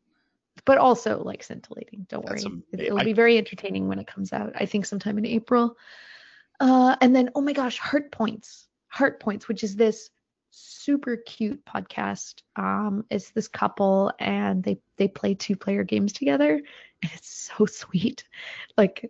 but 0.65 0.77
also 0.77 1.23
like 1.23 1.43
scintillating. 1.43 2.05
Don't 2.09 2.25
That's 2.25 2.45
worry. 2.45 2.61
It, 2.73 2.79
it'll 2.81 2.99
I- 2.99 3.05
be 3.05 3.13
very 3.13 3.37
entertaining 3.37 3.87
when 3.87 3.99
it 3.99 4.07
comes 4.07 4.33
out. 4.33 4.53
I 4.55 4.65
think 4.65 4.85
sometime 4.85 5.17
in 5.17 5.25
April. 5.25 5.75
Uh, 6.59 6.95
and 7.01 7.15
then 7.15 7.29
oh 7.35 7.41
my 7.41 7.53
gosh, 7.53 7.77
Heart 7.77 8.11
Points. 8.11 8.67
Heart 8.87 9.19
Points, 9.19 9.47
which 9.47 9.63
is 9.63 9.75
this 9.75 10.09
super 10.51 11.15
cute 11.15 11.63
podcast. 11.65 12.41
Um, 12.55 13.05
it's 13.09 13.29
this 13.31 13.47
couple 13.47 14.11
and 14.19 14.63
they 14.63 14.79
they 14.97 15.07
play 15.07 15.35
two 15.35 15.55
player 15.55 15.83
games 15.83 16.11
together, 16.13 16.55
and 17.01 17.11
it's 17.13 17.51
so 17.55 17.65
sweet. 17.65 18.25
Like 18.77 19.09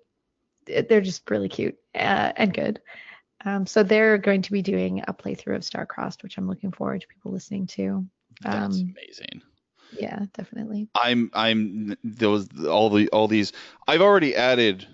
they're 0.66 1.02
just 1.02 1.30
really 1.30 1.50
cute 1.50 1.78
uh, 1.96 2.32
and 2.36 2.54
good. 2.54 2.82
Um, 3.46 3.66
so 3.66 3.84
they're 3.84 4.18
going 4.18 4.42
to 4.44 4.52
be 4.52 4.62
doing 4.62 5.02
a 5.08 5.14
playthrough 5.14 5.56
of 5.56 5.62
Starcrossed, 5.62 6.24
which 6.24 6.38
I'm 6.38 6.48
looking 6.48 6.72
forward 6.72 7.02
to 7.02 7.08
people 7.08 7.32
listening 7.32 7.68
to. 7.68 8.06
that's 8.42 8.82
um, 8.82 8.96
amazing 8.98 9.42
Yeah, 9.92 10.26
definitely. 10.34 10.90
i'm 10.96 11.30
i'm 11.34 11.96
those 12.04 12.48
all 12.68 12.90
the 12.90 13.10
all 13.10 13.28
these 13.28 13.54
i've 13.88 14.02
already 14.02 14.36
added 14.36 14.86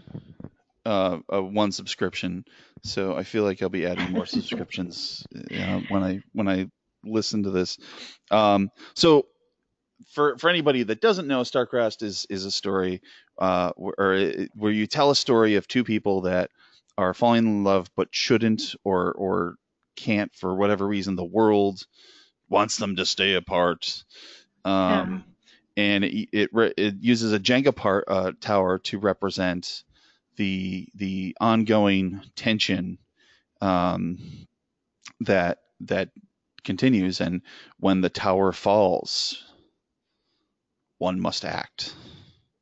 uh, 0.86 1.18
uh 1.34 1.42
one 1.42 1.72
subscription 1.72 2.46
so 2.84 3.16
i 3.16 3.24
feel 3.24 3.44
like 3.44 3.62
i'll 3.62 3.70
be 3.70 3.86
adding 3.86 4.12
more 4.12 4.26
subscriptions 4.38 5.26
uh, 5.60 5.80
when 5.88 6.04
i 6.04 6.22
when 6.34 6.48
i 6.48 6.68
listen 7.04 7.44
to 7.44 7.50
this 7.52 7.78
um 8.32 8.70
so 8.96 9.26
for 10.12 10.38
for 10.38 10.50
anybody 10.50 10.84
that 10.84 11.02
doesn't 11.02 11.28
know, 11.28 11.42
Starcrossed 11.42 12.04
is 12.04 12.26
is 12.30 12.46
a 12.46 12.52
story 12.52 13.02
uh, 13.40 13.72
where, 13.76 13.94
or 13.98 14.14
it- 14.14 14.52
where 14.56 14.72
you 14.72 14.88
tell 14.88 15.10
a 15.12 15.16
story 15.16 15.56
of 15.56 15.68
two 15.68 15.84
people 15.84 16.22
that 16.22 16.52
are 16.98 17.14
falling 17.14 17.46
in 17.46 17.64
love 17.64 17.90
but 17.96 18.10
shouldn't 18.12 18.76
or 18.84 19.12
or 19.14 19.56
can't 19.96 20.34
for 20.36 20.56
whatever 20.56 20.88
reason. 20.88 21.16
The 21.16 21.24
world 21.24 21.86
wants 22.50 22.78
them 22.78 22.96
to 22.98 23.06
stay 23.06 23.34
apart, 23.34 24.04
um, 24.64 25.24
and 25.76 26.04
it 26.04 26.30
it, 26.32 26.50
it 26.78 26.96
uses 27.02 27.34
a 27.34 27.40
Jenga 27.40 27.76
part 27.76 28.06
uh, 28.08 28.32
tower 28.40 28.80
to 28.80 29.00
represent 29.00 29.84
the 30.38 30.88
the 30.96 31.36
ongoing 31.40 32.22
tension 32.36 32.98
um, 33.62 34.48
that 35.22 35.60
that 35.82 36.10
continues 36.64 37.22
and 37.22 37.42
when 37.80 38.02
the 38.02 38.10
tower 38.10 38.52
falls 38.52 39.44
one 40.98 41.20
must 41.20 41.46
act 41.46 41.94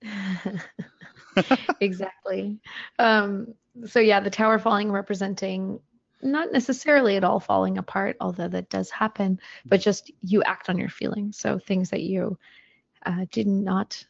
exactly. 1.80 2.60
Um, 3.00 3.54
so 3.86 4.00
yeah, 4.00 4.20
the 4.20 4.30
tower 4.30 4.60
falling 4.60 4.92
representing 4.92 5.80
not 6.22 6.52
necessarily 6.52 7.18
at 7.18 7.24
all 7.24 7.40
falling 7.40 7.78
apart, 7.78 8.16
although 8.22 8.48
that 8.48 8.70
does 8.70 8.90
happen, 8.90 9.40
but 9.66 9.82
just 9.82 10.12
you 10.22 10.42
act 10.44 10.70
on 10.70 10.78
your 10.78 10.90
feelings. 10.90 11.38
So 11.38 11.60
things 11.60 11.90
that 11.90 12.02
you 12.02 12.38
uh, 13.06 13.26
did 13.32 13.48
not, 13.48 14.06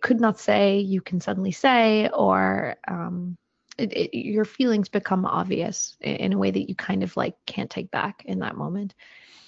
could 0.00 0.20
not 0.20 0.40
say, 0.40 0.78
you 0.78 1.02
can 1.02 1.20
suddenly 1.20 1.52
say, 1.52 2.08
or 2.08 2.76
um, 2.88 3.36
it, 3.76 3.92
it, 3.92 4.16
your 4.18 4.46
feelings 4.46 4.88
become 4.88 5.26
obvious 5.26 5.96
in, 6.00 6.16
in 6.16 6.32
a 6.32 6.38
way 6.38 6.50
that 6.50 6.68
you 6.68 6.74
kind 6.74 7.02
of 7.02 7.16
like 7.16 7.34
can't 7.46 7.70
take 7.70 7.90
back 7.90 8.22
in 8.24 8.38
that 8.38 8.56
moment. 8.56 8.94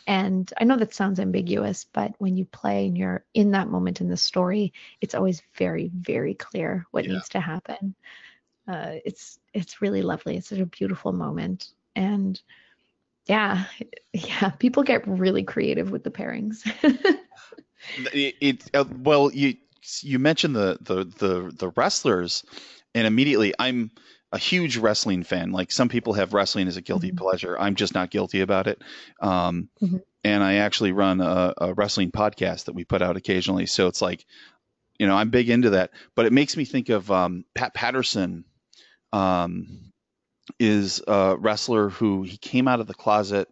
And 0.07 0.53
I 0.61 0.65
know 0.65 0.77
that 0.77 0.95
sounds 0.95 1.21
ambiguous, 1.21 1.87
but 1.93 2.13
when 2.19 2.37
you 2.37 2.45
play 2.45 2.87
and 2.87 2.99
you're 2.99 3.25
in 3.35 3.53
that 3.53 3.69
moment 3.69 4.01
in 4.01 4.09
the 4.09 4.17
story, 4.17 4.73
it's 5.01 5.15
always 5.15 5.43
very, 5.55 5.91
very 5.95 6.35
clear 6.35 6.87
what 6.91 7.05
Yeah. 7.05 7.13
needs 7.13 7.29
to 7.31 7.41
happen. 7.41 7.95
Uh, 8.69 8.93
it's 9.05 9.39
it's 9.55 9.83
really 9.83 10.03
lovely. 10.03 10.37
It's 10.37 10.49
such 10.49 10.59
a 10.61 10.67
beautiful 10.67 11.13
moment, 11.13 11.71
and 11.97 12.41
yeah, 13.27 13.65
yeah, 14.13 14.51
people 14.51 14.83
get 14.83 15.07
really 15.07 15.43
creative 15.43 15.91
with 15.91 16.05
the 16.05 16.11
pairings. 16.11 16.63
it, 18.15 18.35
it 18.41 18.71
uh, 18.75 18.85
well 18.99 19.33
you 19.33 19.55
you 20.01 20.19
mentioned 20.19 20.55
the, 20.55 20.79
the 20.81 21.05
the 21.05 21.53
the 21.57 21.69
wrestlers 21.77 22.45
and 22.95 23.07
immediately 23.07 23.53
i'm 23.59 23.91
a 24.31 24.39
huge 24.39 24.77
wrestling 24.77 25.23
fan 25.25 25.51
like 25.53 25.73
some 25.73 25.89
people 25.89 26.13
have 26.13 26.33
wrestling 26.33 26.69
as 26.69 26.77
a 26.77 26.81
guilty 26.81 27.11
Mhm. 27.11 27.17
pleasure 27.17 27.59
i'm 27.59 27.75
just 27.75 27.95
not 27.95 28.11
guilty 28.11 28.41
about 28.41 28.67
it 28.67 28.81
um, 29.21 29.69
Mhm. 29.83 30.01
and 30.25 30.43
i 30.45 30.55
actually 30.55 30.93
run 30.93 31.21
a, 31.21 31.53
a 31.59 31.75
wrestling 31.75 32.11
podcast 32.13 32.67
that 32.67 32.75
we 32.75 32.85
put 32.85 33.03
out 33.03 33.17
occasionally 33.17 33.67
so 33.67 33.89
it's 33.89 34.01
like 34.01 34.25
you 34.99 35.07
know 35.07 35.17
i'm 35.17 35.31
big 35.31 35.51
into 35.51 35.71
that 35.71 35.91
but 36.15 36.25
it 36.27 36.33
makes 36.33 36.57
me 36.57 36.65
think 36.65 36.89
of 36.89 37.11
um, 37.11 37.45
pat 37.55 37.75
patterson 37.75 38.45
um, 39.13 39.93
is 40.59 41.03
a 41.07 41.37
wrestler 41.39 41.91
who 41.91 42.23
he 42.23 42.37
came 42.39 42.69
out 42.69 42.81
of 42.81 42.87
the 42.87 42.95
closet 42.95 43.49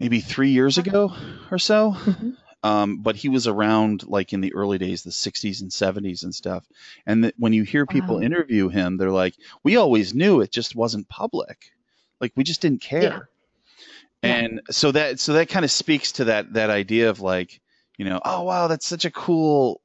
maybe 0.00 0.20
three 0.20 0.50
years 0.50 0.78
ago 0.78 1.14
or 1.50 1.58
so 1.58 1.92
Mhm. 1.92 2.36
um, 2.62 3.02
but 3.02 3.16
he 3.16 3.28
was 3.28 3.46
around 3.46 4.06
like 4.06 4.32
in 4.32 4.40
the 4.40 4.54
early 4.54 4.78
days, 4.78 5.02
the 5.02 5.12
60s 5.12 5.60
and 5.60 5.70
70s 5.72 6.22
and 6.22 6.34
stuff. 6.34 6.64
And 7.06 7.24
th- 7.24 7.34
when 7.38 7.52
you 7.52 7.62
hear 7.62 7.84
people 7.86 8.16
Wow. 8.16 8.22
interview 8.22 8.68
him, 8.70 8.96
they're 8.96 9.10
like, 9.10 9.34
"We 9.62 9.76
always 9.76 10.14
knew 10.14 10.40
it 10.40 10.50
just 10.50 10.74
wasn't 10.74 11.08
public. 11.08 11.58
Like 12.20 12.32
we 12.36 12.42
just 12.44 12.62
didn't 12.62 12.80
care." 12.80 13.28
Yeah. 14.22 14.30
Yeah. 14.30 14.36
And 14.36 14.60
so 14.70 14.92
that 14.92 15.20
so 15.20 15.34
that 15.34 15.48
kind 15.48 15.64
of 15.64 15.70
speaks 15.70 16.12
to 16.12 16.24
that 16.24 16.54
that 16.54 16.70
idea 16.70 17.10
of 17.10 17.20
like, 17.20 17.60
you 17.98 18.04
know, 18.06 18.20
oh 18.24 18.42
wow, 18.44 18.68
that's 18.68 18.86
such 18.86 19.04
a 19.04 19.10
cool 19.10 19.82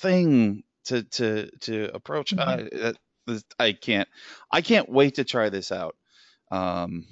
thing 0.00 0.62
to 0.84 1.02
to 1.04 1.50
to 1.62 1.90
approach. 1.94 2.34
Mhm. 2.34 2.68
Uh, 2.84 2.92
I 3.58 3.72
can't 3.72 4.08
I 4.50 4.60
can't 4.60 4.88
wait 4.88 5.16
to 5.16 5.24
try 5.24 5.48
this 5.48 5.72
out. 5.72 5.96
Um, 6.50 7.06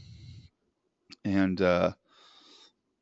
and 1.25 1.61
uh, 1.61 1.93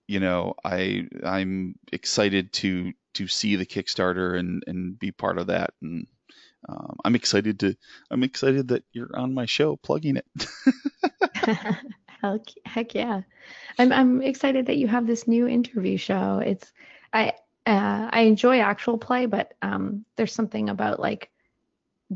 you 0.06 0.20
know, 0.20 0.54
I 0.64 1.08
I'm 1.24 1.76
excited 1.92 2.52
to 2.54 2.92
to 3.14 3.26
see 3.28 3.56
the 3.56 3.66
Kickstarter 3.66 4.38
and 4.38 4.62
and 4.66 4.98
be 4.98 5.10
part 5.12 5.38
of 5.38 5.48
that, 5.48 5.70
and 5.82 6.06
um, 6.68 6.96
I'm 7.04 7.14
excited 7.14 7.60
to 7.60 7.76
I'm 8.10 8.22
excited 8.22 8.68
that 8.68 8.84
you're 8.92 9.16
on 9.16 9.34
my 9.34 9.46
show 9.46 9.76
plugging 9.76 10.16
it. 10.16 10.26
heck, 12.22 12.40
heck 12.64 12.94
yeah. 12.94 13.22
I'm 13.78 13.92
I'm 13.92 14.22
excited 14.22 14.66
that 14.66 14.76
you 14.76 14.88
have 14.88 15.06
this 15.06 15.26
new 15.26 15.46
interview 15.46 15.96
show. 15.96 16.40
It's 16.44 16.72
I 17.12 17.32
uh, 17.66 18.08
I 18.12 18.20
enjoy 18.20 18.60
actual 18.60 18.98
play, 18.98 19.26
but 19.26 19.54
um, 19.62 20.04
there's 20.16 20.32
something 20.32 20.68
about 20.68 21.00
like 21.00 21.30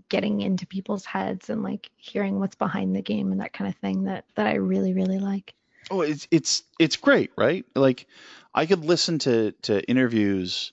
getting 0.08 0.40
into 0.40 0.66
people's 0.66 1.04
heads 1.04 1.50
and 1.50 1.62
like 1.62 1.90
hearing 1.96 2.38
what's 2.38 2.56
behind 2.56 2.94
the 2.94 3.02
game 3.02 3.32
and 3.32 3.40
that 3.40 3.52
kind 3.52 3.68
of 3.68 3.76
thing 3.80 4.04
that 4.04 4.24
that 4.36 4.46
I 4.46 4.54
really 4.54 4.94
really 4.94 5.18
like. 5.18 5.54
Oh, 5.90 6.02
it's 6.02 6.26
it's 6.30 6.62
it's 6.78 6.96
great, 6.96 7.32
right? 7.36 7.64
Like 7.74 8.06
I 8.54 8.66
could 8.66 8.84
listen 8.84 9.18
to 9.20 9.52
to 9.62 9.82
interviews 9.88 10.72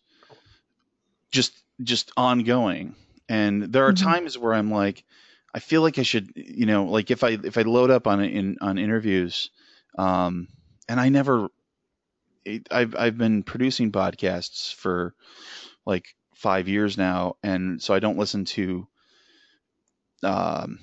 just 1.32 1.64
just 1.84 2.12
ongoing, 2.18 2.96
and 3.30 3.64
there 3.64 3.86
are 3.88 3.94
Mhm. 3.94 3.94
times 3.94 4.38
where 4.38 4.54
I'm 4.54 4.72
like, 4.72 5.04
I 5.54 5.60
feel 5.60 5.82
like 5.82 6.00
I 6.00 6.04
should, 6.04 6.32
you 6.36 6.66
know, 6.66 6.86
like 6.86 7.12
if 7.12 7.24
I 7.24 7.32
if 7.44 7.58
I 7.58 7.62
load 7.64 7.92
up 7.92 8.08
on 8.08 8.22
in 8.24 8.58
on 8.62 8.78
interviews, 8.78 9.52
um, 9.98 10.48
and 10.90 11.00
I 11.00 11.10
never, 11.10 11.50
I've 12.72 12.96
I've 12.96 13.18
been 13.18 13.44
producing 13.44 13.92
podcasts 13.92 14.74
for 14.74 15.14
like 15.86 16.16
five 16.36 16.68
years 16.68 16.98
now, 16.98 17.36
and 17.44 17.82
so 17.82 17.94
I 17.94 18.00
don't 18.00 18.18
listen 18.18 18.46
to. 18.46 18.88
Um, 20.24 20.80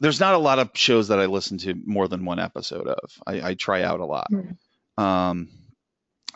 there's 0.00 0.20
not 0.20 0.34
a 0.34 0.38
lot 0.38 0.58
of 0.58 0.70
shows 0.74 1.08
that 1.08 1.20
I 1.20 1.26
listen 1.26 1.58
to 1.58 1.74
more 1.86 2.08
than 2.08 2.24
one 2.24 2.38
episode 2.40 2.88
of. 2.88 3.12
I, 3.26 3.50
I 3.50 3.54
try 3.54 3.82
out 3.82 4.00
a 4.00 4.04
lot. 4.06 4.28
Mm. 4.32 4.56
Um, 5.02 5.48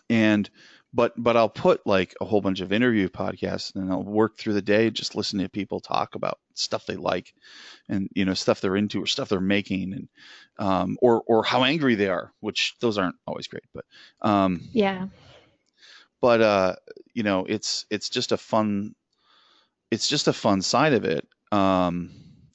and 0.09 0.49
but 0.95 1.13
but 1.17 1.37
I'll 1.37 1.49
put 1.49 1.87
like 1.87 2.15
a 2.21 2.25
whole 2.25 2.41
bunch 2.41 2.61
of 2.61 2.73
interview 2.73 3.09
podcasts 3.09 3.75
and 3.75 3.93
I'll 3.93 4.03
work 4.03 4.39
through 4.39 4.55
the 4.55 4.63
day 4.63 4.89
just 4.91 5.15
listening 5.15 5.45
to 5.45 5.51
people 5.51 5.81
talk 5.81 6.15
about 6.15 6.39
stuff 6.55 6.87
they 6.87 6.97
like 6.97 7.35
and 7.89 8.09
you 8.15 8.25
know 8.25 8.35
stuff 8.35 8.61
they're 8.61 8.77
into 8.77 9.03
or 9.03 9.07
stuff 9.07 9.29
they're 9.29 9.41
making 9.41 9.93
and 9.93 10.09
um, 10.59 10.97
or 11.03 11.23
or 11.27 11.43
how 11.43 11.65
angry 11.65 11.97
they 11.97 12.09
are, 12.09 12.33
which 12.41 12.77
those 12.81 12.99
aren't 12.99 13.17
always 13.27 13.49
great, 13.49 13.65
but 13.75 13.85
um, 14.23 14.63
Yeah. 14.73 15.09
but 16.21 16.41
uh, 16.41 16.77
you 17.13 17.25
know 17.25 17.45
it's 17.45 17.85
it's 17.91 18.09
just 18.09 18.33
a 18.33 18.37
fun 18.37 18.95
it's 19.91 20.09
just 20.09 20.29
a 20.29 20.33
fun 20.33 20.63
side 20.63 20.95
of 20.95 21.05
it 21.05 21.27
um, 21.53 22.11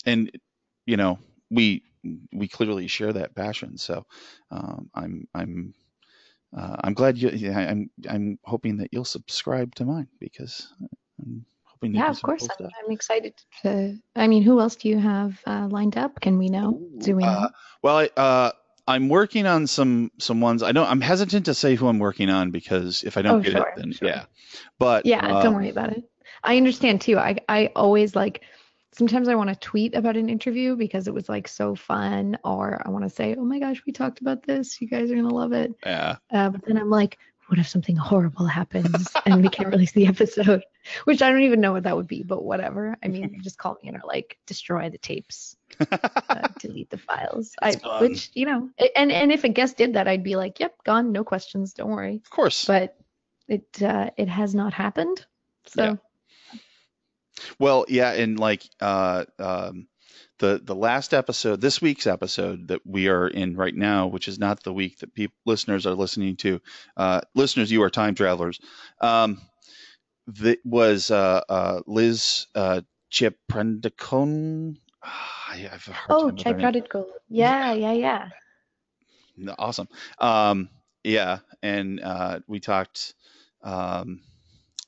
and 0.05 0.31
you 0.85 0.97
know 0.97 1.19
we 1.49 1.83
we 2.33 2.47
clearly 2.47 2.87
share 2.87 3.13
that 3.13 3.35
passion 3.35 3.77
so 3.77 4.05
um, 4.51 4.89
i'm 4.95 5.27
i'm 5.35 5.73
uh, 6.57 6.77
i'm 6.83 6.93
glad 6.93 7.17
you 7.17 7.29
yeah, 7.29 7.57
i'm 7.57 7.89
i'm 8.09 8.39
hoping 8.43 8.77
that 8.77 8.89
you'll 8.91 9.05
subscribe 9.05 9.73
to 9.75 9.85
mine 9.85 10.07
because 10.19 10.73
i'm 11.21 11.45
hoping 11.63 11.93
Yeah, 11.93 12.09
of 12.09 12.21
course. 12.21 12.47
I'm. 12.49 12.65
I'm 12.85 12.91
excited 12.91 13.33
to. 13.63 13.97
I 14.15 14.27
mean, 14.27 14.43
who 14.43 14.59
else 14.59 14.75
do 14.75 14.89
you 14.89 14.97
have 14.97 15.39
uh, 15.45 15.67
lined 15.69 15.97
up? 15.97 16.19
Can 16.21 16.37
we 16.37 16.49
know? 16.49 16.81
Do 16.99 17.15
we 17.15 17.23
know? 17.23 17.29
Uh, 17.29 17.49
well, 17.83 17.97
I, 17.97 18.09
uh, 18.17 18.51
I'm 18.87 19.09
working 19.09 19.45
on 19.45 19.67
some 19.67 20.11
some 20.19 20.41
ones. 20.41 20.63
I 20.63 20.71
don't. 20.71 20.87
I'm 20.87 21.01
hesitant 21.01 21.45
to 21.45 21.53
say 21.53 21.75
who 21.75 21.87
I'm 21.87 21.99
working 21.99 22.29
on 22.29 22.51
because 22.51 23.03
if 23.03 23.17
I 23.17 23.21
don't 23.21 23.35
Oh, 23.37 23.43
get 23.43 23.53
sure, 23.53 23.67
it, 23.67 23.75
then 23.75 23.91
sure. 23.91 24.09
yeah. 24.09 24.25
But 24.79 25.05
Yeah, 25.05 25.41
don't 25.41 25.53
worry 25.55 25.69
about 25.69 25.93
it. 25.93 26.03
I 26.43 26.57
understand 26.57 27.01
too. 27.01 27.17
I 27.17 27.37
I 27.47 27.67
always 27.75 28.15
like 28.15 28.43
sometimes 28.93 29.27
I 29.27 29.35
want 29.35 29.49
to 29.49 29.55
tweet 29.55 29.95
about 29.95 30.17
an 30.17 30.29
interview 30.29 30.75
because 30.75 31.07
it 31.07 31.13
was 31.13 31.29
like 31.29 31.47
so 31.47 31.75
fun 31.75 32.37
or 32.43 32.81
I 32.85 32.89
want 32.89 33.05
to 33.05 33.09
say, 33.09 33.35
"Oh 33.37 33.43
my 33.43 33.59
gosh, 33.59 33.81
we 33.85 33.93
talked 33.93 34.21
about 34.21 34.43
this. 34.43 34.81
You 34.81 34.87
guys 34.87 35.11
are 35.11 35.15
going 35.15 35.27
to 35.27 35.35
love 35.35 35.53
it." 35.53 35.73
Yeah. 35.85 36.17
Uh, 36.31 36.49
but 36.49 36.65
then 36.65 36.77
I'm 36.77 36.89
like, 36.89 37.17
what 37.51 37.59
if 37.59 37.67
something 37.67 37.97
horrible 37.97 38.45
happens 38.45 39.09
and 39.25 39.43
we 39.43 39.49
can't 39.49 39.69
release 39.69 39.91
the 39.91 40.07
episode? 40.07 40.63
Which 41.03 41.21
I 41.21 41.29
don't 41.29 41.41
even 41.41 41.59
know 41.59 41.73
what 41.73 41.83
that 41.83 41.97
would 41.97 42.07
be, 42.07 42.23
but 42.23 42.45
whatever. 42.45 42.95
I 43.03 43.09
mean, 43.09 43.41
just 43.43 43.57
call 43.57 43.77
me 43.83 43.89
and 43.89 43.97
are 43.97 44.07
like, 44.07 44.37
destroy 44.45 44.89
the 44.89 44.97
tapes, 44.97 45.57
uh, 45.79 46.47
delete 46.59 46.89
the 46.89 46.97
files. 46.97 47.53
I, 47.61 47.73
which 47.99 48.31
you 48.33 48.45
know, 48.45 48.69
and 48.95 49.11
and 49.11 49.33
if 49.33 49.43
a 49.43 49.49
guest 49.49 49.75
did 49.75 49.93
that, 49.95 50.07
I'd 50.07 50.23
be 50.23 50.37
like, 50.37 50.61
yep, 50.61 50.75
gone, 50.85 51.11
no 51.11 51.25
questions, 51.25 51.73
don't 51.73 51.91
worry. 51.91 52.21
Of 52.23 52.29
course. 52.29 52.65
But 52.65 52.95
it 53.49 53.81
uh, 53.81 54.11
it 54.17 54.29
has 54.29 54.55
not 54.55 54.73
happened. 54.73 55.25
So 55.65 55.83
Yeah. 55.83 55.95
Well, 57.59 57.85
yeah, 57.87 58.11
and 58.13 58.39
like 58.39 58.63
uh, 58.79 59.25
um, 59.39 59.87
the 60.39 60.61
the 60.63 60.75
last 60.75 61.13
episode, 61.13 61.61
this 61.61 61.81
week's 61.81 62.07
episode 62.07 62.67
that 62.69 62.81
we 62.85 63.07
are 63.07 63.27
in 63.27 63.55
right 63.55 63.75
now, 63.75 64.07
which 64.07 64.27
is 64.27 64.39
not 64.39 64.63
the 64.63 64.73
week 64.73 64.99
that 64.99 65.13
people 65.13 65.35
listeners 65.45 65.85
are 65.85 65.95
listening 65.95 66.35
to. 66.37 66.61
Uh, 66.97 67.21
listeners, 67.35 67.71
you 67.71 67.83
are 67.83 67.89
time 67.89 68.15
travelers. 68.15 68.59
Um, 68.99 69.41
that 70.27 70.59
was 70.65 71.11
uh, 71.11 71.41
uh, 71.49 71.81
Liz 71.87 72.47
uh, 72.55 72.81
Chip 73.09 73.37
Prendicone. 73.51 74.77
I 75.03 75.57
have 75.57 75.87
a 75.87 75.93
hard 75.93 76.09
Oh, 76.09 76.25
time 76.25 76.35
with 76.37 76.47
her 76.47 76.55
name. 76.55 76.73
Chipradit 76.73 76.89
Gold. 76.89 77.11
Yeah, 77.29 77.73
yeah, 77.73 77.93
yeah. 77.93 78.29
Awesome. 79.57 79.87
Um, 80.19 80.69
yeah, 81.03 81.39
and 81.63 81.99
uh, 82.01 82.39
we 82.47 82.59
talked, 82.59 83.13
um, 83.63 84.21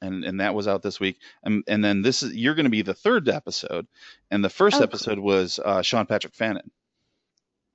and 0.03 0.23
and 0.23 0.39
that 0.39 0.53
was 0.53 0.67
out 0.67 0.81
this 0.83 0.99
week. 0.99 1.17
And 1.43 1.63
and 1.67 1.83
then 1.83 2.01
this 2.03 2.21
is 2.23 2.35
you're 2.35 2.55
going 2.55 2.65
to 2.65 2.69
be 2.69 2.81
the 2.83 2.93
third 2.93 3.27
episode, 3.29 3.87
and 4.29 4.43
the 4.43 4.49
first 4.49 4.75
Oh, 4.75 4.79
cool. 4.79 4.83
episode 4.83 5.19
was 5.19 5.59
uh, 5.63 5.81
Sean 5.81 6.05
Patrick 6.05 6.35
Fannon. 6.35 6.69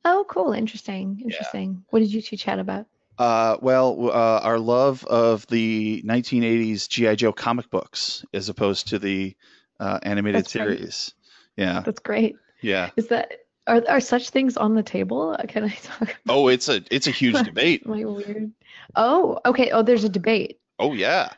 Oh, 0.04 0.24
cool. 0.28 0.52
Interesting. 0.52 1.20
Interesting. 1.22 1.84
What 1.90 2.00
did 2.00 2.12
you 2.12 2.22
two 2.22 2.36
chat 2.36 2.58
about? 2.58 2.86
Uh, 3.18 3.56
well, 3.60 4.10
uh, 4.10 4.40
our 4.44 4.58
love 4.58 5.04
of 5.06 5.44
the 5.48 6.02
1980s 6.06 6.88
GI 6.88 7.16
Joe 7.16 7.32
comic 7.32 7.68
books 7.68 8.24
as 8.33 8.48
opposed 8.48 8.88
to 8.88 8.98
the 9.00 9.35
uh, 9.81 9.98
animated 10.04 10.42
That's 10.42 10.52
series. 10.52 11.14
Yeah, 11.56 11.81
That's 11.81 11.98
great. 12.00 12.37
yeah. 12.62 12.90
Is 12.96 13.08
that 13.08 13.33
are 13.66 13.83
are 13.88 14.00
such 14.00 14.31
things 14.31 14.56
on 14.56 14.74
the 14.76 14.85
table? 14.85 15.37
Uh, 15.38 15.42
Can 15.48 15.64
I 15.64 15.68
talk? 15.83 16.02
About 16.02 16.16
Oh, 16.29 16.46
it's 16.48 16.68
a 16.68 16.81
it's 16.92 17.08
a 17.08 17.10
huge 17.10 17.42
debate. 17.44 17.83
Am 17.85 17.92
I 17.94 18.04
weird? 18.04 18.52
Oh, 18.94 19.40
okay. 19.44 19.70
Oh, 19.72 19.83
there's 19.83 20.04
a 20.04 20.08
debate. 20.08 20.60
Oh 20.79 20.92
yeah, 20.92 21.33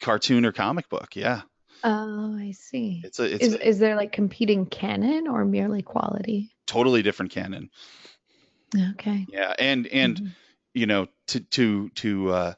cartoon 0.00 0.44
or 0.44 0.52
comic 0.52 0.88
book. 0.88 1.14
Yeah, 1.16 1.42
Oh, 1.84 2.36
I 2.38 2.50
see. 2.52 3.02
it's 3.04 3.18
a 3.18 3.34
it's 3.34 3.44
Is 3.46 3.54
a 3.54 3.66
is 3.68 3.78
there 3.78 3.96
like 3.96 4.12
competing 4.12 4.66
canon 4.66 5.26
or 5.28 5.44
merely 5.44 5.82
quality? 5.82 6.50
totally 6.66 7.02
different 7.02 7.32
canon. 7.32 7.70
Okay. 8.92 9.26
Yeah, 9.28 9.54
and 9.58 9.86
and 9.88 10.16
Mhm. 10.20 10.30
you 10.74 10.86
know 10.86 11.06
to 11.28 11.40
to 11.40 11.88
to 11.90 12.30
uh, 12.30 12.54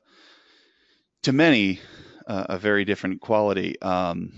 to 1.23 1.33
many 1.33 1.81
uh, 2.27 2.47
a 2.51 2.59
very 2.59 2.85
different 2.85 3.21
quality. 3.21 3.81
Um, 3.81 4.33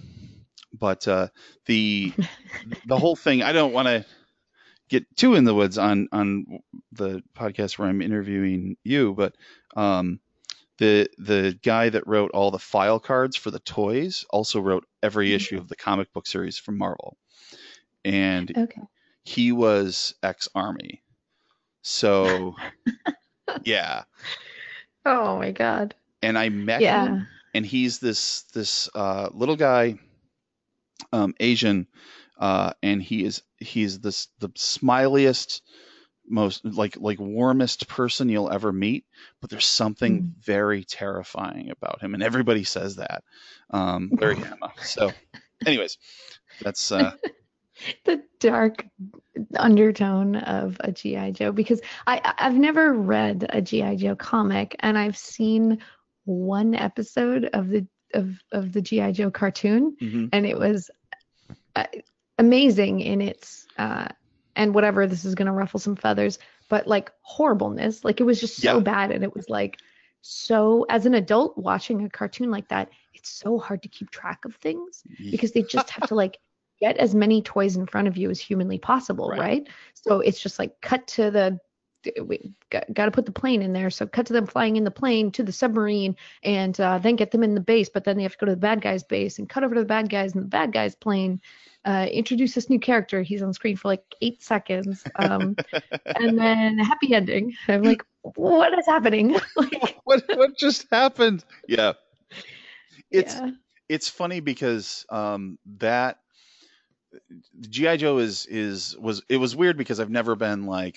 but 0.72 1.06
uh, 1.08 1.28
the 1.66 2.14
the 2.86 2.98
whole 2.98 3.16
thing, 3.16 3.42
I 3.42 3.52
don't 3.52 3.72
want 3.72 3.88
to 3.88 4.04
get 4.88 5.04
too 5.16 5.34
in 5.34 5.44
the 5.44 5.54
woods 5.54 5.78
on 5.78 6.08
on 6.12 6.60
the 6.92 7.22
podcast 7.34 7.78
where 7.78 7.88
I'm 7.88 8.02
interviewing 8.02 8.76
you, 8.84 9.14
but 9.14 9.34
um, 9.76 10.20
the 10.78 11.08
the 11.18 11.58
guy 11.62 11.88
that 11.90 12.06
wrote 12.06 12.30
all 12.32 12.50
the 12.50 12.58
file 12.58 12.98
cards 13.00 13.36
for 13.36 13.50
the 13.50 13.60
toys 13.60 14.24
also 14.30 14.60
wrote 14.60 14.86
every 15.02 15.30
Mhm. 15.30 15.34
issue 15.34 15.58
of 15.58 15.68
the 15.68 15.76
comic 15.76 16.12
book 16.12 16.26
series 16.26 16.58
from 16.58 16.78
Marvel. 16.78 17.16
and 18.04 18.54
Okay. 18.56 18.82
he 19.24 19.52
was 19.52 20.14
ex-army. 20.22 21.02
So 21.82 22.56
yeah, 23.64 24.04
Oh 25.06 25.36
my 25.38 25.52
God. 25.52 25.94
and 26.22 26.38
I 26.38 26.48
met 26.48 26.82
Yeah. 26.82 27.04
him, 27.06 27.26
and 27.54 27.64
he's 27.64 27.98
this 27.98 28.42
this 28.54 28.88
uh, 28.94 29.28
little 29.32 29.56
guy, 29.56 29.98
um, 31.12 31.34
Asian, 31.40 31.86
uh, 32.38 32.72
and 32.82 33.02
he 33.02 33.24
is 33.24 33.42
he's 33.58 34.00
this 34.00 34.28
the 34.40 34.48
smiliest, 34.50 35.60
most 36.28 36.64
like 36.64 36.96
like 36.98 37.18
warmest 37.20 37.88
person 37.88 38.28
you'll 38.28 38.50
ever 38.50 38.72
meet. 38.72 39.04
But 39.40 39.50
there's 39.50 39.66
something 39.66 40.22
Mhm. 40.22 40.32
very 40.44 40.84
terrifying 40.84 41.70
about 41.70 42.00
him, 42.00 42.14
and 42.14 42.22
everybody 42.22 42.64
says 42.64 42.96
that. 42.96 43.22
Um, 43.70 44.10
very 44.18 44.36
Emma. 44.36 44.72
So, 44.82 45.12
anyways, 45.66 45.98
that's 46.60 46.92
uh, 46.92 47.12
the 48.04 48.22
dark 48.40 48.86
undertone 49.56 50.36
of 50.36 50.76
a 50.80 50.92
GI 50.92 51.32
Joe 51.32 51.52
because 51.52 51.80
I 52.06 52.34
I've 52.38 52.54
never 52.54 52.92
read 52.92 53.46
a 53.48 53.60
GI 53.60 53.96
Joe 53.96 54.16
comic 54.16 54.76
and 54.80 54.96
I've 54.96 55.16
seen 55.18 55.78
one 56.24 56.74
episode 56.74 57.46
of 57.52 57.68
the 57.68 57.86
of 58.14 58.30
of 58.52 58.72
the 58.72 58.80
GI 58.80 59.12
Joe 59.12 59.30
cartoon 59.30 59.96
mhm. 60.00 60.28
and 60.32 60.46
it 60.46 60.56
was 60.58 60.90
uh, 61.74 61.86
amazing 62.38 63.00
in 63.00 63.20
its 63.20 63.66
uh 63.76 64.06
and 64.56 64.74
whatever 64.74 65.06
this 65.06 65.24
is 65.24 65.34
going 65.34 65.46
to 65.46 65.52
ruffle 65.52 65.80
some 65.80 65.96
feathers 65.96 66.38
but 66.68 66.86
like 66.86 67.12
horribleness 67.22 68.04
like 68.04 68.20
it 68.20 68.24
was 68.24 68.40
just 68.40 68.56
so 68.56 68.76
Yeah. 68.76 68.80
bad 68.80 69.10
and 69.10 69.22
it 69.24 69.34
was 69.34 69.48
like 69.48 69.78
so 70.22 70.86
as 70.88 71.06
an 71.06 71.14
adult 71.14 71.56
watching 71.58 72.04
a 72.04 72.10
cartoon 72.10 72.50
like 72.50 72.68
that 72.68 72.88
it's 73.12 73.28
so 73.28 73.58
hard 73.58 73.82
to 73.82 73.88
keep 73.88 74.10
track 74.10 74.44
of 74.44 74.54
things 74.56 75.04
because 75.30 75.52
they 75.52 75.62
just 75.62 75.90
have 75.90 76.06
to 76.06 76.14
like 76.14 76.38
get 76.80 76.96
as 76.96 77.14
many 77.14 77.40
toys 77.42 77.76
in 77.76 77.86
front 77.86 78.08
of 78.08 78.16
you 78.16 78.30
as 78.30 78.40
humanly 78.40 78.78
possible, 78.78 79.28
Right. 79.28 79.38
right? 79.38 79.68
So 79.94 80.20
it's 80.20 80.40
just 80.40 80.58
like 80.58 80.80
cut 80.80 81.06
to 81.08 81.30
the 81.30 81.58
we 82.22 82.52
got, 82.70 82.84
got 82.92 83.06
to 83.06 83.10
put 83.10 83.26
the 83.26 83.32
plane 83.32 83.62
in 83.62 83.72
there. 83.72 83.90
So 83.90 84.06
cut 84.06 84.26
to 84.26 84.32
them 84.32 84.46
flying 84.46 84.76
in 84.76 84.84
the 84.84 84.90
plane 84.90 85.30
to 85.32 85.42
the 85.42 85.52
submarine 85.52 86.16
and 86.42 86.78
uh, 86.80 86.98
then 86.98 87.16
get 87.16 87.30
them 87.30 87.42
in 87.42 87.54
the 87.54 87.60
base. 87.60 87.88
But 87.88 88.04
then 88.04 88.16
they 88.16 88.22
have 88.22 88.32
to 88.32 88.38
go 88.38 88.46
to 88.46 88.52
the 88.52 88.56
bad 88.56 88.80
guy's 88.80 89.02
base 89.02 89.38
and 89.38 89.48
cut 89.48 89.64
over 89.64 89.74
to 89.74 89.80
the 89.80 89.86
bad 89.86 90.10
guys 90.10 90.34
and 90.34 90.44
the 90.44 90.48
bad 90.48 90.72
guy's 90.72 90.94
plane. 90.94 91.40
Uh, 91.84 92.06
introduce 92.10 92.54
this 92.54 92.70
new 92.70 92.80
character. 92.80 93.22
He's 93.22 93.42
on 93.42 93.52
screen 93.52 93.76
for 93.76 93.88
like 93.88 94.02
eight 94.22 94.42
seconds. 94.42 95.04
Um, 95.16 95.54
and 96.06 96.38
then 96.38 96.80
a 96.80 96.84
happy 96.84 97.14
ending. 97.14 97.54
I'm 97.68 97.82
like, 97.82 98.02
what 98.22 98.76
is 98.78 98.86
happening? 98.86 99.36
like, 99.56 99.98
what 100.04 100.24
what 100.28 100.56
just 100.56 100.86
happened? 100.90 101.44
Yeah, 101.68 101.92
it's 103.10 103.34
yeah. 103.34 103.50
it's 103.88 104.08
funny 104.08 104.40
because 104.40 105.04
um, 105.10 105.58
that 105.78 106.18
GI 107.60 107.98
Joe 107.98 108.18
is 108.18 108.46
is 108.46 108.96
was 108.98 109.22
it 109.28 109.36
was 109.36 109.54
weird 109.54 109.76
because 109.76 110.00
I've 110.00 110.10
never 110.10 110.34
been 110.36 110.66
like 110.66 110.96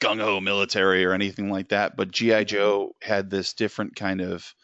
gung 0.00 0.20
ho 0.20 0.40
military 0.40 1.04
or 1.04 1.12
anything 1.12 1.50
like 1.50 1.68
that, 1.68 1.96
but 1.96 2.10
GI 2.10 2.44
Joe 2.44 2.94
had 3.02 3.30
this 3.30 3.54
different 3.54 3.96
kind 3.96 4.20
of 4.20 4.54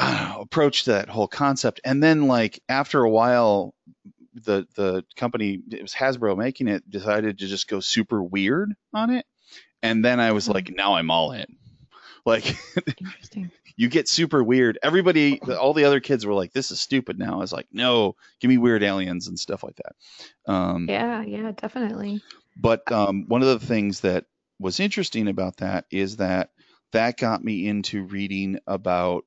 know, 0.00 0.38
approach 0.40 0.84
to 0.84 0.92
that 0.92 1.08
whole 1.08 1.28
concept, 1.28 1.80
and 1.84 2.02
then 2.02 2.26
like 2.26 2.60
after 2.68 3.02
a 3.02 3.10
while. 3.10 3.74
The 4.34 4.66
the 4.76 5.04
company 5.14 5.60
it 5.70 5.82
was 5.82 5.92
Hasbro 5.92 6.38
making 6.38 6.66
it 6.66 6.88
decided 6.88 7.38
to 7.38 7.46
just 7.46 7.68
go 7.68 7.80
super 7.80 8.22
weird 8.22 8.72
on 8.94 9.10
it, 9.10 9.26
and 9.82 10.02
then 10.02 10.20
I 10.20 10.32
was 10.32 10.48
like, 10.48 10.72
now 10.74 10.94
I'm 10.94 11.10
all 11.10 11.32
in. 11.32 11.44
Like 12.24 12.56
Interesting. 12.98 13.50
you 13.76 13.88
get 13.88 14.08
super 14.08 14.42
weird. 14.42 14.78
Everybody, 14.82 15.40
all 15.40 15.74
the 15.74 15.84
other 15.84 16.00
kids 16.00 16.24
were 16.24 16.34
like, 16.34 16.52
"This 16.52 16.70
is 16.70 16.80
stupid." 16.80 17.18
Now 17.18 17.34
I 17.34 17.38
was 17.38 17.52
like, 17.52 17.66
"No, 17.72 18.16
give 18.40 18.48
me 18.48 18.58
weird 18.58 18.82
aliens 18.82 19.28
and 19.28 19.38
stuff 19.38 19.62
like 19.62 19.76
that." 19.76 20.50
Um, 20.50 20.86
Yeah, 20.88 21.22
yeah, 21.22 21.52
definitely. 21.52 22.22
But 22.56 22.90
um, 22.92 23.24
one 23.28 23.42
of 23.42 23.48
the 23.48 23.66
things 23.66 24.00
that 24.00 24.26
was 24.58 24.80
interesting 24.80 25.28
about 25.28 25.58
that 25.58 25.86
is 25.90 26.16
that 26.18 26.50
that 26.92 27.16
got 27.16 27.42
me 27.42 27.66
into 27.66 28.04
reading 28.04 28.58
about 28.66 29.24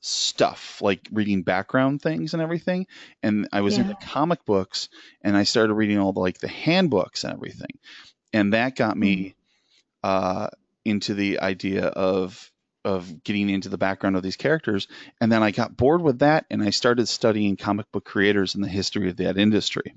stuff, 0.00 0.80
like 0.82 1.08
reading 1.12 1.42
background 1.42 2.02
things 2.02 2.34
and 2.34 2.42
everything. 2.42 2.86
And 3.22 3.48
I 3.52 3.60
was 3.60 3.76
Yeah. 3.76 3.84
into 3.84 3.94
comic 3.96 4.44
books, 4.44 4.88
and 5.22 5.36
I 5.36 5.44
started 5.44 5.74
reading 5.74 5.98
all 5.98 6.12
the 6.12 6.20
like 6.20 6.38
the 6.38 6.48
handbooks 6.48 7.24
and 7.24 7.32
everything, 7.32 7.78
and 8.32 8.52
that 8.54 8.76
got 8.76 8.96
me 8.96 9.34
uh, 10.02 10.48
into 10.84 11.14
the 11.14 11.40
idea 11.40 11.86
of 11.86 12.50
of 12.84 13.22
getting 13.24 13.50
into 13.50 13.68
the 13.68 13.78
background 13.78 14.16
of 14.16 14.22
these 14.22 14.36
characters. 14.36 14.88
And 15.20 15.30
then 15.30 15.42
I 15.42 15.50
got 15.50 15.76
bored 15.76 16.00
with 16.02 16.20
that, 16.20 16.46
and 16.50 16.62
I 16.62 16.70
started 16.70 17.08
studying 17.08 17.56
comic 17.56 17.92
book 17.92 18.04
creators 18.06 18.54
and 18.54 18.64
the 18.64 18.68
history 18.68 19.10
of 19.10 19.16
that 19.18 19.36
industry. 19.36 19.94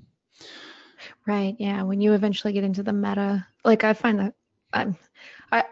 Right. 1.26 1.56
Yeah. 1.58 1.82
When 1.82 2.00
you 2.00 2.12
eventually 2.12 2.52
get 2.52 2.64
into 2.64 2.82
the 2.82 2.92
meta, 2.92 3.46
like 3.64 3.84
I 3.84 3.94
find 3.94 4.20
that 4.20 4.34
I'm, 4.72 4.96
I, 5.52 5.64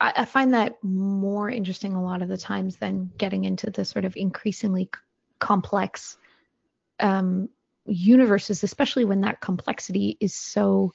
I, 0.00 0.24
find 0.24 0.54
that 0.54 0.82
more 0.84 1.50
interesting 1.50 1.94
a 1.94 2.02
lot 2.02 2.22
of 2.22 2.28
the 2.28 2.36
times 2.36 2.76
than 2.76 3.10
getting 3.18 3.44
into 3.44 3.70
the 3.70 3.84
sort 3.84 4.04
of 4.04 4.16
increasingly 4.16 4.84
c- 4.84 5.00
complex 5.40 6.18
um, 7.00 7.48
universes, 7.86 8.62
especially 8.62 9.04
when 9.04 9.22
that 9.22 9.40
complexity 9.40 10.16
is 10.20 10.34
so, 10.34 10.94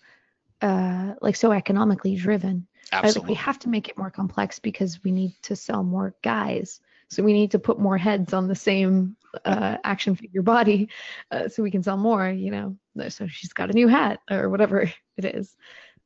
uh, 0.62 1.16
like 1.22 1.36
so 1.36 1.52
economically 1.52 2.16
driven. 2.16 2.68
Was 3.02 3.18
like, 3.18 3.28
we 3.28 3.34
have 3.36 3.60
to 3.60 3.70
make 3.70 3.90
it 3.90 3.98
more 3.98 4.12
complex 4.12 4.60
because 4.60 5.04
we 5.04 5.12
need 5.12 5.34
to 5.44 5.56
sell 5.56 5.84
more 5.84 6.16
guys. 6.22 6.80
So 7.10 7.24
we 7.24 7.34
need 7.34 7.52
to 7.52 7.60
put 7.60 7.80
more 7.80 7.98
heads 7.98 8.34
on 8.34 8.48
the 8.48 8.56
same 8.56 9.18
uh, 9.46 9.78
action 9.84 10.16
figure 10.16 10.42
body 10.42 10.90
uh, 11.32 11.50
so 11.50 11.64
we 11.64 11.72
can 11.72 11.84
sell 11.84 11.98
more, 11.98 12.30
you 12.30 12.52
know. 12.52 12.78
So 13.10 13.28
she's 13.28 13.54
got 13.54 13.70
a 13.70 13.74
new 13.74 13.88
hat 13.88 14.20
or 14.30 14.50
whatever 14.50 14.82
it 15.18 15.26
is. 15.26 15.56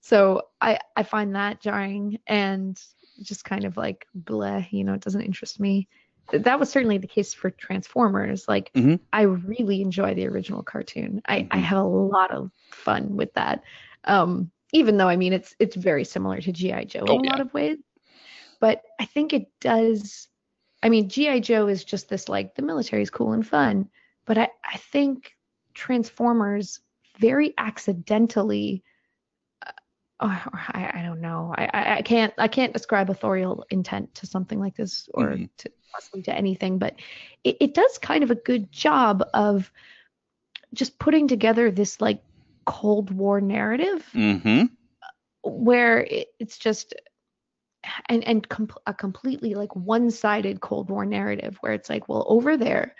So 0.01 0.43
I, 0.61 0.79
I 0.95 1.03
find 1.03 1.35
that 1.35 1.61
jarring 1.61 2.19
and 2.27 2.79
just 3.21 3.43
kind 3.43 3.65
of 3.65 3.77
like 3.77 4.07
bleh, 4.17 4.71
you 4.71 4.83
know, 4.83 4.93
it 4.93 5.01
doesn't 5.01 5.21
interest 5.21 5.59
me. 5.59 5.87
That 6.31 6.59
was 6.59 6.69
certainly 6.69 6.97
the 6.97 7.07
case 7.07 7.33
for 7.33 7.49
Transformers. 7.51 8.47
Like 8.47 8.71
Mhm. 8.75 8.99
I 9.11 9.21
really 9.23 9.81
enjoy 9.81 10.13
the 10.13 10.27
original 10.27 10.63
cartoon. 10.63 11.21
I, 11.25 11.47
I 11.51 11.57
Mhm. 11.57 11.61
have 11.61 11.79
a 11.79 11.83
lot 11.83 12.31
of 12.31 12.51
fun 12.71 13.15
with 13.15 13.33
that. 13.33 13.63
Um, 14.03 14.51
even 14.73 14.97
though 14.97 15.07
I 15.09 15.15
mean 15.15 15.33
it's 15.33 15.55
it's 15.59 15.75
very 15.75 16.03
similar 16.03 16.41
to 16.41 16.51
GI 16.51 16.85
Joe 16.85 17.09
Oh, 17.09 17.13
in 17.13 17.21
a 17.21 17.23
yeah. 17.23 17.29
lot 17.31 17.41
of 17.41 17.53
ways, 17.53 17.77
but 18.59 18.83
I 18.99 19.05
think 19.05 19.33
it 19.33 19.47
does. 19.59 20.27
I 20.83 20.89
mean, 20.89 21.09
GI 21.09 21.39
Joe 21.39 21.67
is 21.67 21.83
just 21.83 22.09
this 22.09 22.29
like 22.29 22.55
the 22.55 22.61
military 22.61 23.01
is 23.01 23.09
cool 23.09 23.33
and 23.33 23.45
fun, 23.47 23.89
but 24.25 24.37
I 24.37 24.49
I 24.63 24.77
think 24.77 25.36
Transformers 25.77 26.79
very 27.19 27.53
accidentally. 27.57 28.83
uh, 29.63 29.69
I, 30.19 30.91
I 30.95 31.01
don't 31.03 31.21
know. 31.21 31.53
I, 31.55 31.97
I 31.99 32.01
can't 32.01 32.33
I 32.39 32.47
can't 32.47 32.73
describe 32.73 33.11
authorial 33.11 33.63
intent 33.69 34.15
to 34.15 34.25
something 34.25 34.59
like 34.59 34.75
this 34.75 35.07
or 35.13 35.27
Mhm. 35.27 35.49
to 35.57 35.71
possibly 35.93 36.23
to 36.23 36.33
anything, 36.35 36.79
but 36.79 36.95
it, 37.43 37.57
it 37.59 37.73
does 37.75 37.99
kind 37.99 38.23
of 38.23 38.31
a 38.31 38.35
good 38.35 38.71
job 38.71 39.23
of 39.35 39.71
just 40.73 40.97
putting 40.97 41.27
together 41.27 41.69
this 41.69 42.01
like 42.01 42.23
Cold 42.65 43.11
War 43.11 43.39
narrative 43.39 44.03
Mm-hmm. 44.13 44.65
where 45.43 45.99
it, 45.99 46.29
it's 46.39 46.57
just 46.57 46.95
and 48.09 48.23
and 48.23 48.49
com- 48.49 48.69
a 48.87 48.93
completely 48.95 49.53
like 49.53 49.75
one-sided 49.75 50.59
Cold 50.59 50.89
War 50.89 51.05
narrative 51.05 51.57
where 51.61 51.73
it's 51.73 51.89
like, 51.89 52.09
well, 52.09 52.25
over 52.27 52.57
there, 52.57 52.95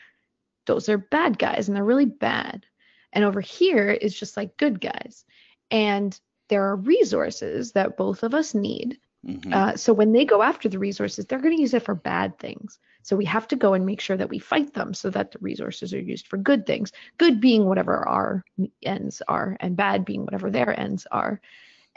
those 0.68 0.90
are 0.90 0.98
bad 0.98 1.40
guys 1.40 1.68
and 1.68 1.76
they're 1.76 1.84
really 1.84 2.06
bad, 2.06 2.66
and 3.14 3.24
over 3.24 3.42
here 3.42 3.90
is 3.90 4.18
just 4.18 4.38
like 4.38 4.58
good 4.58 4.80
guys, 4.80 5.26
and 5.72 6.20
there 6.50 6.64
are 6.64 6.76
resources 6.76 7.74
that 7.74 7.98
both 7.98 8.24
of 8.24 8.34
us 8.34 8.54
need. 8.54 9.00
Mm-hmm. 9.26 9.54
Uh, 9.54 9.76
so 9.76 9.94
when 9.94 10.14
they 10.14 10.24
go 10.24 10.42
after 10.42 10.70
the 10.70 10.80
resources, 10.80 11.26
they're 11.26 11.42
going 11.42 11.56
to 11.56 11.62
use 11.62 11.74
it 11.74 11.84
for 11.84 11.96
bad 11.96 12.38
things. 12.40 12.80
So 13.02 13.16
we 13.16 13.26
have 13.26 13.48
to 13.50 13.56
go 13.56 13.74
and 13.74 13.86
make 13.86 14.00
sure 14.00 14.18
that 14.18 14.30
we 14.30 14.40
fight 14.40 14.74
them 14.74 14.94
so 14.94 15.10
that 15.10 15.32
the 15.32 15.40
resources 15.40 15.94
are 15.94 16.00
used 16.00 16.28
for 16.28 16.38
good 16.38 16.66
things. 16.66 16.92
Good 17.18 17.42
being 17.42 17.66
whatever 17.66 18.08
our 18.08 18.44
ends 18.84 19.22
are, 19.28 19.58
and 19.60 19.76
bad 19.76 20.06
being 20.06 20.24
whatever 20.24 20.52
their 20.52 20.78
ends 20.80 21.08
are. 21.12 21.42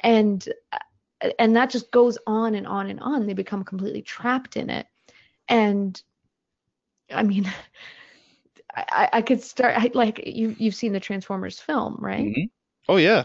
And 0.02 0.48
uh, 0.72 0.78
and 1.38 1.54
that 1.56 1.70
just 1.70 1.90
goes 1.90 2.16
on 2.26 2.54
and 2.54 2.66
on 2.66 2.88
and 2.88 3.00
on. 3.00 3.26
They 3.26 3.34
become 3.34 3.64
completely 3.64 4.02
trapped 4.02 4.56
in 4.56 4.70
it. 4.70 4.86
And 5.48 6.00
I 7.12 7.22
mean, 7.22 7.52
I, 8.74 9.08
I- 9.14 9.22
could 9.22 9.42
start 9.42 9.74
I, 9.76 9.90
like 9.94 10.22
you 10.26 10.54
you've 10.58 10.74
seen 10.74 10.92
the 10.92 11.00
Transformers 11.00 11.58
film, 11.60 11.96
right? 12.00 12.26
Mhm. 12.26 12.50
Oh 12.88 12.96
yeah, 12.96 13.24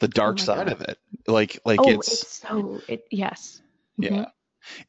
the 0.00 0.08
dark 0.08 0.38
my 0.38 0.44
side 0.44 0.66
God. 0.66 0.72
of 0.72 0.80
it. 0.82 0.98
Like 1.26 1.60
like 1.64 1.80
oh, 1.80 1.88
it's, 1.88 2.12
it's, 2.12 2.38
so 2.40 2.80
it 2.88 3.04
yes. 3.10 3.62
Mhm. 4.00 4.10
yeah. 4.10 4.26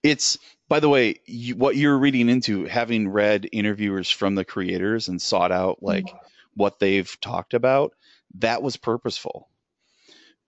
It's 0.04 0.38
by 0.70 0.80
the 0.80 0.90
way, 0.90 1.16
you, 1.26 1.56
what 1.56 1.76
you're 1.76 1.98
reading 1.98 2.30
into, 2.30 2.66
having 2.66 3.10
read 3.10 3.48
interviewers 3.52 4.10
from 4.10 4.36
the 4.36 4.46
creators 4.46 5.08
and 5.08 5.22
sought 5.22 5.52
out 5.52 5.82
like 5.84 6.06
Mm-hmm. 6.06 6.18
what 6.56 6.80
they've 6.80 7.20
talked 7.22 7.54
about, 7.56 7.94
that 8.36 8.62
was 8.62 8.78
purposeful. 8.78 9.50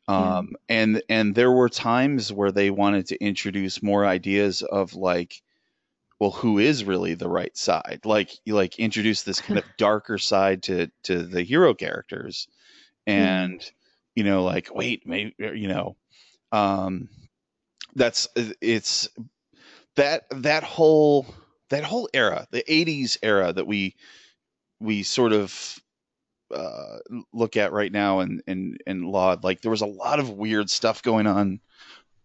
Yeah. 0.07 0.37
Um, 0.37 0.53
and 0.69 1.01
and 1.09 1.33
there 1.33 1.51
were 1.51 1.69
times 1.69 2.31
where 2.31 2.51
they 2.51 2.69
wanted 2.69 3.07
to 3.07 3.23
introduce 3.23 3.81
more 3.81 4.05
ideas 4.05 4.61
of 4.61 4.93
like 4.95 5.41
well, 6.19 6.31
who 6.31 6.59
is 6.59 6.85
really 6.85 7.13
the 7.13 7.29
right 7.29 7.55
side? 7.57 8.01
Like 8.05 8.31
you 8.45 8.55
like 8.55 8.79
introduce 8.79 9.23
this 9.23 9.41
kind 9.41 9.59
of 9.59 9.65
darker 9.77 10.17
side 10.17 10.63
to 10.63 10.89
to 11.03 11.23
the 11.23 11.43
hero 11.43 11.73
characters, 11.73 12.47
and 13.05 13.59
mm. 13.59 13.71
you 14.15 14.23
know, 14.23 14.43
like 14.43 14.73
wait, 14.73 15.05
maybe 15.05 15.35
you 15.37 15.67
know, 15.67 15.95
um, 16.51 17.09
that's 17.95 18.27
it's 18.61 19.09
that 19.95 20.23
that 20.31 20.63
whole 20.63 21.25
that 21.69 21.83
whole 21.83 22.09
era, 22.13 22.47
the 22.51 22.63
'80s 22.63 23.17
era 23.21 23.51
that 23.51 23.67
we 23.67 23.95
we 24.79 25.03
sort 25.03 25.33
of 25.33 25.79
uh, 26.53 26.97
look 27.33 27.57
at 27.57 27.73
right 27.73 27.91
now 27.91 28.19
and 28.19 28.41
and 28.47 28.77
and 28.85 29.05
laud 29.05 29.43
like 29.43 29.61
there 29.61 29.71
was 29.71 29.81
a 29.81 29.87
lot 29.87 30.19
of 30.19 30.29
weird 30.29 30.69
stuff 30.69 31.01
going 31.01 31.27
on 31.27 31.59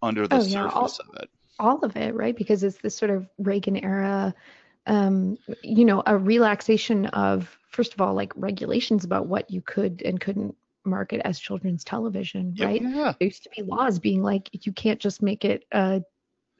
under 0.02 0.28
the 0.28 0.36
oh, 0.36 0.42
surface 0.42 1.00
yeah, 1.02 1.10
of 1.16 1.22
it 1.22 1.30
all 1.60 1.78
of 1.84 1.96
it 1.96 2.14
right 2.14 2.36
because 2.36 2.62
it's 2.62 2.78
this 2.78 2.96
sort 2.96 3.10
of 3.10 3.28
reagan 3.38 3.76
era 3.76 4.34
um 4.86 5.36
you 5.62 5.84
know 5.84 6.02
a 6.06 6.16
relaxation 6.16 7.06
of 7.06 7.58
first 7.68 7.94
of 7.94 8.00
all 8.00 8.14
like 8.14 8.32
regulations 8.34 9.04
about 9.04 9.26
what 9.26 9.50
you 9.50 9.60
could 9.60 10.02
and 10.04 10.20
couldn't 10.20 10.54
market 10.84 11.20
as 11.24 11.38
children's 11.38 11.84
television 11.84 12.54
right 12.58 12.82
yeah. 12.82 13.12
there 13.18 13.26
used 13.26 13.42
to 13.42 13.50
be 13.54 13.62
laws 13.62 13.98
being 13.98 14.22
like 14.22 14.48
you 14.66 14.72
can't 14.72 14.98
just 14.98 15.22
make 15.22 15.44
it 15.44 15.64
a 15.72 16.02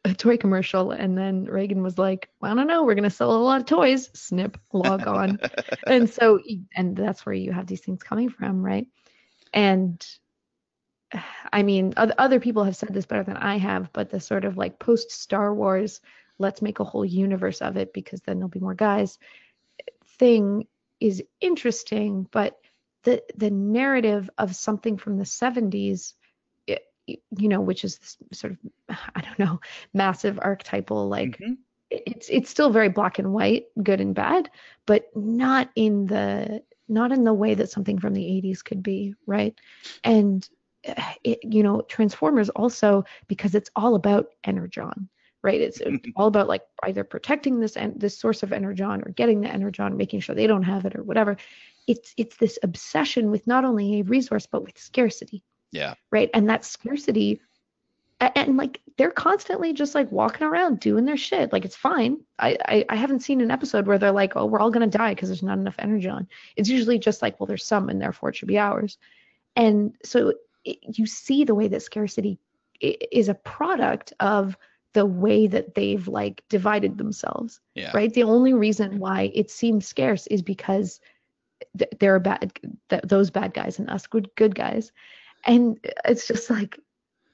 a 0.05 0.15
toy 0.15 0.37
commercial 0.37 0.93
and 0.93 1.17
then 1.17 1.45
Reagan 1.45 1.83
was 1.83 1.99
like, 1.99 2.31
I 2.43 2.55
don't 2.55 2.67
know, 2.67 2.85
we're 2.85 2.95
going 2.95 3.05
to 3.05 3.11
sell 3.11 3.33
a 3.33 3.37
lot 3.37 3.61
of 3.61 3.67
toys, 3.67 4.09
snip, 4.15 4.59
log 4.73 5.07
on. 5.07 5.39
and 5.87 6.09
so, 6.09 6.41
and 6.75 6.97
that's 6.97 7.27
where 7.27 7.35
you 7.35 7.53
have 7.53 7.67
these 7.67 7.81
things 7.83 8.03
coming 8.03 8.31
from, 8.31 8.65
right? 8.65 8.87
And 9.53 10.05
I 11.53 11.63
mean, 11.63 11.95
other 11.97 12.41
people 12.41 12.65
have 12.65 12.77
said 12.77 12.95
this 12.95 13.07
better 13.07 13.25
than 13.25 13.37
I 13.37 13.59
have, 13.59 13.93
but 13.93 14.11
the 14.11 14.21
sort 14.21 14.45
of 14.45 14.57
like 14.57 14.79
post 14.79 15.11
Star 15.11 15.53
Wars, 15.55 16.01
let's 16.39 16.63
make 16.63 16.81
a 16.81 16.85
whole 16.85 17.05
universe 17.05 17.61
of 17.61 17.77
it 17.77 17.93
because 17.93 18.21
then 18.21 18.39
there'll 18.39 18.49
be 18.49 18.61
more 18.61 18.75
guys 18.75 19.19
thing 20.21 20.67
is 21.01 21.23
interesting, 21.41 22.29
but 22.31 22.61
the 23.03 23.23
the 23.35 23.51
narrative 23.51 24.31
of 24.39 24.55
something 24.55 24.99
from 24.99 25.17
the 25.17 25.25
70s 25.25 26.15
you 27.09 27.49
know, 27.49 27.61
which 27.61 27.83
is 27.83 27.99
this 27.99 28.19
sort 28.39 28.53
of 28.53 28.97
I 29.17 29.21
don't 29.23 29.39
know, 29.39 29.61
massive 29.93 30.39
archetypal 30.41 31.09
like 31.09 31.39
mm-hmm. 31.39 31.55
it's 31.91 32.29
it's 32.29 32.51
still 32.51 32.71
very 32.71 32.91
black 32.91 33.19
and 33.19 33.33
white, 33.33 33.65
good 33.83 34.01
and 34.01 34.15
bad, 34.15 34.51
but 34.87 35.07
not 35.17 35.71
in 35.75 36.07
the 36.07 36.63
not 36.87 37.11
in 37.11 37.25
the 37.25 37.33
way 37.33 37.55
that 37.55 37.71
something 37.71 37.99
from 37.99 38.15
the 38.15 38.23
80s 38.23 38.65
could 38.65 38.83
be, 38.83 39.15
right? 39.27 39.55
And 40.05 40.49
it, 41.25 41.39
you 41.43 41.63
know, 41.63 41.83
Transformers 41.83 42.49
also 42.51 43.05
because 43.29 43.55
it's 43.55 43.71
all 43.77 43.95
about 43.95 44.29
energon, 44.45 45.09
right? 45.43 45.61
It's 45.61 45.79
mm-hmm. 45.79 46.11
all 46.17 46.27
about 46.27 46.49
like 46.49 46.63
either 46.83 47.05
protecting 47.05 47.61
this 47.61 47.77
and 47.77 47.99
this 48.01 48.19
source 48.19 48.43
of 48.43 48.53
energon 48.53 49.03
or 49.05 49.13
getting 49.13 49.41
the 49.41 49.49
energon, 49.49 49.97
making 49.97 50.21
sure 50.21 50.35
they 50.35 50.47
don't 50.47 50.63
have 50.63 50.85
it 50.85 50.97
or 50.97 51.03
whatever. 51.03 51.37
It's 51.87 52.15
it's 52.17 52.37
this 52.37 52.59
obsession 52.63 53.31
with 53.31 53.47
not 53.47 53.65
only 53.65 54.01
a 54.01 54.05
resource 54.05 54.47
but 54.47 54.63
with 54.63 54.79
scarcity, 54.79 55.43
yeah. 55.73 55.95
Right. 56.11 56.31
And 56.35 56.49
that 56.49 56.65
scarcity 56.65 57.41
and, 58.21 58.59
like 58.59 58.81
they're 58.99 59.11
constantly 59.11 59.73
just 59.73 59.95
like 59.95 60.13
walking 60.13 60.47
around 60.47 60.81
doing 60.81 61.07
their 61.07 61.17
shit. 61.17 61.53
Like 61.53 61.65
it's 61.65 61.77
fine. 61.77 62.19
I, 62.39 62.59
I, 62.67 62.85
I 62.91 62.97
haven't 62.97 63.21
seen 63.21 63.41
an 63.41 63.51
episode 63.51 63.87
where 63.87 63.99
they're 63.99 64.13
like, 64.13 64.37
oh, 64.37 64.45
we're 64.45 64.61
all 64.61 64.71
gonna 64.71 64.87
die 64.87 65.15
because 65.15 65.31
there's 65.31 65.43
not 65.43 65.59
enough 65.59 65.77
energon. 65.79 66.29
It's 66.57 66.69
usually 66.69 66.99
just 66.99 67.23
like, 67.23 67.41
well, 67.41 67.47
there's 67.47 67.65
some 67.65 67.89
and 67.89 68.01
therefore 68.01 68.29
it 68.29 68.37
should 68.37 68.49
be 68.49 68.59
ours. 68.59 68.99
And 69.57 69.95
so 70.05 70.35
it, 70.65 70.79
you 70.99 71.07
see 71.07 71.45
the 71.45 71.55
way 71.55 71.69
that 71.69 71.83
scarcity 71.83 72.39
is 72.81 73.29
a 73.29 73.35
product 73.35 74.13
of 74.21 74.57
the 74.93 75.07
way 75.07 75.47
that 75.47 75.75
they've 75.75 76.09
like 76.09 76.43
divided 76.49 76.99
themselves. 76.99 77.61
Yeah. 77.75 77.93
Right. 77.95 78.13
The 78.13 78.25
only 78.25 78.55
reason 78.55 78.99
why 78.99 79.31
it 79.35 79.51
seems 79.51 79.87
scarce 79.87 80.27
is 80.27 80.43
because 80.43 81.01
th- 81.79 81.91
there 82.01 82.15
are 82.15 82.21
bad 82.21 82.53
th- 82.89 83.03
those 83.05 83.31
bad 83.31 83.55
guys 83.55 83.79
and 83.79 83.91
us 83.91 84.07
good 84.07 84.29
good 84.37 84.55
guys 84.55 84.93
and 85.45 85.79
it's 86.05 86.27
just 86.27 86.51
like 86.51 86.79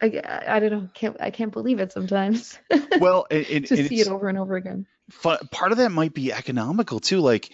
I, 0.02 0.20
I 0.46 0.60
don't 0.60 0.70
know 0.70 0.88
can't 0.94 1.16
I 1.20 1.30
can't 1.30 1.52
believe 1.52 1.80
it 1.80 1.92
sometimes. 1.92 2.58
Well, 2.98 3.26
it, 3.30 3.50
it, 3.50 3.66
to 3.66 3.88
see 3.88 4.00
it 4.00 4.08
over 4.08 4.28
and 4.28 4.38
over 4.38 4.56
again. 4.56 4.86
Part 5.22 5.72
of 5.72 5.78
that 5.78 5.90
might 5.90 6.14
be 6.14 6.32
economical 6.32 6.98
too. 6.98 7.20
Like 7.20 7.50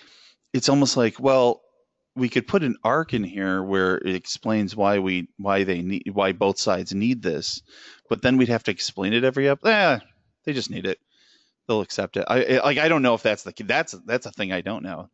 it's 0.52 0.68
almost 0.68 0.96
like 0.96 1.18
well, 1.18 1.61
we 2.14 2.28
could 2.28 2.46
put 2.46 2.62
an 2.62 2.76
arc 2.84 3.14
in 3.14 3.24
here 3.24 3.62
where 3.62 3.96
it 3.98 4.14
explains 4.14 4.76
why 4.76 4.98
we 4.98 5.28
why 5.38 5.64
they 5.64 5.80
need 5.82 6.10
why 6.12 6.32
both 6.32 6.58
sides 6.58 6.94
need 6.94 7.22
this, 7.22 7.62
but 8.08 8.22
then 8.22 8.36
we'd 8.36 8.48
have 8.48 8.64
to 8.64 8.70
explain 8.70 9.12
it 9.12 9.24
every 9.24 9.48
up. 9.48 9.64
Eh, 9.64 9.98
they 10.44 10.52
just 10.52 10.70
need 10.70 10.86
it. 10.86 10.98
They'll 11.66 11.80
accept 11.80 12.16
it. 12.16 12.24
I 12.28 12.60
like 12.62 12.78
I 12.78 12.88
don't 12.88 13.02
know 13.02 13.14
if 13.14 13.22
that's 13.22 13.44
the 13.44 13.54
that's 13.64 13.92
that's 14.04 14.26
a 14.26 14.32
thing 14.32 14.52
I 14.52 14.60
don't 14.60 14.82
know. 14.82 15.08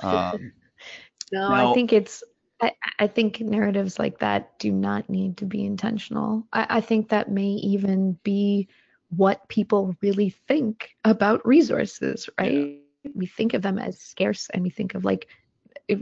Um, 0.00 0.52
no, 1.32 1.48
now, 1.48 1.70
I 1.70 1.74
think 1.74 1.92
it's 1.92 2.22
I, 2.60 2.72
I 2.98 3.06
think 3.06 3.40
narratives 3.40 3.98
like 3.98 4.18
that 4.20 4.58
do 4.58 4.72
not 4.72 5.08
need 5.10 5.36
to 5.38 5.44
be 5.44 5.64
intentional. 5.64 6.46
I, 6.52 6.66
I 6.70 6.80
think 6.80 7.10
that 7.10 7.30
may 7.30 7.48
even 7.48 8.18
be 8.22 8.68
what 9.10 9.46
people 9.48 9.94
really 10.00 10.30
think 10.30 10.90
about 11.04 11.46
resources, 11.46 12.28
right? 12.38 12.52
Yeah. 12.52 13.10
We 13.14 13.26
think 13.26 13.54
of 13.54 13.62
them 13.62 13.78
as 13.78 13.98
scarce 13.98 14.48
and 14.52 14.62
we 14.62 14.70
think 14.70 14.94
of 14.94 15.04
like 15.04 15.28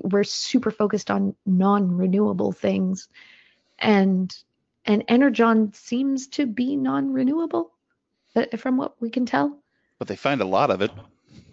we're 0.03 0.25
super 0.25 0.71
focused 0.71 1.11
on 1.11 1.35
non-renewable 1.45 2.53
things 2.53 3.09
and 3.79 4.37
and 4.85 5.05
energon 5.09 5.73
seems 5.73 6.29
to 6.29 6.47
be 6.47 6.77
non-renewable 6.77 7.73
from 8.57 8.77
what 8.77 9.01
we 9.01 9.11
can 9.11 9.27
tell 9.27 9.59
but 9.99 10.09
they 10.09 10.17
find 10.17 10.41
a 10.41 10.47
lot 10.47 10.71
of 10.71 10.83
it 10.83 10.91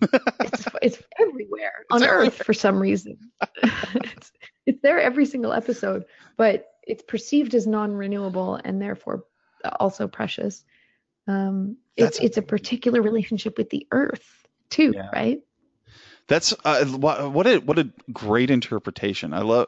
it's, 0.41 0.67
it's 0.81 1.03
everywhere 1.19 1.73
it's 1.79 1.91
on 1.91 2.03
everywhere. 2.03 2.27
earth 2.27 2.35
for 2.35 2.53
some 2.53 2.77
reason 2.77 3.17
it's, 3.63 4.31
it's 4.65 4.81
there 4.81 4.99
every 4.99 5.25
single 5.25 5.53
episode, 5.53 6.05
but 6.37 6.67
it's 6.83 7.03
perceived 7.03 7.53
as 7.53 7.67
non-renewable 7.67 8.59
and 8.63 8.81
therefore 8.81 9.25
also 9.79 10.07
precious. 10.07 10.63
Um, 11.27 11.77
it's 11.95 12.19
it's 12.19 12.37
a 12.37 12.41
particular 12.41 13.01
relationship 13.01 13.57
with 13.57 13.69
the 13.69 13.87
earth 13.91 14.47
too, 14.69 14.93
yeah. 14.95 15.09
right? 15.13 15.41
That's 16.27 16.53
uh, 16.63 16.85
what 16.85 17.47
a 17.47 17.59
what 17.59 17.79
a 17.79 17.89
great 18.11 18.49
interpretation. 18.49 19.33
I 19.33 19.41
love 19.41 19.67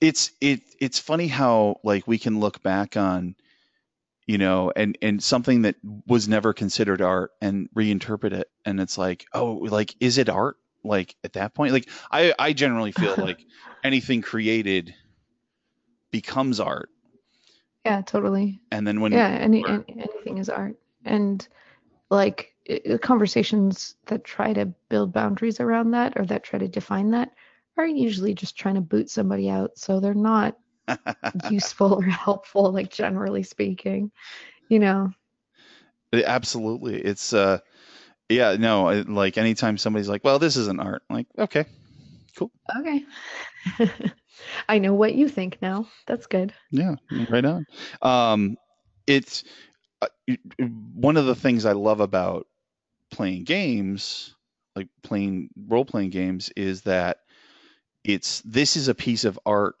it's 0.00 0.32
it 0.40 0.60
it's 0.80 0.98
funny 0.98 1.26
how 1.26 1.80
like 1.82 2.06
we 2.06 2.18
can 2.18 2.40
look 2.40 2.62
back 2.62 2.96
on 2.96 3.34
you 4.26 4.38
know 4.38 4.72
and 4.76 4.96
and 5.02 5.22
something 5.22 5.62
that 5.62 5.76
was 6.06 6.28
never 6.28 6.52
considered 6.52 7.00
art 7.00 7.32
and 7.40 7.68
reinterpret 7.74 8.32
it. 8.32 8.50
And 8.64 8.80
it's 8.80 8.98
like 8.98 9.26
oh 9.32 9.54
like 9.54 9.94
is 10.00 10.18
it 10.18 10.28
art? 10.28 10.56
Like 10.84 11.16
at 11.24 11.32
that 11.32 11.54
point 11.54 11.72
like 11.72 11.88
i 12.10 12.32
i 12.38 12.52
generally 12.52 12.92
feel 12.92 13.14
like 13.18 13.44
anything 13.82 14.22
created 14.22 14.94
becomes 16.10 16.60
art. 16.60 16.90
Yeah 17.84 18.02
totally. 18.02 18.60
And 18.70 18.86
then 18.86 19.00
when 19.00 19.12
yeah 19.12 19.28
any, 19.28 19.66
any 19.66 19.84
anything 19.88 20.38
is 20.38 20.50
art. 20.50 20.76
And 21.04 21.46
like 22.10 22.54
conversations 23.00 23.96
that 24.06 24.24
try 24.24 24.52
to 24.52 24.66
build 24.88 25.12
boundaries 25.12 25.60
around 25.60 25.90
that 25.92 26.12
or 26.16 26.26
that 26.26 26.44
try 26.44 26.58
to 26.58 26.68
define 26.68 27.10
that 27.10 27.32
are 27.76 27.86
usually 27.86 28.34
just 28.34 28.56
trying 28.56 28.74
to 28.74 28.80
boot 28.80 29.08
somebody 29.08 29.48
out 29.48 29.76
so 29.76 30.00
they're 30.00 30.14
not 30.14 30.56
useful 31.50 31.94
or 31.94 32.02
helpful 32.02 32.72
like 32.72 32.90
generally 32.90 33.42
speaking 33.42 34.10
you 34.68 34.78
know 34.78 35.10
absolutely 36.12 37.00
it's 37.00 37.32
uh 37.32 37.58
yeah, 38.28 38.56
no, 38.58 39.04
like 39.08 39.38
anytime 39.38 39.78
somebody's 39.78 40.08
like, 40.08 40.22
"Well, 40.22 40.38
this 40.38 40.56
isn't 40.56 40.80
art," 40.80 41.02
I'm 41.08 41.16
like, 41.16 41.26
okay, 41.38 41.64
cool. 42.36 42.50
Okay. 42.78 43.04
I 44.68 44.78
know 44.78 44.94
what 44.94 45.14
you 45.14 45.28
think 45.28 45.58
now. 45.62 45.88
That's 46.06 46.26
good. 46.26 46.52
Yeah, 46.70 46.96
right 47.30 47.44
on. 47.44 47.66
Um, 48.02 48.56
it's 49.06 49.44
one 50.58 51.16
of 51.16 51.26
the 51.26 51.34
things 51.34 51.64
I 51.64 51.72
love 51.72 52.00
about 52.00 52.46
playing 53.10 53.44
games, 53.44 54.34
like 54.76 54.88
playing 55.02 55.50
role 55.66 55.84
playing 55.84 56.10
games, 56.10 56.50
is 56.56 56.82
that 56.82 57.18
it's 58.04 58.40
this 58.42 58.76
is 58.76 58.88
a 58.88 58.94
piece 58.94 59.24
of 59.24 59.38
art 59.44 59.76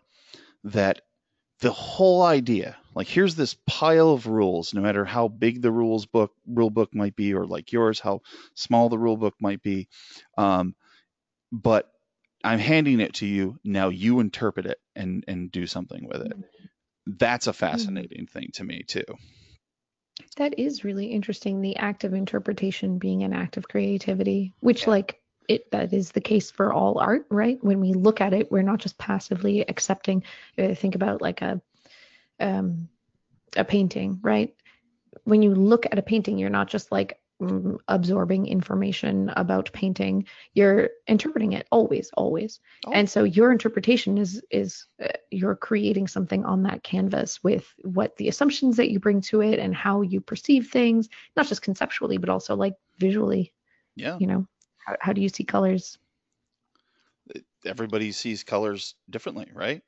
that 0.64 1.02
the 1.60 1.72
whole 1.72 2.22
idea 2.22 2.76
like 2.94 3.08
here's 3.08 3.34
this 3.34 3.56
pile 3.66 4.10
of 4.10 4.26
rules 4.26 4.74
no 4.74 4.80
matter 4.80 5.04
how 5.04 5.28
big 5.28 5.62
the 5.62 5.70
rules 5.70 6.06
book 6.06 6.32
rule 6.46 6.70
book 6.70 6.94
might 6.94 7.16
be 7.16 7.34
or 7.34 7.46
like 7.46 7.72
yours 7.72 7.98
how 8.00 8.20
small 8.54 8.88
the 8.88 8.98
rule 8.98 9.16
book 9.16 9.34
might 9.40 9.62
be 9.62 9.88
um, 10.36 10.74
but 11.50 11.90
i'm 12.44 12.58
handing 12.58 13.00
it 13.00 13.14
to 13.14 13.26
you. 13.26 13.58
Now 13.64 13.88
you 13.88 14.20
interpret 14.20 14.66
it 14.66 14.78
and 14.94 15.24
and 15.26 15.50
do 15.50 15.66
something 15.66 16.06
with 16.06 16.22
it. 16.22 16.32
That's 17.06 17.46
a 17.46 17.52
fascinating 17.52 18.26
mm-hmm. 18.26 18.38
thing 18.38 18.50
to 18.54 18.64
me 18.64 18.82
too 18.86 19.04
that 20.36 20.58
is 20.58 20.84
really 20.84 21.06
interesting 21.06 21.60
the 21.60 21.76
act 21.76 22.04
of 22.04 22.14
interpretation 22.14 22.98
being 22.98 23.22
an 23.22 23.32
act 23.32 23.56
of 23.56 23.68
creativity 23.68 24.52
which 24.60 24.82
yeah. 24.82 24.90
like 24.90 25.20
it 25.48 25.70
that 25.70 25.92
is 25.92 26.12
the 26.12 26.20
case 26.20 26.50
for 26.50 26.72
all 26.72 26.98
art, 26.98 27.26
right? 27.30 27.58
When 27.64 27.80
we 27.80 27.94
look 27.94 28.20
at 28.20 28.34
it, 28.34 28.52
we're 28.52 28.62
not 28.62 28.78
just 28.78 28.98
passively 28.98 29.62
accepting. 29.62 30.22
Uh, 30.58 30.74
think 30.74 30.94
about 30.94 31.22
like 31.22 31.42
a 31.42 31.60
um, 32.38 32.88
a 33.56 33.64
painting, 33.64 34.20
right? 34.22 34.54
When 35.24 35.42
you 35.42 35.54
look 35.54 35.86
at 35.86 35.98
a 35.98 36.02
painting, 36.02 36.38
you're 36.38 36.50
not 36.50 36.68
just 36.68 36.92
like 36.92 37.18
absorbing 37.86 38.46
information 38.46 39.30
about 39.36 39.70
painting 39.72 40.24
you're 40.54 40.90
interpreting 41.06 41.52
it 41.52 41.68
always 41.70 42.10
always 42.14 42.58
Oh. 42.84 42.90
and 42.92 43.08
so 43.08 43.22
your 43.22 43.52
interpretation 43.52 44.18
is 44.18 44.42
is 44.50 44.86
uh, 45.00 45.08
you're 45.30 45.54
creating 45.54 46.08
something 46.08 46.44
on 46.44 46.64
that 46.64 46.82
canvas 46.82 47.42
with 47.44 47.72
what 47.82 48.16
the 48.16 48.26
assumptions 48.28 48.76
that 48.78 48.90
you 48.90 48.98
bring 48.98 49.20
to 49.22 49.40
it 49.40 49.60
and 49.60 49.72
how 49.74 50.02
you 50.02 50.20
perceive 50.20 50.68
things 50.68 51.08
not 51.36 51.46
just 51.46 51.62
conceptually 51.62 52.16
but 52.18 52.28
also 52.28 52.56
like 52.56 52.74
visually 52.98 53.52
Yeah. 53.94 54.16
you 54.18 54.26
know 54.26 54.44
how, 54.84 54.96
how 55.00 55.12
do 55.12 55.20
you 55.20 55.28
see 55.28 55.44
colors 55.44 55.96
Everybody 57.66 58.12
sees 58.12 58.44
colors 58.44 58.94
differently, 59.10 59.48
right? 59.52 59.82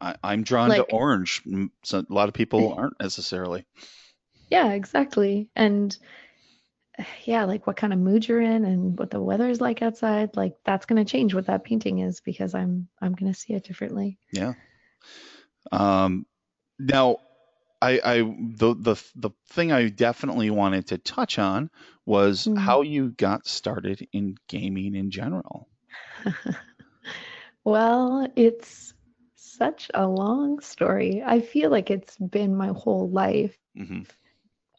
I, 0.00 0.16
I'm 0.22 0.42
drawn 0.42 0.68
Like- 0.68 0.86
to 0.86 0.94
orange. 0.94 1.42
Mm, 1.44 1.70
So 1.82 2.00
a 2.08 2.12
lot 2.12 2.28
of 2.28 2.34
people 2.34 2.74
aren't 2.78 3.00
necessarily. 3.00 3.64
Yeah, 4.54 4.70
exactly. 4.70 5.48
And 5.56 5.96
yeah, 7.24 7.44
like 7.44 7.66
what 7.66 7.76
kind 7.76 7.92
of 7.92 7.98
mood 7.98 8.26
you're 8.28 8.40
in 8.40 8.64
and 8.64 8.96
what 8.96 9.10
the 9.10 9.20
weather 9.20 9.48
is 9.48 9.60
like 9.60 9.82
outside, 9.82 10.36
like 10.36 10.54
that's 10.64 10.86
going 10.86 11.04
to 11.04 11.10
change 11.10 11.34
what 11.34 11.46
that 11.46 11.64
painting 11.64 11.98
is 11.98 12.20
because 12.20 12.54
I'm 12.54 12.88
I'm 13.00 13.14
going 13.14 13.32
to 13.32 13.38
see 13.38 13.54
it 13.54 13.64
differently. 13.64 14.18
Yeah. 14.32 14.54
Um, 15.72 16.26
now, 16.78 17.18
I, 17.82 18.00
I 18.04 18.16
the 18.22 18.74
the 18.78 19.04
the 19.16 19.30
thing 19.50 19.72
I 19.72 19.88
definitely 19.88 20.50
wanted 20.50 20.88
to 20.88 20.98
touch 20.98 21.38
on 21.38 21.70
was 22.06 22.46
Mhm. 22.46 22.56
how 22.56 22.82
you 22.82 23.10
got 23.10 23.46
started 23.46 24.06
in 24.12 24.36
gaming 24.48 24.94
in 24.94 25.10
general. 25.10 25.68
Well, 27.64 28.28
it's 28.36 28.94
such 29.36 29.90
a 29.94 30.06
long 30.06 30.60
story. 30.60 31.22
I 31.24 31.40
feel 31.40 31.70
like 31.70 31.90
it's 31.90 32.16
been 32.18 32.56
my 32.56 32.68
whole 32.68 33.10
life. 33.10 33.56
hmm 33.76 34.02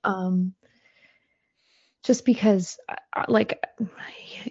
um, 0.05 0.53
just 2.03 2.23
because 2.23 2.77
uh, 2.87 3.25
like 3.27 3.61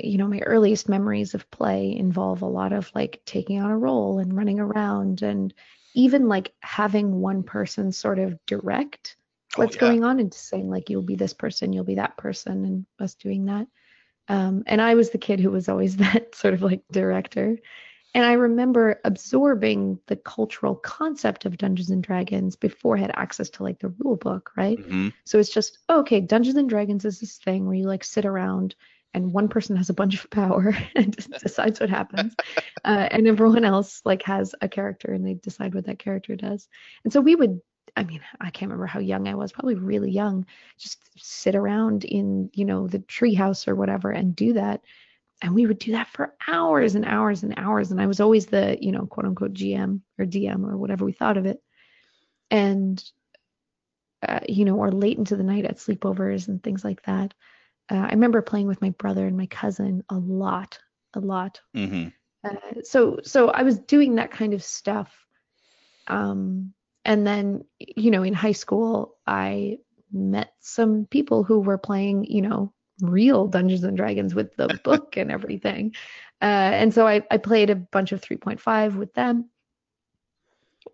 you 0.01 0.19
know 0.19 0.27
my 0.27 0.41
earliest 0.41 0.89
memories 0.89 1.35
of 1.35 1.51
play 1.51 1.97
involve 1.97 2.43
a 2.43 2.47
lot 2.47 2.73
of 2.73 2.91
like 2.95 3.23
taking 3.25 3.63
on 3.63 3.71
a 3.71 3.79
role 3.79 4.19
and 4.19 4.37
running 4.37 4.59
around 4.61 5.23
and 5.23 5.55
even 5.95 6.29
like 6.29 6.53
having 6.61 7.21
one 7.21 7.43
person 7.45 7.93
sort 7.93 8.19
of 8.19 8.39
direct 8.47 9.17
Oh, 9.57 9.63
what's 9.63 9.77
yeah. 9.77 9.83
going 9.83 10.03
on 10.03 10.19
and 10.19 10.35
saying 10.35 10.69
like 10.69 10.91
you'll 10.91 11.03
be 11.03 11.15
this 11.15 11.33
person 11.33 11.73
you'll 11.73 11.85
be 11.85 11.95
that 11.95 12.17
person 12.17 12.65
and 12.65 12.87
us 12.99 13.15
doing 13.15 13.45
that 13.45 13.69
um, 14.29 14.65
and 14.67 14.83
i 14.83 14.97
was 14.97 15.11
the 15.11 15.19
kid 15.19 15.39
who 15.39 15.51
was 15.51 15.69
always 15.69 15.97
that 15.99 16.35
sort 16.35 16.55
of 16.55 16.63
like 16.63 16.83
director 16.91 17.57
and 18.15 18.25
i 18.25 18.33
remember 18.33 19.01
absorbing 19.05 19.99
the 20.07 20.17
cultural 20.17 20.75
concept 20.77 21.45
of 21.45 21.59
dungeons 21.59 21.91
and 21.91 22.03
dragons 22.03 22.57
before 22.57 22.97
i 22.97 23.01
had 23.01 23.13
access 23.15 23.51
to 23.51 23.63
like 23.63 23.79
the 23.81 23.93
rule 23.99 24.17
book 24.17 24.51
right 24.57 24.79
hmm 24.79 25.09
so 25.25 25.39
it's 25.39 25.53
just 25.53 25.79
okay, 25.89 26.21
Dungeons 26.21 26.57
and 26.57 26.69
Dragons 26.69 27.05
is 27.05 27.21
this 27.21 27.39
thing 27.39 27.67
where 27.67 27.75
you 27.75 27.87
like 27.87 28.05
sit 28.05 28.27
around 28.27 28.75
and 29.15 29.33
one 29.33 29.49
person 29.49 29.77
has 29.77 29.91
a 29.91 29.95
bunch 29.95 30.23
of 30.23 30.31
power 30.31 30.77
and 30.95 31.17
decides 31.43 31.81
what 31.81 31.91
happens, 31.91 32.35
uh, 32.85 33.09
and 33.11 33.27
everyone 33.27 33.65
else 33.65 34.03
like 34.05 34.23
has 34.23 34.55
a 34.61 34.69
character 34.69 35.13
and 35.13 35.27
they 35.27 35.35
decide 35.35 35.75
what 35.75 35.87
that 35.87 35.99
character 35.99 36.37
does. 36.37 36.69
And 37.05 37.13
so 37.13 37.21
we 37.21 37.37
would, 37.37 37.61
I 37.97 38.05
mean, 38.05 38.21
I 38.41 38.51
can't 38.51 38.71
remember 38.71 38.87
how 38.87 39.01
young 39.01 39.29
I 39.29 39.35
was, 39.35 39.53
probably 39.53 39.77
really 39.77 40.11
young, 40.11 40.47
just 40.79 40.99
sit 41.17 41.55
around 41.55 42.05
in 42.05 42.51
you 42.53 42.65
know 42.65 42.87
the 42.87 42.99
treehouse 42.99 43.67
or 43.69 43.75
whatever 43.75 44.11
and 44.11 44.37
do 44.37 44.55
that. 44.55 44.83
And 45.45 45.55
we 45.55 45.67
would 45.67 45.79
do 45.79 45.93
that 45.93 46.09
for 46.09 46.35
hours 46.49 46.95
and 46.95 47.05
hours 47.05 47.43
and 47.43 47.53
hours. 47.59 47.91
And 47.91 48.01
I 48.01 48.07
was 48.07 48.19
always 48.19 48.47
the, 48.47 48.79
you 48.81 48.91
know, 48.93 49.05
quote 49.05 49.27
unquote 49.27 49.53
GM 49.53 50.01
or 50.19 50.25
DM 50.25 50.65
or 50.67 50.79
whatever 50.79 51.05
we 51.05 51.13
thought 51.13 51.37
of 51.37 51.45
it. 51.45 51.63
And 52.51 53.05
uh, 54.27 54.41
you 54.49 54.65
know, 54.65 54.77
or 54.77 54.91
late 54.91 55.19
into 55.19 55.37
the 55.37 55.43
night 55.43 55.67
at 55.67 55.77
sleepovers 55.77 56.49
and 56.49 56.63
things 56.63 56.83
like 56.83 57.03
that. 57.03 57.35
Uh, 57.91 57.97
I 57.97 58.13
remember 58.13 58.41
playing 58.41 58.69
with 58.69 58.81
my 58.81 58.91
brother 58.91 59.27
and 59.27 59.37
my 59.37 59.45
cousin 59.45 60.03
a 60.09 60.17
lot, 60.17 60.79
a 61.13 61.21
lot. 61.21 61.61
hmm 61.75 62.09
Uh, 62.43 62.81
so, 62.83 63.19
so 63.23 63.51
I 63.51 63.65
was 63.65 63.79
doing 63.79 64.15
that 64.15 64.31
kind 64.31 64.55
of 64.55 64.63
stuff. 64.63 65.15
Um, 66.07 66.73
and 67.05 67.27
then, 67.27 67.65
you 67.79 68.11
know, 68.11 68.23
in 68.23 68.33
high 68.33 68.53
school, 68.53 69.17
I 69.27 69.79
met 70.11 70.55
some 70.61 71.05
people 71.05 71.45
who 71.45 71.61
were 71.61 71.77
playing, 71.77 72.25
you 72.25 72.41
know, 72.41 72.73
real 73.01 73.47
Dungeons 73.47 73.85
and 73.85 73.97
Dragons 73.97 74.35
with 74.35 74.55
the 74.57 74.81
book 74.85 75.17
and 75.17 75.31
everything. 75.31 75.95
Uh, 76.43 76.73
and 76.75 76.93
so 76.93 77.07
I, 77.07 77.23
I 77.31 77.39
played 77.39 77.71
a 77.71 77.77
bunch 77.77 78.13
of 78.13 78.21
3.5 78.21 78.97
with 78.97 79.15
them. 79.15 79.51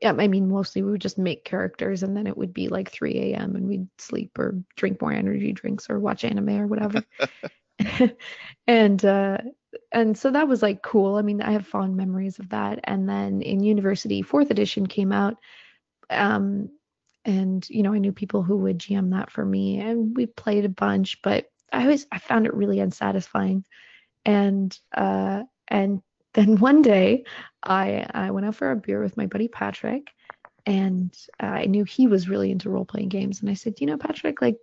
Yeah, 0.01 0.15
I 0.19 0.29
mean, 0.29 0.49
mostly 0.49 0.83
we 0.83 0.93
would 0.93 1.01
just 1.01 1.19
make 1.19 1.45
characters 1.45 2.03
and 2.03 2.17
then 2.17 2.27
it 2.27 2.37
would 2.37 2.55
be 2.55 2.69
like 2.69 2.91
3 2.91 3.35
a.m. 3.35 3.57
and 3.57 3.69
we'd 3.69 3.89
sleep 3.99 4.39
or 4.39 4.55
drink 4.77 5.01
more 5.03 5.13
energy 5.13 5.53
drinks 5.53 5.91
or 5.91 5.99
watch 5.99 6.25
anime 6.25 6.61
or 6.61 6.67
whatever. 6.67 7.03
and 8.67 9.05
uh, 9.05 9.39
and 9.93 10.17
so 10.17 10.31
that 10.31 10.49
was 10.49 10.63
like 10.63 10.83
cool. 10.83 11.17
I 11.17 11.23
mean, 11.23 11.43
I 11.43 11.53
have 11.53 11.67
fond 11.67 11.97
memories 11.97 12.39
of 12.39 12.49
that. 12.51 12.81
And 12.85 13.09
then 13.09 13.43
in 13.43 13.63
university, 13.63 14.23
fourth 14.23 14.51
edition 14.51 14.87
came 14.87 15.13
out. 15.13 15.37
Um, 16.09 16.71
and 17.25 17.69
you 17.69 17.83
know, 17.83 17.93
I 17.93 17.99
knew 17.99 18.13
people 18.13 18.43
who 18.43 18.57
would 18.59 18.79
GM 18.79 19.11
that 19.11 19.31
for 19.31 19.45
me, 19.45 19.79
and 19.81 20.17
we 20.17 20.27
played 20.27 20.65
a 20.65 20.71
bunch, 20.71 21.21
but 21.23 21.47
I 21.73 21.83
always 21.83 22.07
I 22.13 22.19
found 22.19 22.47
it 22.47 22.55
really 22.55 22.81
unsatisfying. 22.81 23.65
And 24.25 24.77
uh, 24.97 25.45
and 25.69 26.03
then 26.35 26.57
one 26.59 26.83
day, 26.83 27.25
I 27.63 28.07
I 28.13 28.31
went 28.31 28.47
out 28.47 28.57
for 28.57 28.71
a 28.71 28.77
beer 28.77 29.03
with 29.03 29.17
my 29.17 29.27
buddy 29.27 29.49
Patrick, 29.49 30.09
and 30.67 31.17
uh, 31.43 31.47
I 31.47 31.65
knew 31.67 31.85
he 31.85 32.07
was 32.07 32.29
really 32.29 32.51
into 32.51 32.71
role 32.71 32.85
playing 32.85 33.09
games, 33.09 33.41
and 33.41 33.51
I 33.51 33.55
said, 33.55 33.81
you 33.81 33.87
know, 33.87 33.97
Patrick, 33.99 34.41
like, 34.41 34.57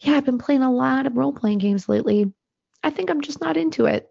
yeah, 0.00 0.16
I've 0.16 0.24
been 0.24 0.38
playing 0.38 0.62
a 0.62 0.72
lot 0.72 1.06
of 1.06 1.16
role 1.16 1.32
playing 1.32 1.58
games 1.58 1.88
lately. 1.88 2.32
I 2.82 2.90
think 2.90 3.10
I'm 3.10 3.20
just 3.20 3.40
not 3.40 3.56
into 3.56 3.86
it. 3.86 4.10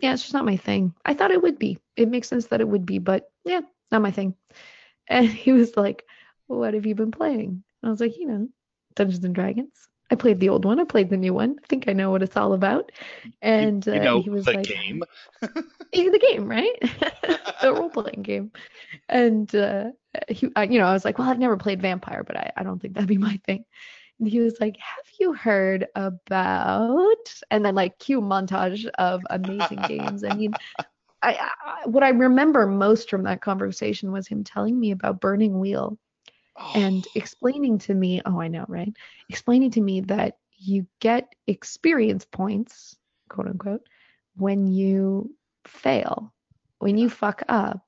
Yeah, 0.00 0.12
it's 0.12 0.22
just 0.22 0.34
not 0.34 0.44
my 0.44 0.56
thing. 0.56 0.94
I 1.04 1.14
thought 1.14 1.32
it 1.32 1.42
would 1.42 1.58
be. 1.58 1.78
It 1.96 2.08
makes 2.08 2.28
sense 2.28 2.46
that 2.48 2.60
it 2.60 2.68
would 2.68 2.86
be, 2.86 2.98
but 2.98 3.30
yeah, 3.44 3.60
not 3.90 4.02
my 4.02 4.10
thing. 4.10 4.34
And 5.10 5.26
he 5.26 5.52
was 5.52 5.74
like, 5.74 6.04
What 6.48 6.74
have 6.74 6.84
you 6.84 6.94
been 6.94 7.10
playing? 7.12 7.48
And 7.48 7.64
I 7.82 7.88
was 7.88 8.00
like, 8.00 8.18
You 8.18 8.26
know, 8.26 8.48
Dungeons 8.94 9.24
and 9.24 9.34
Dragons. 9.34 9.88
I 10.10 10.14
played 10.14 10.40
the 10.40 10.48
old 10.48 10.64
one. 10.64 10.80
I 10.80 10.84
played 10.84 11.10
the 11.10 11.16
new 11.16 11.34
one. 11.34 11.56
I 11.62 11.66
think 11.66 11.88
I 11.88 11.92
know 11.92 12.10
what 12.10 12.22
it's 12.22 12.36
all 12.36 12.54
about. 12.54 12.90
And 13.42 13.84
you, 13.86 13.92
you 13.94 14.00
uh, 14.00 14.22
he 14.22 14.30
was 14.30 14.46
the 14.46 14.52
like, 14.52 14.66
game. 14.66 15.02
The 15.92 16.26
game, 16.30 16.48
right? 16.48 16.74
the 17.62 17.72
role 17.72 17.90
playing 17.90 18.22
game. 18.22 18.52
And 19.08 19.52
uh, 19.54 19.90
he, 20.28 20.48
I, 20.54 20.64
you 20.64 20.78
know, 20.78 20.86
I 20.86 20.92
was 20.92 21.04
like, 21.04 21.18
well, 21.18 21.28
I've 21.28 21.38
never 21.38 21.56
played 21.56 21.82
Vampire, 21.82 22.24
but 22.24 22.36
I, 22.36 22.52
I 22.56 22.62
don't 22.62 22.80
think 22.80 22.94
that'd 22.94 23.08
be 23.08 23.18
my 23.18 23.40
thing. 23.46 23.64
And 24.18 24.28
he 24.28 24.40
was 24.40 24.56
like, 24.60 24.76
have 24.76 25.04
you 25.18 25.32
heard 25.32 25.86
about? 25.94 27.32
And 27.50 27.64
then 27.64 27.74
like 27.74 27.98
cue 27.98 28.20
montage 28.20 28.86
of 28.98 29.22
amazing 29.30 29.80
games. 29.86 30.24
I 30.24 30.34
mean, 30.34 30.52
I, 31.22 31.50
I 31.64 31.86
what 31.86 32.02
I 32.02 32.10
remember 32.10 32.66
most 32.66 33.10
from 33.10 33.24
that 33.24 33.40
conversation 33.40 34.12
was 34.12 34.28
him 34.28 34.44
telling 34.44 34.78
me 34.78 34.90
about 34.90 35.20
Burning 35.20 35.58
Wheel 35.58 35.98
and 36.74 37.06
oh. 37.06 37.10
explaining 37.14 37.78
to 37.78 37.94
me, 37.94 38.20
oh, 38.24 38.40
I 38.40 38.48
know, 38.48 38.64
right? 38.68 38.92
Explaining 39.28 39.70
to 39.72 39.80
me 39.80 40.00
that 40.02 40.38
you 40.58 40.86
get 41.00 41.34
experience 41.46 42.24
points, 42.24 42.96
quote 43.28 43.46
unquote, 43.48 43.86
when 44.36 44.66
you 44.66 45.34
fail. 45.66 46.32
When 46.78 46.96
you 46.96 47.10
fuck 47.10 47.42
up, 47.48 47.80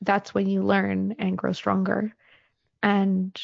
that's 0.00 0.34
when 0.34 0.48
you 0.48 0.62
learn 0.62 1.14
and 1.18 1.38
grow 1.38 1.52
stronger. 1.52 2.14
And 2.82 3.38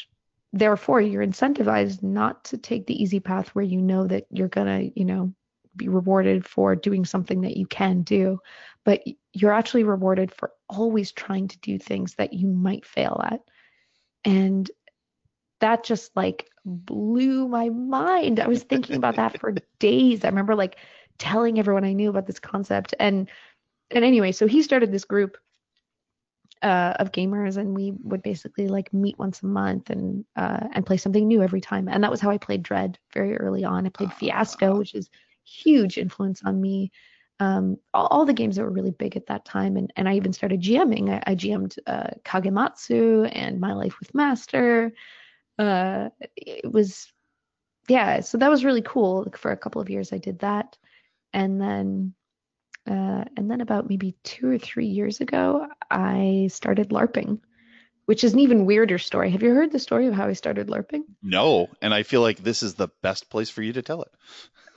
therefore, 0.53 1.01
you're 1.01 1.25
incentivized 1.25 2.03
not 2.03 2.45
to 2.45 2.57
take 2.57 2.87
the 2.87 3.01
easy 3.01 3.19
path 3.19 3.49
where 3.49 3.65
you 3.65 3.81
know 3.81 4.07
that 4.07 4.25
you're 4.29 4.47
going 4.47 4.67
to, 4.67 4.99
you 4.99 5.05
know, 5.05 5.33
be 5.75 5.89
rewarded 5.89 6.45
for 6.45 6.75
doing 6.75 7.03
something 7.03 7.41
that 7.41 7.57
you 7.57 7.65
can 7.65 8.01
do, 8.01 8.39
but 8.85 9.03
you're 9.33 9.51
actually 9.51 9.83
rewarded 9.83 10.33
for 10.33 10.51
always 10.69 11.11
trying 11.11 11.47
to 11.49 11.59
do 11.59 11.77
things 11.77 12.15
that 12.15 12.33
you 12.33 12.47
might 12.47 12.85
fail 12.85 13.21
at. 13.25 13.41
And 14.25 14.69
that 15.61 15.83
just 15.83 16.15
like 16.15 16.49
blew 16.65 17.47
my 17.47 17.69
mind. 17.69 18.39
I 18.39 18.47
was 18.47 18.63
thinking 18.63 18.95
about 18.95 19.15
that 19.17 19.39
for 19.39 19.53
days. 19.79 20.23
I 20.25 20.29
remember 20.29 20.55
like 20.55 20.77
telling 21.17 21.59
everyone 21.59 21.85
I 21.85 21.93
knew 21.93 22.09
about 22.09 22.27
this 22.27 22.39
concept. 22.39 22.93
And 22.99 23.29
and 23.91 24.03
anyway, 24.03 24.31
so 24.31 24.47
he 24.47 24.63
started 24.63 24.91
this 24.91 25.05
group 25.05 25.37
uh, 26.61 26.93
of 26.99 27.11
gamers, 27.11 27.57
and 27.57 27.75
we 27.75 27.93
would 28.03 28.23
basically 28.23 28.67
like 28.67 28.93
meet 28.93 29.17
once 29.19 29.43
a 29.43 29.45
month 29.45 29.89
and 29.89 30.25
uh, 30.35 30.67
and 30.73 30.85
play 30.85 30.97
something 30.97 31.27
new 31.27 31.43
every 31.43 31.61
time. 31.61 31.87
And 31.87 32.03
that 32.03 32.11
was 32.11 32.21
how 32.21 32.31
I 32.31 32.37
played 32.37 32.63
Dread 32.63 32.97
very 33.13 33.37
early 33.37 33.63
on. 33.63 33.85
I 33.85 33.89
played 33.89 34.13
Fiasco, 34.13 34.77
which 34.77 34.95
is 34.95 35.09
huge 35.43 35.97
influence 35.97 36.41
on 36.43 36.59
me. 36.59 36.91
Um, 37.39 37.77
all, 37.93 38.07
all 38.07 38.25
the 38.25 38.33
games 38.33 38.55
that 38.55 38.63
were 38.63 38.69
really 38.69 38.91
big 38.91 39.17
at 39.17 39.27
that 39.27 39.45
time, 39.45 39.75
and 39.77 39.91
and 39.95 40.07
I 40.07 40.15
even 40.15 40.33
started 40.33 40.61
GMing. 40.61 41.09
I, 41.09 41.31
I 41.31 41.35
GM'd 41.35 41.79
uh, 41.85 42.11
Kagematsu 42.23 43.29
and 43.31 43.59
My 43.59 43.73
Life 43.73 43.99
with 43.99 44.13
Master. 44.15 44.93
Uh, 45.59 46.09
it 46.35 46.71
was 46.71 47.11
yeah, 47.87 48.21
so 48.21 48.37
that 48.37 48.49
was 48.49 48.65
really 48.65 48.81
cool. 48.81 49.27
For 49.37 49.51
a 49.51 49.57
couple 49.57 49.81
of 49.81 49.89
years, 49.89 50.13
I 50.13 50.17
did 50.17 50.39
that, 50.39 50.77
and 51.33 51.59
then 51.61 52.13
uh, 52.89 53.25
and 53.35 53.49
then 53.49 53.61
about 53.61 53.89
maybe 53.89 54.15
two 54.23 54.49
or 54.49 54.57
three 54.57 54.87
years 54.87 55.19
ago, 55.19 55.67
I 55.89 56.49
started 56.51 56.89
LARPing, 56.89 57.39
which 58.05 58.23
is 58.23 58.33
an 58.33 58.39
even 58.39 58.65
weirder 58.65 58.99
story. 58.99 59.31
Have 59.31 59.41
you 59.41 59.53
heard 59.53 59.71
the 59.71 59.79
story 59.79 60.07
of 60.07 60.13
how 60.13 60.27
I 60.27 60.33
started 60.33 60.67
LARPing? 60.67 61.01
No, 61.23 61.67
and 61.81 61.93
I 61.93 62.03
feel 62.03 62.21
like 62.21 62.39
this 62.39 62.61
is 62.61 62.75
the 62.75 62.89
best 63.01 63.29
place 63.29 63.49
for 63.49 63.63
you 63.63 63.73
to 63.73 63.81
tell 63.81 64.03
it. 64.03 64.11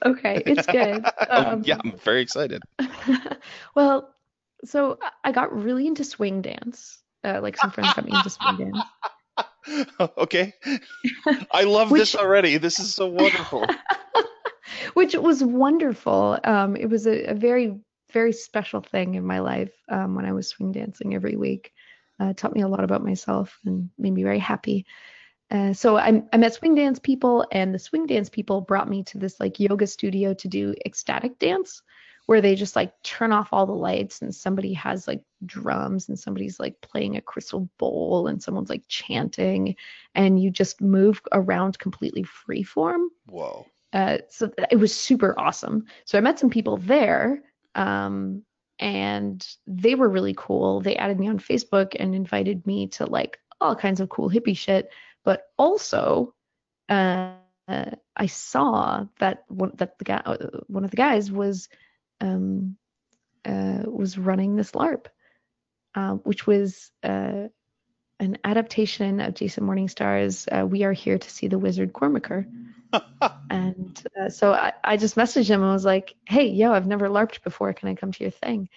Okay, 0.04 0.42
it's 0.46 0.66
good. 0.66 1.04
Um, 1.30 1.62
yeah, 1.64 1.78
I'm 1.84 1.92
very 1.98 2.22
excited. 2.22 2.62
well, 3.74 4.14
so 4.64 4.98
I 5.24 5.32
got 5.32 5.54
really 5.54 5.86
into 5.86 6.04
swing 6.04 6.42
dance. 6.42 6.98
Uh, 7.24 7.40
like 7.42 7.56
some 7.56 7.70
friends 7.70 7.94
got 7.94 8.04
me 8.06 8.16
into 8.16 8.30
swing 8.30 8.56
dance. 8.56 10.00
okay. 10.18 10.54
I 11.52 11.64
love 11.64 11.90
Which- 11.90 12.00
this 12.00 12.14
already. 12.14 12.56
This 12.58 12.78
is 12.78 12.94
so 12.94 13.06
wonderful. 13.08 13.66
which 14.94 15.14
was 15.14 15.42
wonderful. 15.42 16.38
Um, 16.44 16.76
it 16.76 16.86
was 16.86 17.06
a, 17.06 17.24
a 17.24 17.34
very, 17.34 17.78
very 18.12 18.32
special 18.32 18.80
thing 18.80 19.14
in 19.16 19.24
my 19.24 19.40
life 19.40 19.72
um, 19.90 20.14
when 20.14 20.24
I 20.24 20.32
was 20.32 20.48
swing 20.48 20.72
dancing 20.72 21.14
every 21.14 21.36
week. 21.36 21.72
Uh, 22.20 22.26
it 22.26 22.36
taught 22.36 22.54
me 22.54 22.62
a 22.62 22.68
lot 22.68 22.84
about 22.84 23.04
myself 23.04 23.58
and 23.64 23.90
made 23.98 24.12
me 24.12 24.22
very 24.22 24.38
happy. 24.38 24.86
Uh, 25.50 25.72
so 25.72 25.96
I, 25.96 26.22
I 26.32 26.36
met 26.36 26.54
swing 26.54 26.74
dance 26.74 26.98
people, 26.98 27.46
and 27.52 27.74
the 27.74 27.78
swing 27.78 28.06
dance 28.06 28.28
people 28.28 28.60
brought 28.60 28.88
me 28.88 29.02
to 29.04 29.18
this 29.18 29.40
like 29.40 29.58
yoga 29.58 29.86
studio 29.86 30.34
to 30.34 30.48
do 30.48 30.74
ecstatic 30.84 31.38
dance, 31.38 31.82
where 32.26 32.42
they 32.42 32.54
just 32.54 32.76
like 32.76 32.92
turn 33.02 33.32
off 33.32 33.48
all 33.52 33.64
the 33.64 33.72
lights 33.72 34.20
and 34.20 34.34
somebody 34.34 34.74
has 34.74 35.08
like 35.08 35.22
drums 35.46 36.10
and 36.10 36.18
somebody's 36.18 36.60
like 36.60 36.78
playing 36.82 37.16
a 37.16 37.22
crystal 37.22 37.70
bowl 37.78 38.26
and 38.26 38.42
someone's 38.42 38.68
like 38.68 38.82
chanting, 38.88 39.74
and 40.14 40.38
you 40.42 40.50
just 40.50 40.82
move 40.82 41.22
around 41.32 41.78
completely 41.78 42.22
free 42.22 42.62
form 42.62 43.08
Whoa. 43.30 43.64
uh, 43.94 44.18
so 44.28 44.52
it 44.70 44.76
was 44.76 44.94
super 44.94 45.34
awesome. 45.40 45.86
So 46.04 46.18
I 46.18 46.20
met 46.20 46.38
some 46.38 46.50
people 46.50 46.76
there, 46.76 47.42
um, 47.74 48.42
and 48.78 49.46
they 49.66 49.94
were 49.94 50.10
really 50.10 50.34
cool. 50.36 50.82
They 50.82 50.96
added 50.96 51.18
me 51.18 51.28
on 51.28 51.38
Facebook 51.38 51.96
and 51.98 52.14
invited 52.14 52.66
me 52.66 52.88
to 52.88 53.06
like 53.06 53.38
all 53.60 53.74
kinds 53.74 54.00
of 54.00 54.08
cool 54.10 54.30
hippie 54.30 54.56
shit. 54.56 54.90
But 55.28 55.42
also, 55.58 56.32
uh, 56.88 57.32
uh, 57.68 57.90
I 58.16 58.26
saw 58.28 59.04
that 59.18 59.44
one 59.48 59.72
that 59.74 59.98
the 59.98 60.04
guy, 60.04 60.22
uh, 60.24 60.60
one 60.68 60.84
of 60.84 60.90
the 60.90 60.96
guys 60.96 61.30
was, 61.30 61.68
um, 62.22 62.78
uh, 63.44 63.82
was 63.84 64.16
running 64.16 64.56
this 64.56 64.72
LARP, 64.72 65.08
uh, 65.94 66.14
which 66.14 66.46
was 66.46 66.90
uh, 67.02 67.48
an 68.18 68.38
adaptation 68.42 69.20
of 69.20 69.34
Jason 69.34 69.64
Morningstar's 69.64 70.48
uh, 70.50 70.66
"We 70.66 70.84
Are 70.84 70.94
Here 70.94 71.18
to 71.18 71.30
See 71.30 71.48
the 71.48 71.58
Wizard 71.58 71.92
Cormaker." 71.92 72.46
And 73.50 74.02
uh, 74.18 74.30
so 74.30 74.54
I, 74.54 74.72
I 74.82 74.96
just 74.96 75.16
messaged 75.16 75.50
him 75.50 75.62
and 75.62 75.72
was 75.72 75.84
like, 75.84 76.14
hey, 76.26 76.46
yo, 76.48 76.72
I've 76.72 76.86
never 76.86 77.10
LARPed 77.10 77.42
before. 77.42 77.74
Can 77.74 77.90
I 77.90 77.94
come 77.96 78.12
to 78.12 78.24
your 78.24 78.30
thing? 78.30 78.70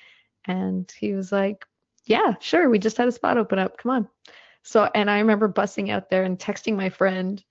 And 0.43 0.91
he 0.99 1.13
was 1.13 1.31
like, 1.31 1.65
yeah, 2.03 2.33
sure. 2.41 2.69
We 2.69 2.77
just 2.77 2.97
had 2.97 3.07
a 3.07 3.13
spot 3.13 3.37
open 3.37 3.57
up. 3.57 3.77
Come 3.77 3.91
on. 3.91 4.07
So, 4.63 4.89
and 4.93 5.09
I 5.09 5.19
remember 5.19 5.47
busting 5.47 5.89
out 5.89 6.09
there 6.09 6.23
and 6.23 6.37
texting 6.37 6.75
my 6.75 6.89
friend 6.89 7.43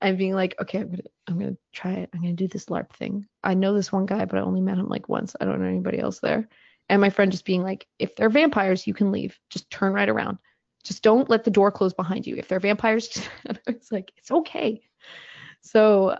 and 0.00 0.18
being 0.18 0.34
like, 0.34 0.54
okay, 0.60 0.80
I'm 0.80 0.90
gonna, 0.90 1.02
I'm 1.26 1.38
gonna 1.38 1.56
try 1.72 1.92
it. 1.92 2.10
I'm 2.12 2.20
gonna 2.20 2.34
do 2.34 2.48
this 2.48 2.66
LARP 2.66 2.92
thing. 2.92 3.26
I 3.42 3.54
know 3.54 3.74
this 3.74 3.92
one 3.92 4.06
guy, 4.06 4.24
but 4.24 4.38
I 4.38 4.42
only 4.42 4.60
met 4.60 4.78
him 4.78 4.88
like 4.88 5.08
once. 5.08 5.34
I 5.40 5.44
don't 5.44 5.60
know 5.60 5.68
anybody 5.68 5.98
else 5.98 6.20
there. 6.20 6.48
And 6.88 7.00
my 7.00 7.10
friend 7.10 7.32
just 7.32 7.44
being 7.44 7.62
like, 7.62 7.86
if 7.98 8.14
they're 8.14 8.30
vampires, 8.30 8.86
you 8.86 8.94
can 8.94 9.10
leave. 9.10 9.38
Just 9.50 9.70
turn 9.70 9.92
right 9.92 10.08
around. 10.08 10.38
Just 10.84 11.02
don't 11.02 11.28
let 11.28 11.44
the 11.44 11.50
door 11.50 11.72
close 11.72 11.92
behind 11.92 12.26
you. 12.26 12.36
If 12.36 12.46
they're 12.48 12.60
vampires, 12.60 13.20
it's 13.66 13.90
like 13.90 14.12
it's 14.16 14.30
okay. 14.30 14.82
So, 15.62 16.16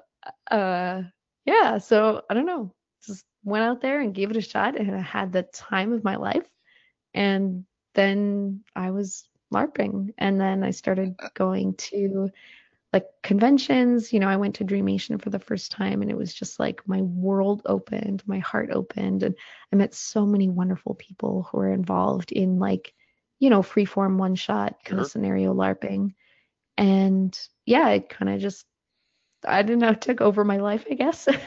uh, 0.50 1.02
yeah. 1.44 1.78
So 1.78 2.22
I 2.28 2.34
don't 2.34 2.46
know. 2.46 2.72
Just 3.06 3.24
went 3.44 3.64
out 3.64 3.80
there 3.80 4.00
and 4.00 4.14
gave 4.14 4.30
it 4.30 4.36
a 4.36 4.40
shot, 4.40 4.76
and 4.76 4.94
I 4.94 5.00
had 5.00 5.32
the 5.32 5.42
time 5.42 5.92
of 5.92 6.02
my 6.02 6.16
life. 6.16 6.48
And 7.14 7.64
then 7.94 8.64
I 8.74 8.90
was 8.90 9.28
LARPing, 9.52 10.12
and 10.18 10.40
then 10.40 10.62
I 10.62 10.70
started 10.70 11.16
going 11.34 11.74
to 11.90 12.30
like 12.92 13.06
conventions. 13.22 14.12
You 14.12 14.20
know, 14.20 14.28
I 14.28 14.36
went 14.36 14.56
to 14.56 14.64
Dreamation 14.64 15.18
for 15.18 15.30
the 15.30 15.38
first 15.38 15.72
time, 15.72 16.02
and 16.02 16.10
it 16.10 16.16
was 16.16 16.34
just 16.34 16.58
like 16.58 16.80
my 16.86 17.02
world 17.02 17.62
opened, 17.66 18.22
my 18.26 18.38
heart 18.38 18.70
opened, 18.72 19.22
and 19.22 19.34
I 19.72 19.76
met 19.76 19.94
so 19.94 20.26
many 20.26 20.48
wonderful 20.48 20.94
people 20.94 21.48
who 21.50 21.58
are 21.58 21.72
involved 21.72 22.32
in 22.32 22.58
like, 22.58 22.94
you 23.38 23.50
know, 23.50 23.62
freeform 23.62 24.18
one 24.18 24.34
shot 24.34 24.76
kind 24.84 24.98
Sure. 24.98 25.00
of 25.00 25.06
scenario 25.06 25.54
LARPing. 25.54 26.14
And 26.78 27.38
yeah, 27.66 27.88
it 27.90 28.08
kind 28.08 28.30
of 28.30 28.40
just 28.40 28.66
I 29.46 29.62
don't 29.62 29.78
know, 29.78 29.94
took 29.94 30.20
over 30.20 30.44
my 30.44 30.58
life, 30.58 30.86
I 30.90 30.94
guess. 30.94 31.28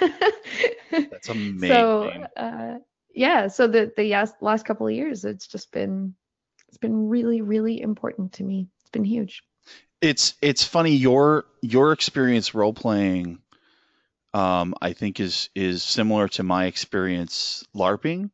That's 1.12 1.30
amazing. 1.30 1.86
so 1.94 2.12
uh, 2.38 2.78
yeah, 3.14 3.48
so 3.48 3.68
the 3.68 3.92
the 3.96 4.14
last 4.42 4.66
couple 4.66 4.88
of 4.88 4.94
years, 4.94 5.26
it's 5.26 5.48
just 5.48 5.72
been 5.72 6.16
it's 6.70 6.78
been 6.78 7.10
really 7.10 7.42
really 7.42 7.82
important 7.82 8.34
to 8.34 8.44
me. 8.44 8.70
It's 8.82 8.90
been 8.92 9.04
huge. 9.04 9.44
it's 10.02 10.36
it's 10.42 10.64
funny 10.64 10.92
your 10.96 11.46
your 11.62 11.92
experience 11.92 12.56
role 12.56 12.74
playing 12.74 13.40
um 14.34 14.74
i 14.82 14.94
think 14.94 15.20
is 15.20 15.50
is 15.56 15.84
similar 15.84 16.28
to 16.28 16.44
my 16.44 16.66
experience 16.68 17.66
larping 17.76 18.30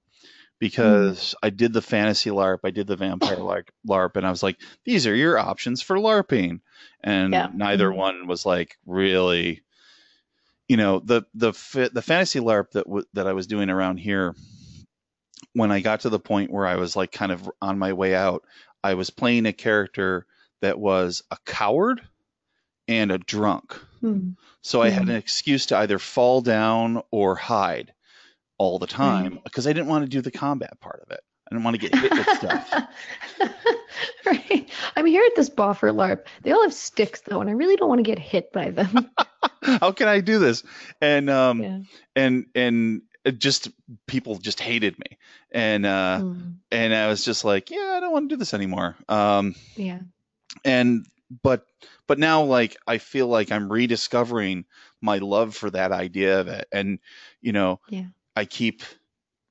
because 0.59 1.33
i 1.41 1.49
did 1.49 1.73
the 1.73 1.81
fantasy 1.81 2.29
larp 2.29 2.59
i 2.65 2.69
did 2.71 2.85
the 2.87 2.95
vampire 2.97 3.37
larp, 3.49 3.67
larp 3.87 4.15
and 4.17 4.27
i 4.27 4.29
was 4.29 4.43
like 4.43 4.57
these 4.83 5.07
are 5.07 5.15
your 5.15 5.37
options 5.39 5.81
for 5.81 5.95
larping 5.97 6.59
and 7.01 7.33
Yeah. 7.33 7.49
neither 7.53 7.89
Mhm. 7.89 7.95
one 7.95 8.27
was 8.27 8.45
like 8.45 8.77
really 8.85 9.63
you 10.67 10.77
know 10.77 10.99
the 10.99 11.23
the 11.33 11.51
the 11.93 12.01
fantasy 12.01 12.39
larp 12.39 12.71
that 12.71 12.85
w- 12.85 13.05
that 13.13 13.27
i 13.27 13.33
was 13.33 13.47
doing 13.47 13.69
around 13.69 13.97
here 13.97 14.35
when 15.53 15.71
i 15.71 15.79
got 15.79 16.01
to 16.01 16.09
the 16.09 16.19
point 16.19 16.51
where 16.51 16.65
i 16.65 16.75
was 16.75 16.95
like 16.95 17.11
kind 17.11 17.31
of 17.31 17.49
on 17.61 17.77
my 17.79 17.93
way 17.93 18.15
out 18.15 18.43
i 18.83 18.93
was 18.93 19.09
playing 19.09 19.45
a 19.45 19.53
character 19.53 20.25
that 20.61 20.79
was 20.79 21.21
a 21.31 21.37
coward 21.45 22.01
and 22.87 23.11
a 23.11 23.17
drunk. 23.17 23.73
Hmm. 23.99 24.29
So 24.61 24.81
I 24.81 24.89
had 24.89 25.03
Mhm. 25.03 25.09
an 25.09 25.15
excuse 25.15 25.65
to 25.67 25.77
either 25.77 25.97
fall 25.97 26.41
down 26.41 27.01
or 27.09 27.35
hide 27.35 27.93
all 28.59 28.77
the 28.77 28.85
time 28.87 29.39
because 29.43 29.65
I 29.65 29.73
didn't 29.73 29.87
want 29.87 30.05
to 30.05 30.09
do 30.09 30.21
the 30.21 30.29
combat 30.31 30.79
part 30.79 31.01
of 31.03 31.11
it. 31.11 31.19
I 31.47 31.55
didn't 31.55 31.63
want 31.63 31.79
to 31.79 31.89
get 31.89 31.95
hit 31.95 32.11
with 32.11 32.37
stuff. 32.37 32.73
right. 34.25 34.69
I'm 34.95 35.05
here 35.05 35.23
at 35.25 35.35
this 35.35 35.49
boffer 35.49 35.91
LARP. 35.93 36.25
They 36.43 36.51
all 36.51 36.63
have 36.63 36.73
sticks 36.73 37.21
though, 37.21 37.41
and 37.41 37.49
I 37.49 37.53
really 37.53 37.75
don't 37.75 37.89
want 37.89 37.99
to 37.99 38.03
get 38.03 38.19
hit 38.19 38.51
by 38.51 38.69
them. 38.71 39.09
How 39.63 39.91
can 39.91 40.07
I 40.07 40.21
do 40.21 40.39
this? 40.39 40.63
And 41.01 41.29
um 41.29 41.63
yeah. 41.63 41.79
and 42.15 42.45
and 42.55 43.01
just 43.31 43.69
people 44.07 44.37
just 44.37 44.59
hated 44.59 44.97
me. 44.99 45.17
And 45.51 45.85
uh 45.85 46.19
Hmm. 46.19 46.41
and 46.71 46.93
I 46.93 47.07
was 47.07 47.23
just 47.23 47.45
like, 47.45 47.69
yeah, 47.71 47.93
I 47.95 47.99
don't 47.99 48.11
want 48.11 48.29
to 48.29 48.35
do 48.35 48.39
this 48.39 48.53
anymore. 48.53 48.95
Um 49.07 49.55
Yeah. 49.75 49.99
and 50.63 51.05
but 51.43 51.65
but 52.07 52.19
now 52.19 52.43
like 52.43 52.77
i 52.87 52.99
feel 52.99 53.27
like 53.27 53.51
i'm 53.51 53.71
rediscovering 53.71 54.63
my 55.01 55.17
love 55.17 55.55
for 55.55 55.69
that 55.71 55.91
idea 55.91 56.39
of 56.39 56.47
it 56.47 56.67
and 56.71 56.99
you 57.41 57.51
know 57.51 57.79
Yeah. 57.89 58.05
i 58.35 58.45
keep 58.45 58.83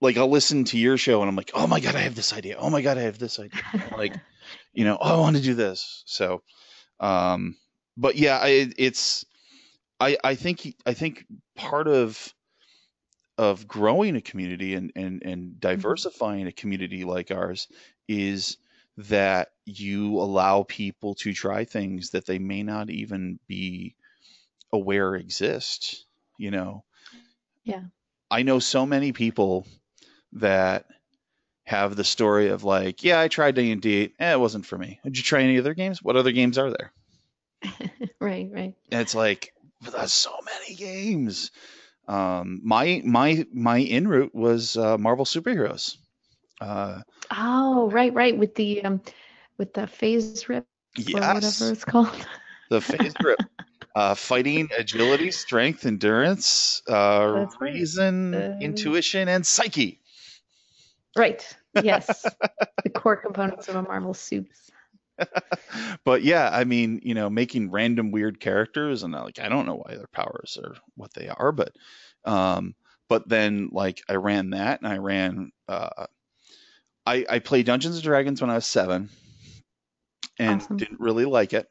like 0.01 0.17
i'll 0.17 0.31
listen 0.31 0.65
to 0.65 0.79
your 0.79 0.97
show 0.97 1.21
and 1.21 1.29
i'm 1.29 1.35
like 1.37 1.51
oh 1.53 1.67
my 1.67 1.81
god 1.81 1.97
i 1.97 2.01
have 2.01 2.15
this 2.15 2.33
idea 2.33 2.57
oh 2.59 2.71
my 2.71 2.81
god 2.81 2.97
i 2.97 3.03
have 3.03 3.19
this 3.19 3.39
idea 3.41 3.61
like 3.97 4.15
you 4.73 4.85
know 4.85 4.97
oh 5.01 5.17
i 5.17 5.21
want 5.21 5.37
to 5.37 5.43
do 5.43 5.55
this 5.55 6.05
so 6.07 6.43
um 7.01 7.57
but 7.97 8.15
yeah 8.17 8.39
I, 8.41 8.71
it's 8.79 9.25
i 9.99 10.17
i 10.23 10.37
think 10.37 10.77
i 10.87 10.95
think 10.95 11.27
part 11.57 11.89
of 11.89 12.33
of 13.39 13.67
growing 13.67 14.17
a 14.17 14.21
community 14.21 14.75
and 14.75 14.93
and 14.95 15.23
and 15.25 15.61
diversifying 15.61 16.47
a 16.47 16.53
community 16.53 17.05
like 17.05 17.31
ours 17.31 17.69
is 18.09 18.59
that 18.97 19.49
you 19.65 20.19
allow 20.19 20.63
people 20.63 21.15
to 21.17 21.33
try 21.33 21.65
things 21.65 22.11
that 22.11 22.27
they 22.27 22.39
may 22.39 22.63
not 22.63 22.91
even 22.91 23.41
be 23.49 23.97
aware 24.73 25.15
exist 25.17 26.05
you 26.39 26.51
know 26.51 26.85
Yeah. 27.65 27.83
i 28.31 28.43
know 28.43 28.59
so 28.61 28.87
many 28.87 29.13
people 29.13 29.67
that 30.35 30.87
have 31.65 31.97
the 31.97 32.05
story 32.05 32.49
of 32.49 32.63
like 32.63 33.03
yeah 33.03 33.21
i 33.21 33.29
tried 33.29 33.55
d&d 33.57 34.13
eh, 34.19 34.33
it 34.33 34.39
wasn't 34.41 34.67
for 34.67 34.79
me 34.79 35.01
did 35.03 35.17
you 35.17 35.23
try 35.23 35.43
any 35.43 35.59
other 35.59 35.75
games 35.75 36.03
what 36.03 36.17
other 36.17 36.33
games 36.33 36.59
are 36.59 36.71
there 36.71 36.93
right. 38.21 38.51
Right. 38.53 38.75
and 38.93 39.01
it's 39.01 39.15
like 39.15 39.55
there's 39.81 40.13
so 40.13 40.35
many 40.45 40.75
games 40.77 41.51
um 42.09 42.61
my 42.65 43.03
my 43.05 43.45
my 43.53 43.79
in 43.79 44.09
route 44.09 44.35
was 44.35 44.77
uh, 44.77 44.97
marvel 44.99 45.25
superheroes 45.25 45.97
uh 46.61 47.01
Oh, 47.33 47.91
right. 47.91 48.13
Right. 48.15 48.37
With 48.37 48.55
the 48.55 48.83
um, 48.85 49.01
with 49.59 49.75
the 49.75 49.83
FASERIP 49.87 50.57
or 51.15 51.29
whatever 51.33 51.71
it's 51.71 51.85
called. 51.85 52.27
the 52.71 52.81
FASERIP, 52.81 53.39
uh 53.97 54.15
fighting 54.15 54.69
agility 54.79 55.31
strength 55.31 55.87
endurance 55.87 56.83
uh 56.89 57.33
That's 57.33 57.57
right. 57.61 57.75
reason 57.75 58.35
Uh, 58.35 58.55
intuition 58.61 59.29
and 59.29 59.47
psyche 59.47 60.01
Right. 61.17 61.57
Yes. 61.75 62.37
the 62.85 62.91
core 62.91 63.17
components 63.17 63.69
of 63.69 63.77
a 63.77 63.83
Marvel 63.83 64.15
suit. 64.15 64.49
but 66.05 66.23
yeah 66.23 66.51
i 66.53 66.65
mean 66.65 67.01
you 67.05 67.15
know 67.15 67.31
making 67.31 67.71
random 67.71 68.11
weird 68.11 68.41
characters 68.41 69.03
and 69.03 69.13
like 69.13 69.39
i 69.39 69.49
don't 69.49 69.67
know 69.67 69.77
why 69.77 69.95
their 69.95 70.09
powers 70.13 70.59
are 70.63 70.75
what 70.97 71.13
they 71.15 71.29
are 71.29 71.53
but 71.53 71.73
um 72.25 72.75
but 73.09 73.29
then 73.29 73.69
like 73.73 74.03
i 74.09 74.15
ran 74.15 74.51
that 74.51 74.81
and 74.81 74.93
i 74.93 74.97
ran 74.99 75.53
uh 75.69 76.07
i 77.07 77.25
i 77.29 77.39
played 77.39 77.67
dungeons 77.67 77.97
and 77.97 78.05
dragons 78.05 78.41
when 78.41 78.51
i 78.51 78.55
was 78.55 78.67
seven 78.67 79.09
and 80.39 80.61
Awesome. 80.61 80.77
didn't 80.77 81.01
really 81.01 81.25
like 81.25 81.53
it. 81.53 81.69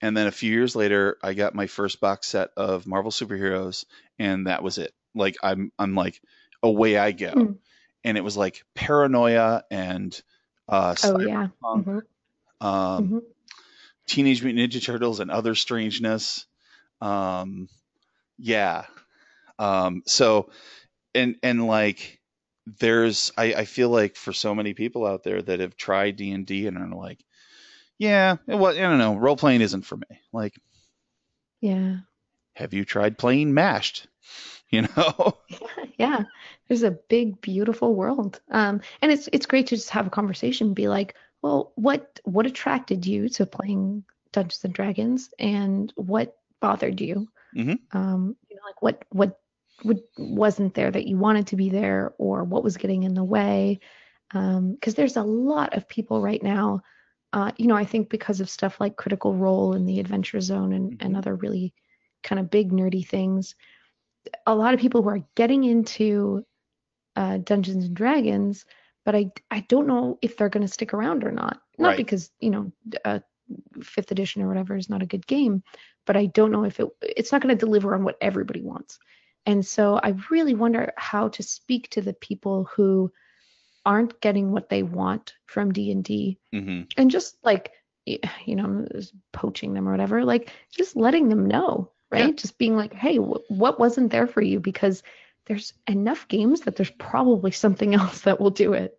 And 0.00 0.16
then 0.16 0.26
a 0.28 0.32
few 0.32 0.52
years 0.52 0.76
later, 0.76 1.16
I 1.22 1.34
got 1.34 1.54
my 1.54 1.66
first 1.66 2.00
box 2.00 2.28
set 2.28 2.50
of 2.56 2.86
Marvel 2.86 3.10
superheroes, 3.10 3.84
and 4.18 4.46
that 4.46 4.62
was 4.62 4.78
it. 4.78 4.92
Like 5.14 5.36
I'm, 5.42 5.72
I'm 5.78 5.94
like, 5.94 6.20
away 6.62 6.96
I 6.96 7.12
go. 7.12 7.32
Hmm. 7.32 7.52
And 8.04 8.16
it 8.16 8.22
was 8.22 8.36
like 8.36 8.64
paranoia 8.74 9.64
and 9.70 10.18
uh, 10.68 10.94
Oh 11.04 11.20
yeah. 11.20 11.48
Mhm, 11.62 12.02
um, 12.60 13.04
mhm. 13.04 13.22
Teenage 14.06 14.42
Mutant 14.42 14.72
Ninja 14.72 14.84
Turtles 14.84 15.20
and 15.20 15.30
other 15.30 15.54
strangeness. 15.54 16.46
Um, 17.00 17.68
yeah. 18.38 18.86
Um, 19.58 20.02
so, 20.06 20.50
and 21.14 21.36
and 21.42 21.66
like, 21.66 22.20
there's 22.80 23.32
I, 23.36 23.54
I 23.54 23.64
feel 23.64 23.90
like 23.90 24.16
for 24.16 24.32
so 24.32 24.54
many 24.54 24.74
people 24.74 25.06
out 25.06 25.24
there 25.24 25.42
that 25.42 25.60
have 25.60 25.76
tried 25.76 26.16
D 26.16 26.32
and 26.32 26.46
D 26.46 26.66
and 26.66 26.78
are 26.78 26.88
like, 26.88 27.20
yeah, 27.98 28.36
well, 28.46 28.72
I 28.76 28.80
don't 28.80 28.98
know, 28.98 29.16
role 29.16 29.36
playing 29.36 29.60
isn't 29.62 29.82
for 29.82 29.96
me. 29.96 30.20
Like, 30.32 30.54
Yeah. 31.60 31.98
have 32.54 32.74
you 32.74 32.84
tried 32.84 33.18
playing 33.18 33.54
Mashed? 33.54 34.06
You 34.70 34.82
know? 34.82 35.38
Yeah. 35.98 36.24
There's 36.68 36.82
a 36.82 36.92
big, 37.08 37.40
beautiful 37.40 37.94
world. 37.94 38.40
Um, 38.50 38.80
and 39.02 39.10
it's 39.10 39.28
it's 39.32 39.46
great 39.46 39.66
to 39.68 39.76
just 39.76 39.90
have 39.90 40.06
a 40.06 40.10
conversation, 40.10 40.74
be 40.74 40.88
like, 40.88 41.14
well, 41.42 41.72
what 41.76 42.20
what 42.24 42.46
attracted 42.46 43.06
you 43.06 43.28
to 43.30 43.46
playing 43.46 44.04
Dungeons 44.32 44.64
and 44.64 44.74
Dragons, 44.74 45.30
and 45.38 45.92
what 45.96 46.36
bothered 46.60 47.00
you? 47.00 47.28
Mhm. 47.52 47.78
Um, 47.92 48.36
you 48.50 48.56
know, 48.56 48.62
like 48.66 48.82
what 48.82 49.04
what 49.10 49.40
what 49.82 49.98
wasn't 50.18 50.74
there 50.74 50.90
that 50.90 51.06
you 51.06 51.18
wanted 51.18 51.48
to 51.48 51.56
be 51.56 51.70
there, 51.70 52.14
or 52.18 52.44
what 52.44 52.64
was 52.64 52.76
getting 52.78 53.04
in 53.04 53.14
the 53.14 53.24
way? 53.24 53.80
Um, 54.32 54.74
because 54.74 54.94
there's 54.94 55.16
a 55.16 55.22
lot 55.22 55.76
of 55.76 55.88
people 55.88 56.20
right 56.22 56.42
now. 56.42 56.82
Uh, 57.32 57.52
you 57.58 57.66
know, 57.66 57.76
I 57.76 57.84
think 57.84 58.08
because 58.10 58.40
of 58.40 58.50
stuff 58.50 58.80
like 58.80 58.96
Critical 58.96 59.34
Role 59.34 59.74
and 59.74 59.88
the 59.88 60.00
Adventure 60.00 60.40
Zone 60.40 60.72
and, 60.72 60.96
and 61.00 61.14
Mhm. 61.14 61.18
other 61.18 61.34
really 61.36 61.74
kind 62.22 62.38
of 62.40 62.50
big 62.50 62.72
nerdy 62.72 63.06
things, 63.06 63.54
a 64.46 64.54
lot 64.54 64.74
of 64.74 64.80
people 64.80 65.02
who 65.02 65.08
are 65.10 65.24
getting 65.34 65.64
into 65.64 66.44
uh, 67.16 67.38
Dungeons 67.38 67.86
and 67.86 67.94
Dragons, 67.96 68.64
but 69.04 69.14
I 69.14 69.30
I 69.50 69.60
don't 69.68 69.86
know 69.86 70.18
if 70.22 70.36
they're 70.36 70.48
going 70.48 70.66
to 70.66 70.72
stick 70.72 70.94
around 70.94 71.24
or 71.24 71.32
not. 71.32 71.60
Not 71.78 71.88
Right. 71.88 71.96
because 71.96 72.30
you 72.40 72.50
know, 72.50 72.72
uh, 73.04 73.20
fifth 73.82 74.10
edition 74.10 74.42
or 74.42 74.48
whatever 74.48 74.76
is 74.76 74.90
not 74.90 75.02
a 75.02 75.06
good 75.06 75.26
game, 75.26 75.62
but 76.06 76.16
I 76.16 76.26
don't 76.26 76.52
know 76.52 76.64
if 76.64 76.80
it 76.80 76.88
it's 77.02 77.32
not 77.32 77.42
going 77.42 77.56
to 77.56 77.64
deliver 77.64 77.94
on 77.94 78.04
what 78.04 78.18
everybody 78.20 78.62
wants. 78.62 78.98
And 79.46 79.64
so 79.64 79.98
I 80.02 80.14
really 80.30 80.54
wonder 80.54 80.92
how 80.96 81.28
to 81.28 81.42
speak 81.42 81.88
to 81.90 82.02
the 82.02 82.12
people 82.12 82.64
who 82.74 83.12
aren't 83.84 84.20
getting 84.20 84.52
what 84.52 84.68
they 84.68 84.82
want 84.82 85.34
from 85.46 85.72
D&D 85.72 86.38
hmm 86.52 86.82
and 86.96 87.10
just 87.10 87.36
like 87.44 87.72
you 88.06 88.56
know 88.56 88.86
poaching 89.32 89.74
them 89.74 89.88
or 89.88 89.92
whatever 89.92 90.24
like 90.24 90.50
just 90.70 90.96
letting 90.96 91.28
them 91.28 91.46
know 91.46 91.90
right 92.10 92.26
Yeah. 92.26 92.32
just 92.32 92.58
being 92.58 92.76
like 92.76 92.92
hey 92.92 93.16
wh- 93.16 93.50
what 93.50 93.78
wasn't 93.78 94.10
there 94.10 94.26
for 94.26 94.42
you 94.42 94.60
because 94.60 95.02
there's 95.46 95.72
enough 95.86 96.28
games 96.28 96.60
that 96.62 96.76
there's 96.76 96.90
probably 96.90 97.50
something 97.50 97.94
else 98.00 98.22
that 98.22 98.40
will 98.40 98.50
do 98.50 98.72
it 98.74 98.98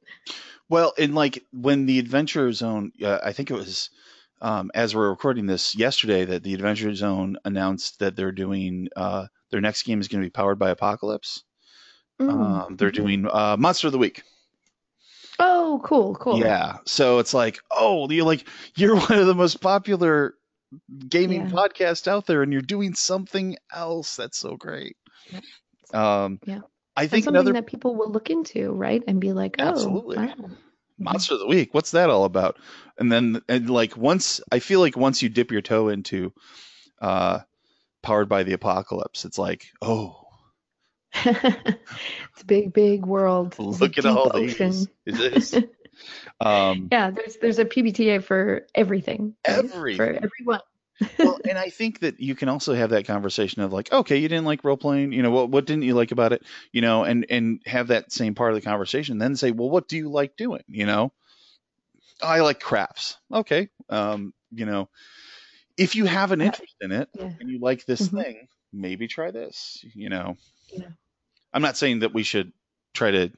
Well, 0.70 0.94
and 1.00 1.16
like 1.16 1.44
when 1.52 1.88
the 1.88 1.98
Adventure 1.98 2.52
Zone, 2.54 2.92
uh, 3.04 3.20
I 3.24 3.34
think 3.34 3.50
it 3.50 3.56
was 3.56 3.90
um, 4.42 4.70
as 4.76 4.96
we're 4.96 5.10
recording 5.10 5.48
this 5.48 5.76
yesterday 5.76 6.26
that 6.26 6.44
the 6.44 6.54
Adventure 6.54 6.94
Zone 6.94 7.38
announced 7.44 8.00
that 8.00 8.16
they're 8.16 8.32
doing 8.32 8.88
uh, 8.96 9.26
their 9.50 9.62
next 9.62 9.84
game 9.84 10.00
is 10.00 10.08
going 10.08 10.22
to 10.22 10.28
be 10.28 10.32
powered 10.32 10.60
by 10.60 10.70
Apocalypse. 10.70 11.44
Mm. 12.22 12.30
Um, 12.30 12.76
they're 12.78 12.92
doing 12.92 13.28
uh, 13.28 13.58
Monster 13.58 13.88
of 13.88 13.94
the 13.94 13.98
Week. 14.00 14.22
oh 15.40 15.82
cool 15.84 16.16
cool 16.16 16.38
Yeah, 16.40 16.78
so 16.86 17.20
it's 17.20 17.34
like, 17.34 17.60
oh, 17.72 18.10
you're 18.10 18.26
like 18.26 18.48
you're 18.76 18.96
one 19.10 19.18
of 19.20 19.28
the 19.28 19.36
most 19.36 19.62
popular 19.62 20.36
gaming 21.08 21.42
Yeah. 21.42 21.50
podcasts 21.50 22.08
out 22.08 22.26
there, 22.26 22.42
and 22.44 22.52
you're 22.52 22.62
doing 22.62 22.94
something 22.94 23.58
else. 23.74 24.16
That's 24.16 24.38
so 24.38 24.56
great. 24.58 24.96
Yep. 25.32 25.44
Um, 25.94 26.40
Yeah. 26.46 26.60
I 26.96 27.08
think 27.08 27.24
something 27.24 27.40
another 27.40 27.54
that 27.54 27.68
people 27.68 27.96
will 27.96 28.12
look 28.12 28.30
into 28.30 28.72
right 28.72 29.02
and 29.08 29.22
be 29.22 29.32
like 29.32 29.56
oh 29.60 29.64
Absolutely. 29.70 30.18
wow. 30.18 30.36
Monster 30.98 31.36
of 31.36 31.40
the 31.40 31.48
Week. 31.48 31.74
What's 31.74 31.92
that 31.92 32.10
all 32.10 32.26
about? 32.26 32.58
And 32.98 33.10
then, 33.10 33.42
and 33.48 33.70
like 33.70 33.96
once, 33.96 34.42
I 34.52 34.60
feel 34.60 34.82
like 34.82 34.98
once 34.98 35.22
you 35.22 35.30
dip 35.30 35.50
your 35.52 35.62
toe 35.62 35.88
into, 35.88 36.34
uh, 37.02 37.40
powered 38.04 38.28
by 38.28 38.44
the 38.44 38.52
apocalypse, 38.52 39.24
it's 39.24 39.38
like, 39.38 39.68
oh, 39.82 40.26
it's 41.26 42.42
a 42.42 42.46
big 42.46 42.72
big 42.74 43.06
world 43.06 43.58
look 43.58 43.98
at 43.98 44.06
all 44.06 44.30
ocean 44.34 44.72
these. 44.72 44.88
It 45.06 45.20
is. 45.38 45.56
um, 46.40 46.90
yeah 46.92 47.12
there's 47.12 47.38
there's 47.38 47.60
a 47.60 47.66
pbta 47.66 48.24
for 48.24 48.66
everything 48.76 49.36
right? 49.48 49.70
for 49.70 50.06
everyone 50.06 50.60
well, 51.24 51.40
and 51.48 51.58
I 51.58 51.70
think 51.70 52.00
that 52.00 52.20
you 52.20 52.36
can 52.36 52.50
also 52.50 52.74
have 52.74 52.90
that 52.90 53.08
conversation 53.08 53.62
of 53.62 53.72
like, 53.72 53.90
okay, 53.90 54.18
you 54.18 54.28
didn't 54.28 54.44
like 54.44 54.66
role 54.66 54.76
playing, 54.76 55.14
you 55.14 55.24
know, 55.24 55.32
what 55.32 55.50
what 55.50 55.66
didn't 55.66 55.84
you 55.84 55.94
like 55.94 56.12
about 56.12 56.34
it, 56.34 56.44
you 56.74 56.82
know, 56.82 57.06
and 57.06 57.26
and 57.30 57.62
have 57.66 57.88
that 57.88 58.12
same 58.12 58.36
part 58.36 58.52
of 58.52 58.56
the 58.56 58.70
conversation. 58.70 59.18
Then 59.18 59.38
say, 59.38 59.52
well, 59.52 59.70
what 59.70 59.88
do 59.88 59.96
you 59.96 60.10
like 60.10 60.36
doing, 60.36 60.64
you 60.68 60.86
know? 60.86 61.14
I 62.22 62.42
like 62.42 62.60
crafts. 62.60 63.18
Okay, 63.34 63.70
um, 63.90 64.34
you 64.52 64.66
know, 64.66 64.90
if 65.78 65.96
you 65.96 66.06
have 66.06 66.32
an 66.32 66.42
interest 66.42 66.76
in 66.82 66.92
it 66.92 67.10
yeah 67.14 67.30
and 67.40 67.50
you 67.50 67.60
like 67.60 67.86
this 67.86 68.08
Mhm. 68.08 68.24
thing, 68.24 68.48
maybe 68.74 69.08
try 69.08 69.32
this. 69.32 69.84
You 69.96 70.10
know, 70.10 70.38
Yeah. 70.72 70.90
I'm 71.54 71.62
not 71.62 71.78
saying 71.78 72.00
that 72.00 72.14
we 72.14 72.24
should 72.24 72.52
try 72.94 73.12
to, 73.12 73.32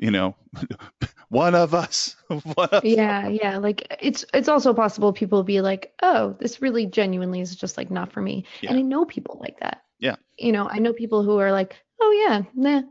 you 0.00 0.10
know, 0.10 0.34
one 1.28 1.54
of 1.54 1.74
us, 1.74 2.16
one 2.28 2.68
of 2.72 2.84
yeah 2.84 3.28
yeah 3.28 3.58
like 3.58 3.86
it's 4.00 4.24
it's 4.34 4.48
also 4.48 4.72
possible 4.74 5.12
people 5.12 5.38
will 5.38 5.44
be 5.44 5.60
like 5.60 5.92
oh 6.02 6.34
this 6.40 6.60
really 6.62 6.86
genuinely 6.86 7.40
is 7.40 7.54
just 7.54 7.76
like 7.76 7.90
not 7.90 8.10
for 8.12 8.20
me. 8.22 8.44
Yeah. 8.62 8.70
and 8.70 8.78
i 8.78 8.82
know 8.82 9.04
people 9.04 9.38
like 9.40 9.60
that. 9.60 9.82
Yeah. 10.00 10.16
you 10.38 10.50
know 10.52 10.66
i 10.68 10.78
know 10.78 10.94
people 10.94 11.22
who 11.22 11.38
are 11.38 11.52
like 11.52 11.76
oh 12.00 12.26
yeah 12.26 12.42
nah 12.54 12.82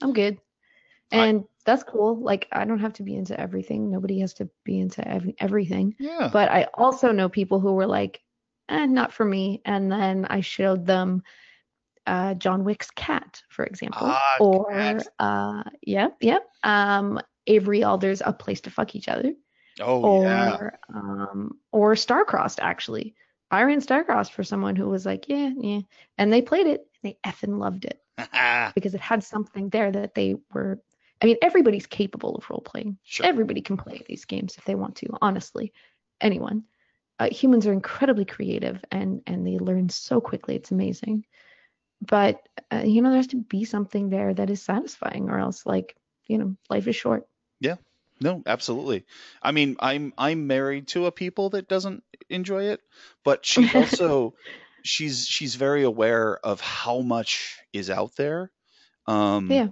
i'm 0.00 0.12
good. 0.12 0.38
I- 1.12 1.26
and 1.26 1.44
that's 1.64 1.82
cool. 1.84 2.16
Like 2.20 2.48
i 2.52 2.64
don't 2.64 2.78
have 2.80 2.94
to 2.94 3.02
be 3.02 3.14
into 3.16 3.38
everything. 3.38 3.90
Nobody 3.90 4.20
has 4.20 4.34
to 4.34 4.48
be 4.64 4.78
into 4.80 5.06
ev- 5.06 5.34
everything. 5.38 5.94
Yeah, 5.98 6.30
but 6.32 6.48
i 6.50 6.68
also 6.74 7.12
know 7.12 7.28
people 7.28 7.60
who 7.60 7.74
were 7.74 7.86
like 7.86 8.20
eh, 8.68 8.86
not 8.86 9.12
for 9.12 9.24
me. 9.24 9.60
And 9.64 9.90
then 9.90 10.26
i 10.30 10.40
showed 10.40 10.86
them 10.86 11.22
uh, 12.06 12.34
John 12.34 12.64
Wick's 12.64 12.90
cat, 12.90 13.42
for 13.48 13.64
example, 13.64 14.08
Ah, 14.10 14.36
or 14.40 14.70
Cat. 14.70 15.06
uh, 15.18 15.62
yep, 15.82 16.16
yep, 16.20 16.42
um, 16.64 17.20
Avery 17.46 17.84
Alder's 17.84 18.22
A 18.24 18.32
Place 18.32 18.60
to 18.62 18.70
Fuck 18.70 18.94
Each 18.94 19.08
Other, 19.08 19.32
oh 19.80 20.02
or 20.02 20.22
yeah, 20.24 20.70
um, 20.94 21.58
or 21.72 21.94
Starcrossed 21.94 22.58
actually. 22.60 23.14
I 23.50 23.62
ran 23.64 23.80
Starcrossed 23.80 24.32
for 24.32 24.44
someone 24.44 24.76
who 24.76 24.88
was 24.88 25.04
like, 25.04 25.28
yeah, 25.28 25.50
yeah, 25.58 25.80
and 26.18 26.32
they 26.32 26.42
played 26.42 26.66
it, 26.66 26.86
they 27.02 27.18
effing 27.26 27.58
loved 27.58 27.84
it 27.84 28.00
because 28.74 28.94
it 28.94 29.00
had 29.00 29.22
something 29.24 29.68
there 29.68 29.90
that 29.92 30.14
they 30.14 30.36
were. 30.52 30.80
I 31.20 31.26
mean, 31.26 31.36
everybody's 31.40 31.86
capable 31.86 32.34
of 32.34 32.50
role 32.50 32.62
playing. 32.62 32.98
sure, 33.04 33.24
Everybody 33.26 33.60
can 33.60 33.76
play 33.76 34.02
these 34.08 34.24
games 34.24 34.56
if 34.58 34.64
they 34.64 34.74
want 34.74 34.96
to. 34.96 35.08
Honestly, 35.22 35.72
anyone. 36.20 36.64
Uh, 37.20 37.28
humans 37.30 37.66
are 37.68 37.72
incredibly 37.72 38.24
creative 38.24 38.82
and 38.90 39.22
and 39.28 39.46
they 39.46 39.58
learn 39.58 39.88
so 39.88 40.20
quickly. 40.20 40.56
It's 40.56 40.72
amazing. 40.72 41.24
But 42.06 42.40
uh, 42.72 42.82
you 42.84 43.02
know, 43.02 43.10
there 43.10 43.18
has 43.18 43.28
to 43.28 43.36
be 43.36 43.64
something 43.64 44.10
there 44.10 44.34
that 44.34 44.50
is 44.50 44.62
satisfying, 44.62 45.30
or 45.30 45.38
else, 45.38 45.64
like, 45.64 45.96
you 46.26 46.38
know, 46.38 46.56
life 46.68 46.88
is 46.88 46.96
short. 46.96 47.26
Yeah 47.60 47.76
no, 48.22 48.42
absolutely. 48.46 49.04
I 49.42 49.52
mean, 49.52 49.76
I'm 49.80 50.12
I'm 50.16 50.46
married 50.46 50.88
to 50.88 51.06
a 51.06 51.12
people 51.12 51.50
that 51.50 51.68
doesn't 51.68 52.02
enjoy 52.30 52.64
it, 52.64 52.80
but 53.24 53.44
she 53.44 53.68
also 53.76 54.34
she's 54.82 55.26
she's 55.26 55.56
very 55.56 55.82
aware 55.82 56.38
of 56.38 56.60
how 56.60 57.00
much 57.00 57.58
is 57.72 57.90
out 57.90 58.14
there. 58.16 58.50
Um, 59.06 59.50
Yeah. 59.50 59.68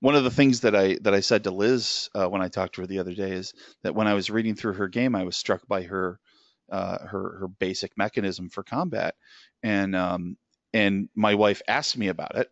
One 0.00 0.16
of 0.16 0.24
the 0.24 0.30
things 0.30 0.60
that 0.60 0.74
I 0.74 0.98
that 1.02 1.14
I 1.14 1.20
said 1.20 1.44
to 1.44 1.50
Liz 1.50 2.08
uh, 2.14 2.26
when 2.26 2.42
I 2.42 2.48
talked 2.48 2.74
to 2.76 2.82
her 2.82 2.86
the 2.86 2.98
other 2.98 3.14
day 3.14 3.32
is 3.32 3.54
that 3.82 3.94
when 3.94 4.08
I 4.08 4.14
was 4.14 4.30
reading 4.30 4.54
through 4.54 4.74
her 4.74 4.88
game, 4.88 5.14
I 5.14 5.24
was 5.24 5.36
struck 5.36 5.66
by 5.66 5.82
her 5.82 6.18
uh, 6.70 7.06
her 7.06 7.38
her 7.40 7.48
basic 7.48 7.96
mechanism 7.96 8.48
for 8.48 8.62
combat, 8.62 9.14
and 9.62 9.94
um, 9.94 10.36
and 10.72 11.08
my 11.14 11.34
wife 11.34 11.62
asked 11.68 11.96
me 11.96 12.08
about 12.08 12.36
it, 12.36 12.50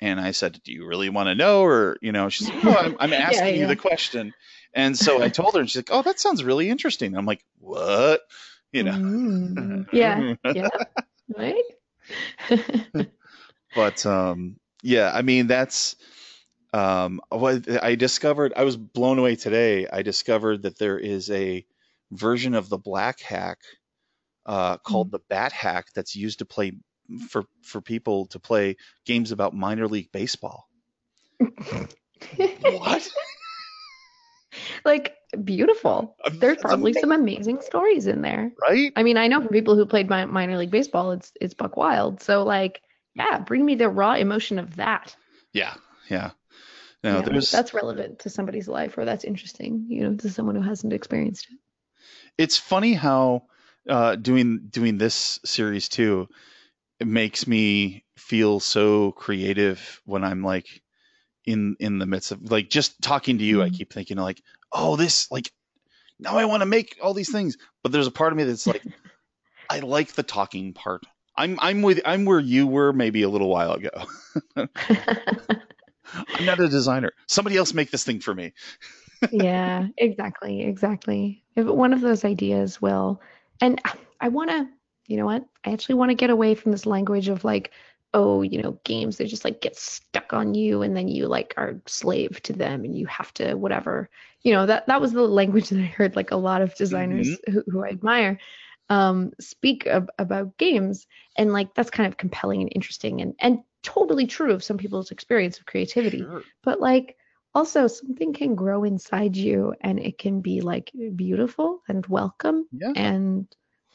and 0.00 0.20
I 0.20 0.32
said, 0.32 0.60
"Do 0.64 0.72
you 0.72 0.86
really 0.86 1.08
want 1.10 1.28
to 1.28 1.34
know?" 1.34 1.62
Or 1.62 1.96
you 2.02 2.12
know, 2.12 2.28
she's 2.28 2.50
like, 2.50 2.64
"Oh, 2.66 2.76
I'm, 2.76 2.96
I'm 2.98 3.10
Yeah, 3.12 3.18
asking 3.20 3.56
you 3.56 3.66
the 3.66 3.76
question." 3.76 4.32
And 4.74 4.96
so 4.96 5.22
I 5.22 5.28
told 5.28 5.54
her, 5.54 5.60
and 5.60 5.68
she's 5.70 5.76
like, 5.76 5.90
"Oh, 5.90 6.02
that 6.02 6.20
sounds 6.20 6.44
really 6.44 6.68
interesting." 6.68 7.12
And 7.12 7.18
I'm 7.18 7.26
like, 7.26 7.44
"What?" 7.58 8.22
You 8.72 8.84
know. 8.84 8.92
Mm, 8.92 9.86
yeah. 9.92 10.34
Yeah. 10.54 10.68
Right. 11.36 11.64
but 13.74 14.04
um, 14.06 14.56
yeah, 14.82 15.10
I 15.14 15.22
mean 15.22 15.46
that's 15.46 15.96
um, 16.72 17.20
what 17.28 17.68
I 17.82 17.94
discovered. 17.94 18.52
I 18.56 18.64
was 18.64 18.76
blown 18.76 19.18
away 19.18 19.36
today. 19.36 19.86
I 19.86 20.02
discovered 20.02 20.62
that 20.62 20.78
there 20.78 20.98
is 20.98 21.30
a 21.30 21.64
version 22.10 22.54
of 22.54 22.68
the 22.68 22.78
Black 22.78 23.20
Hack 23.20 23.58
uh, 24.46 24.78
called 24.78 25.10
the 25.10 25.20
Bat 25.28 25.52
Hack 25.52 25.86
that's 25.94 26.16
used 26.16 26.40
to 26.40 26.44
play 26.44 26.72
for 27.18 27.44
for 27.62 27.80
people 27.80 28.26
to 28.26 28.38
play 28.38 28.76
games 29.04 29.32
about 29.32 29.54
minor 29.54 29.88
league 29.88 30.12
baseball. 30.12 30.68
What? 32.62 33.08
like 34.84 35.14
beautiful. 35.44 36.16
There's 36.32 36.58
probably 36.58 36.92
some 36.92 37.12
amazing 37.12 37.60
stories 37.62 38.06
in 38.06 38.22
there. 38.22 38.52
right? 38.68 38.92
I 38.96 39.02
mean, 39.02 39.16
I 39.16 39.28
know 39.28 39.40
from 39.40 39.48
people 39.48 39.76
who 39.76 39.86
played 39.86 40.08
mi- 40.08 40.26
minor 40.26 40.58
league 40.58 40.70
baseball, 40.70 41.12
it's 41.12 41.32
it's 41.40 41.54
buck 41.54 41.76
wild. 41.76 42.20
So 42.22 42.44
like, 42.44 42.82
yeah, 43.14 43.38
bring 43.40 43.64
me 43.64 43.74
the 43.74 43.88
raw 43.88 44.14
emotion 44.14 44.58
of 44.58 44.76
that. 44.76 45.16
Yeah, 45.52 45.74
yeah. 46.08 46.30
No, 47.04 47.16
Yeah, 47.16 47.22
there's 47.22 47.50
that's 47.50 47.74
relevant 47.74 48.20
to 48.20 48.30
somebody's 48.30 48.68
life, 48.68 48.96
or 48.96 49.04
that's 49.04 49.24
interesting, 49.24 49.86
you 49.88 50.02
know, 50.02 50.16
to 50.16 50.30
someone 50.30 50.54
who 50.54 50.62
hasn't 50.62 50.92
experienced 50.92 51.48
it. 51.50 51.58
it's 52.38 52.56
funny 52.56 52.94
how 52.94 53.42
uh, 53.88 54.14
doing 54.14 54.68
doing 54.70 54.98
this 54.98 55.40
series 55.44 55.88
too 55.88 56.28
it 57.00 57.06
makes 57.06 57.46
me 57.46 58.04
feel 58.16 58.60
so 58.60 59.12
creative 59.12 60.00
when 60.04 60.24
I'm 60.24 60.42
like 60.42 60.82
in 61.46 61.76
in 61.80 61.98
the 61.98 62.06
midst 62.06 62.32
of 62.32 62.50
like 62.50 62.70
just 62.70 63.00
talking 63.02 63.38
to 63.38 63.44
you. 63.44 63.62
I 63.62 63.70
Mhm. 63.70 63.70
keep 63.70 63.92
thinking 63.92 64.18
like, 64.18 64.42
oh, 64.72 64.96
this 64.96 65.30
like 65.30 65.52
now 66.20 66.36
I 66.38 66.46
want 66.46 66.62
to 66.62 66.66
make 66.66 66.98
all 67.02 67.14
these 67.14 67.30
things, 67.30 67.56
but 67.82 67.92
there's 67.92 68.06
a 68.06 68.12
part 68.12 68.32
of 68.32 68.38
me 68.38 68.44
that's 68.44 68.66
like, 68.66 68.84
I 69.70 69.80
like 69.80 70.12
the 70.14 70.22
talking 70.22 70.74
part. 70.74 71.06
I'm 71.36 71.58
I'm 71.60 71.82
with 71.82 72.00
I'm 72.04 72.24
where 72.26 72.40
you 72.40 72.66
were 72.66 72.92
maybe 72.92 73.22
a 73.22 73.28
little 73.28 73.48
while 73.48 73.72
ago. 73.74 73.90
I'm 74.56 76.44
not 76.44 76.60
a 76.60 76.68
designer. 76.68 77.12
Somebody 77.28 77.56
else 77.56 77.74
make 77.74 77.90
this 77.90 78.04
thing 78.04 78.20
for 78.20 78.34
me. 78.34 78.52
yeah, 79.30 79.88
exactly, 79.96 80.62
exactly. 80.62 81.44
If 81.56 81.66
one 81.66 81.92
of 81.92 82.00
those 82.00 82.24
ideas 82.24 82.80
will, 82.82 83.20
and 83.60 83.80
I 84.20 84.28
want 84.28 84.50
to, 84.50 84.68
you 85.06 85.16
know 85.16 85.26
what? 85.26 85.44
I 85.64 85.72
actually 85.72 85.96
want 85.96 86.10
to 86.10 86.14
get 86.16 86.30
away 86.30 86.54
from 86.54 86.72
this 86.72 86.86
language 86.86 87.28
of 87.28 87.44
like, 87.44 87.72
oh, 88.14 88.42
you 88.42 88.60
know, 88.62 88.78
games 88.84 89.16
they 89.16 89.26
just 89.26 89.44
like 89.44 89.60
get 89.60 89.76
stuck 89.76 90.32
on 90.32 90.54
you 90.54 90.82
and 90.82 90.96
then 90.96 91.08
you 91.08 91.26
like 91.28 91.54
are 91.56 91.80
slave 91.86 92.40
to 92.42 92.52
them 92.52 92.84
and 92.84 92.96
you 92.96 93.06
have 93.06 93.32
to 93.34 93.54
whatever. 93.54 94.10
You 94.42 94.52
know, 94.52 94.66
that 94.66 94.86
that 94.86 95.00
was 95.00 95.12
the 95.12 95.22
language 95.22 95.68
that 95.70 95.78
I 95.80 95.84
heard 95.86 96.16
like 96.16 96.30
a 96.30 96.36
lot 96.36 96.62
of 96.62 96.74
designers 96.76 97.38
who, 97.50 97.62
who 97.68 97.84
I 97.84 97.88
admire 97.88 98.38
um 98.90 99.30
speak 99.40 99.86
ab- 99.86 100.10
about 100.18 100.56
games 100.58 101.06
and 101.36 101.52
like 101.52 101.72
that's 101.74 101.90
kind 101.90 102.06
of 102.06 102.16
compelling 102.18 102.60
and 102.62 102.72
interesting 102.74 103.20
and 103.20 103.34
and 103.38 103.60
totally 103.82 104.26
true 104.26 104.52
of 104.52 104.62
some 104.64 104.76
people's 104.76 105.10
experience 105.12 105.58
of 105.58 105.66
creativity 105.66 106.18
Sure. 106.18 106.42
but 106.64 106.80
like 106.80 107.16
also 107.54 107.86
something 107.86 108.32
can 108.32 108.54
grow 108.56 108.84
inside 108.84 109.36
you 109.36 109.74
and 109.80 110.00
it 110.00 110.18
can 110.18 110.40
be 110.40 110.60
like 110.60 110.90
beautiful 111.14 111.80
and 111.88 112.04
welcome 112.06 112.66
Yeah. 112.72 112.92
and 112.96 113.46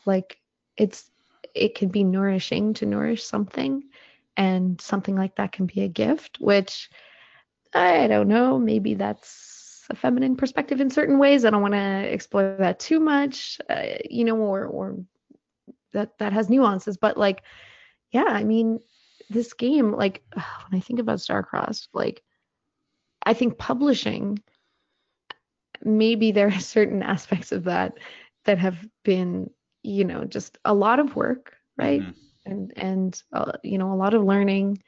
like 0.05 0.37
it's 0.77 1.09
it 1.53 1.75
can 1.75 1.89
be 1.89 2.03
nourishing 2.03 2.73
to 2.75 2.85
nourish 2.85 3.23
something 3.23 3.83
and 4.35 4.79
something 4.79 5.15
like 5.15 5.35
that 5.35 5.51
can 5.51 5.65
be 5.65 5.81
a 5.81 5.87
gift 5.87 6.37
which 6.39 6.89
i 7.73 8.07
don't 8.07 8.27
know 8.27 8.59
maybe 8.59 8.93
that's 8.93 9.57
a 9.89 9.95
feminine 9.95 10.35
perspective 10.35 10.81
in 10.81 10.89
certain 10.89 11.17
ways. 11.17 11.45
I 11.45 11.49
don't 11.49 11.61
want 11.61 11.73
to 11.73 12.13
explore 12.13 12.57
that 12.59 12.79
too 12.79 12.99
much 12.99 13.59
uh, 13.69 13.83
you 14.09 14.25
know 14.25 14.35
or 14.37 14.65
or 14.65 14.97
that 15.93 16.17
that 16.19 16.33
has 16.33 16.49
nuances 16.49 16.97
but 16.97 17.17
like 17.17 17.41
yeah 18.11 18.25
i 18.27 18.43
mean 18.43 18.79
this 19.29 19.53
game 19.53 19.93
like 19.93 20.23
when 20.33 20.77
i 20.77 20.79
think 20.79 20.99
about 20.99 21.19
starcrossed 21.19 21.87
like 21.93 22.21
i 23.23 23.33
think 23.33 23.57
publishing 23.57 24.39
maybe 25.83 26.31
there 26.31 26.47
are 26.47 26.59
certain 26.59 27.03
aspects 27.03 27.51
of 27.51 27.63
that 27.65 27.93
that 28.45 28.57
have 28.57 28.77
been 29.03 29.49
you 29.87 30.05
know 30.05 30.25
just 30.25 30.59
a 30.65 30.73
lot 30.73 30.99
of 30.99 31.15
work 31.15 31.55
right? 31.77 32.07
Mhm. 32.07 32.15
and 32.45 32.73
and 32.77 33.23
uh, 33.33 33.53
you 33.63 33.77
know 33.77 33.93
a 33.93 33.95
lot 33.95 34.13
of 34.13 34.23
learning 34.23 34.81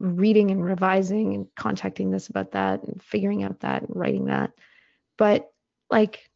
reading 0.00 0.50
and 0.50 0.64
revising 0.64 1.34
and 1.34 1.46
contacting 1.56 2.10
this 2.10 2.28
about 2.28 2.52
that 2.52 2.82
and 2.84 3.02
figuring 3.02 3.42
out 3.44 3.60
that 3.60 3.82
and 3.82 3.96
writing 3.96 4.26
that. 4.26 4.52
But 5.18 5.50
like 5.90 6.30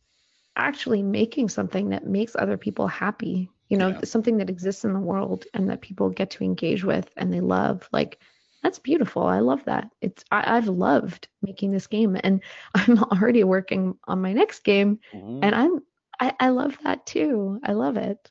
actually 0.56 1.02
making 1.02 1.48
something 1.48 1.90
that 1.90 2.06
makes 2.06 2.36
other 2.36 2.56
people 2.56 2.86
happy 2.86 3.50
you 3.68 3.76
know 3.78 3.94
Yeah. 3.94 4.02
something 4.04 4.38
that 4.38 4.50
exists 4.50 4.84
in 4.84 4.92
the 4.92 5.00
world 5.00 5.44
and 5.54 5.68
that 5.70 5.80
people 5.82 6.10
get 6.10 6.30
to 6.30 6.44
engage 6.44 6.84
with 6.84 7.10
and 7.16 7.32
they 7.32 7.40
love 7.40 7.88
like 7.92 8.18
that's 8.62 8.78
beautiful. 8.78 9.22
I 9.24 9.40
love 9.40 9.64
that. 9.64 9.90
It's 10.00 10.24
I, 10.30 10.56
i've 10.56 10.68
loved 10.68 11.28
making 11.42 11.72
this 11.72 11.86
game 11.86 12.16
and 12.22 12.42
i'm 12.74 12.98
already 13.04 13.44
working 13.44 13.96
on 14.06 14.20
my 14.22 14.32
next 14.32 14.64
game 14.64 14.98
and 15.42 15.54
i'm 15.54 15.80
I, 16.20 16.34
I 16.38 16.48
love 16.50 16.76
that 16.84 17.06
too 17.06 17.58
i 17.64 17.72
love 17.72 17.96
it 17.96 18.28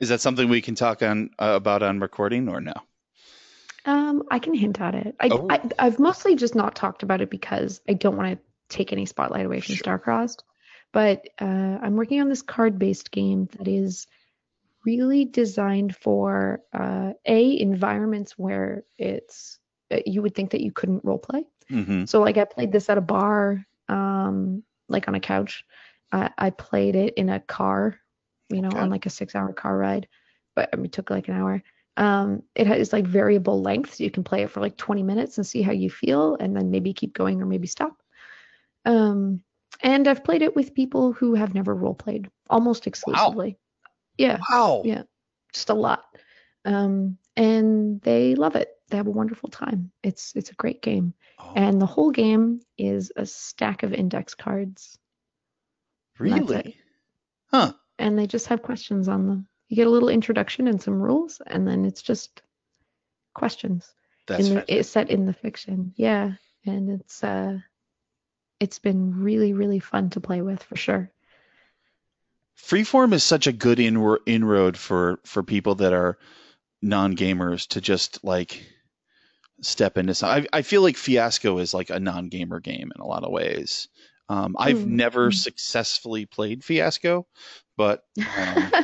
Is 0.00 0.10
that 0.10 0.20
something 0.20 0.48
we 0.48 0.60
can 0.60 0.74
talk 0.74 1.02
on 1.02 1.30
uh, 1.38 1.54
about 1.56 1.82
on 1.82 1.98
recording 2.00 2.48
or 2.48 2.60
no? 2.60 2.74
Um, 3.84 4.22
I 4.30 4.38
can 4.38 4.54
hint 4.54 4.80
at 4.80 4.94
it. 4.94 5.16
I, 5.18 5.28
Oh. 5.32 5.46
I 5.50 5.60
I've 5.78 5.98
mostly 5.98 6.36
just 6.36 6.54
not 6.54 6.74
talked 6.74 7.02
about 7.02 7.20
it 7.20 7.30
because 7.30 7.80
I 7.88 7.94
don't 7.94 8.16
want 8.16 8.38
to 8.38 8.76
take 8.76 8.92
any 8.92 9.06
spotlight 9.06 9.46
away 9.46 9.60
from 9.60 9.74
Sure. 9.74 9.98
Starcrossed. 9.98 10.42
But 10.92 11.28
uh, 11.40 11.78
I'm 11.82 11.96
working 11.96 12.20
on 12.20 12.28
this 12.28 12.42
card-based 12.42 13.10
game 13.10 13.48
that 13.58 13.66
is 13.66 14.06
really 14.84 15.24
designed 15.24 15.96
for 15.96 16.60
uh, 16.72 17.12
a 17.26 17.60
environments 17.60 18.38
where 18.38 18.84
it's 18.98 19.58
uh, 19.90 19.98
you 20.06 20.22
would 20.22 20.34
think 20.34 20.50
that 20.50 20.60
you 20.60 20.72
couldn't 20.72 21.04
role 21.04 21.18
play. 21.18 21.44
Mm-hmm. 21.70 22.04
So 22.04 22.20
like 22.20 22.36
I 22.36 22.44
played 22.44 22.72
this 22.72 22.88
at 22.88 22.98
a 22.98 23.02
bar, 23.02 23.66
um, 23.88 24.62
like 24.88 25.08
on 25.08 25.14
a 25.14 25.20
couch. 25.20 25.64
I, 26.12 26.30
I 26.38 26.50
played 26.50 26.96
it 26.96 27.14
in 27.14 27.28
a 27.28 27.40
car, 27.40 27.98
you 28.50 28.62
know, 28.62 28.74
Okay. 28.74 28.78
on 28.78 28.90
like 28.90 29.06
a 29.06 29.10
six-hour 29.10 29.52
car 29.54 29.76
ride, 29.76 30.08
but 30.56 30.70
I 30.72 30.76
mean, 30.76 30.86
it 30.86 30.92
took 30.92 31.10
like 31.10 31.28
an 31.28 31.36
hour. 31.36 31.62
Um, 31.96 32.42
it 32.54 32.66
has 32.66 32.92
like 32.92 33.06
variable 33.06 33.60
lengths. 33.60 34.00
You 34.00 34.10
can 34.10 34.24
play 34.24 34.42
it 34.42 34.50
for 34.50 34.60
like 34.60 34.76
20 34.76 35.02
minutes 35.02 35.36
and 35.38 35.46
see 35.46 35.62
how 35.62 35.72
you 35.72 35.90
feel, 35.90 36.36
and 36.40 36.56
then 36.56 36.70
maybe 36.70 36.92
keep 36.92 37.12
going 37.12 37.42
or 37.42 37.46
maybe 37.46 37.66
stop. 37.66 37.96
Um, 38.84 39.42
and 39.82 40.08
I've 40.08 40.24
played 40.24 40.42
it 40.42 40.56
with 40.56 40.74
people 40.74 41.12
who 41.12 41.34
have 41.34 41.54
never 41.54 41.74
role 41.74 41.94
played, 41.94 42.30
almost 42.48 42.86
exclusively. 42.86 43.50
Wow. 43.50 43.54
Yeah 44.16 44.38
Wow. 44.50 44.82
Yeah. 44.84 45.02
just 45.52 45.70
a 45.70 45.74
lot. 45.74 46.04
Um, 46.64 47.18
and 47.36 48.00
they 48.02 48.34
love 48.34 48.56
it. 48.56 48.68
They 48.88 48.96
have 48.96 49.06
a 49.06 49.10
wonderful 49.12 49.48
time. 49.48 49.90
It's 50.02 50.32
it's 50.34 50.50
a 50.50 50.54
great 50.54 50.82
game. 50.82 51.14
Oh, 51.38 51.52
And 51.54 51.80
the 51.80 51.86
whole 51.86 52.10
game 52.10 52.60
is 52.78 53.12
a 53.16 53.26
stack 53.26 53.82
of 53.82 53.92
index 53.92 54.34
cards. 54.34 54.98
Really? 56.18 56.76
Huh. 57.50 57.72
And 57.98 58.18
they 58.18 58.26
just 58.26 58.46
have 58.48 58.62
questions 58.62 59.08
on 59.08 59.26
them. 59.26 59.48
You 59.68 59.76
get 59.76 59.86
a 59.86 59.90
little 59.90 60.08
introduction 60.08 60.68
and 60.68 60.80
some 60.80 61.00
rules, 61.00 61.40
and 61.46 61.66
then 61.66 61.84
it's 61.84 62.02
just 62.02 62.42
questions. 63.34 63.92
That's 64.26 64.46
in 64.46 64.54
the, 64.56 64.64
it's 64.68 64.88
set 64.88 65.10
in 65.10 65.26
the 65.26 65.32
fiction. 65.32 65.94
Yeah. 65.96 66.32
And 66.66 67.00
it's 67.00 67.24
uh 67.24 67.58
it's 68.60 68.78
been 68.78 69.20
really, 69.22 69.52
really 69.52 69.78
fun 69.78 70.10
to 70.10 70.20
play 70.20 70.42
with 70.42 70.62
for 70.62 70.76
sure. 70.76 71.10
Freeform 72.58 73.12
is 73.12 73.22
such 73.22 73.46
a 73.46 73.52
good 73.52 73.78
inro- 73.78 74.18
inroad 74.26 74.76
for 74.76 75.20
for 75.24 75.42
people 75.42 75.76
that 75.76 75.92
are 75.92 76.18
non 76.82 77.16
gamers 77.16 77.68
to 77.68 77.80
just 77.80 78.22
like 78.24 78.64
step 79.62 79.96
into. 79.96 80.14
Some, 80.14 80.28
I 80.28 80.46
I 80.52 80.62
feel 80.62 80.82
like 80.82 80.96
Fiasco 80.96 81.58
is 81.58 81.72
like 81.72 81.90
a 81.90 82.00
non 82.00 82.28
gamer 82.28 82.60
game 82.60 82.92
in 82.94 83.00
a 83.00 83.06
lot 83.06 83.24
of 83.24 83.32
ways. 83.32 83.88
Um, 84.28 84.56
I've 84.58 84.84
Hmm. 84.84 84.86
never 84.86 85.30
Hmm. 85.30 85.30
successfully 85.30 86.26
played 86.26 86.64
Fiasco, 86.64 87.26
but 87.76 88.02
um, 88.36 88.74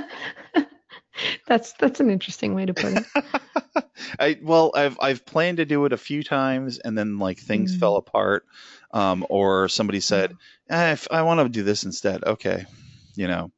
that's 1.47 1.72
that's 1.74 2.01
an 2.01 2.11
interesting 2.11 2.55
way 2.55 2.66
to 2.66 2.74
put 2.74 2.95
it. 2.95 3.07
I 4.18 4.38
well, 4.42 4.72
I've 4.74 4.99
I've 5.01 5.26
planned 5.26 5.59
to 5.59 5.64
do 5.64 5.84
it 5.84 5.92
a 5.92 5.97
few 5.97 6.22
times, 6.22 6.78
and 6.78 6.97
then 6.97 7.18
like 7.18 7.38
things 7.38 7.74
Mm. 7.74 7.78
fell 7.78 7.97
apart, 7.97 8.45
um, 8.92 9.26
or 9.28 9.68
somebody 9.68 10.01
said, 10.01 10.32
eh, 10.70 10.97
I 11.11 11.22
want 11.22 11.40
to 11.40 11.49
do 11.49 11.62
this 11.62 11.84
instead, 11.84 12.24
okay, 12.24 12.66
you 13.16 13.28
know. 13.28 13.51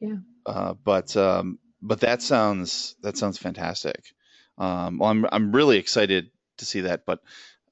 Yeah. 0.00 0.16
Uh, 0.46 0.74
but 0.84 1.16
um, 1.16 1.58
but 1.80 2.00
that 2.00 2.22
sounds 2.22 2.96
that 3.02 3.16
sounds 3.16 3.38
fantastic. 3.38 4.00
Um, 4.58 4.98
well, 4.98 5.10
I'm 5.10 5.26
I'm 5.30 5.52
really 5.52 5.78
excited 5.78 6.30
to 6.58 6.64
see 6.64 6.82
that, 6.82 7.04
but 7.06 7.20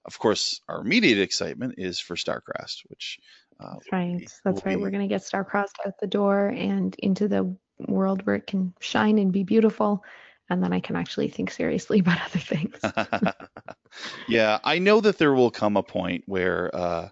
of 0.05 0.19
course, 0.19 0.61
our 0.69 0.81
immediate 0.81 1.19
excitement 1.19 1.75
is 1.79 2.01
for 2.01 2.17
Starcrossed, 2.17 2.83
which 2.89 3.19
uh, 3.61 3.75
That's 3.75 3.93
right. 3.93 4.19
be- 4.19 4.29
That's 4.45 4.65
right. 4.65 4.77
be- 4.77 4.83
We're 4.83 4.91
going 4.91 5.09
to 5.09 5.15
get 5.15 5.23
Starcrossed 5.23 5.87
out 5.87 5.99
the 6.01 6.07
door 6.07 6.49
and 6.49 6.95
into 6.99 7.29
the 7.29 7.55
world 7.89 8.27
where 8.27 8.37
it 8.37 8.47
can 8.47 8.75
shine 8.81 9.19
and 9.19 9.33
be 9.33 9.43
beautiful. 9.43 10.05
And 10.49 10.63
then 10.63 10.73
I 10.73 10.81
can 10.81 10.97
actually 10.97 11.29
think 11.29 11.51
seriously 11.51 11.99
about 12.01 12.21
other 12.23 12.39
things. 12.39 12.81
yeah, 14.29 14.59
I 14.65 14.79
know 14.79 15.01
that 15.01 15.19
there 15.19 15.35
will 15.35 15.51
come 15.51 15.77
a 15.77 15.83
point 15.83 16.25
where 16.27 16.75
uh, 16.75 17.09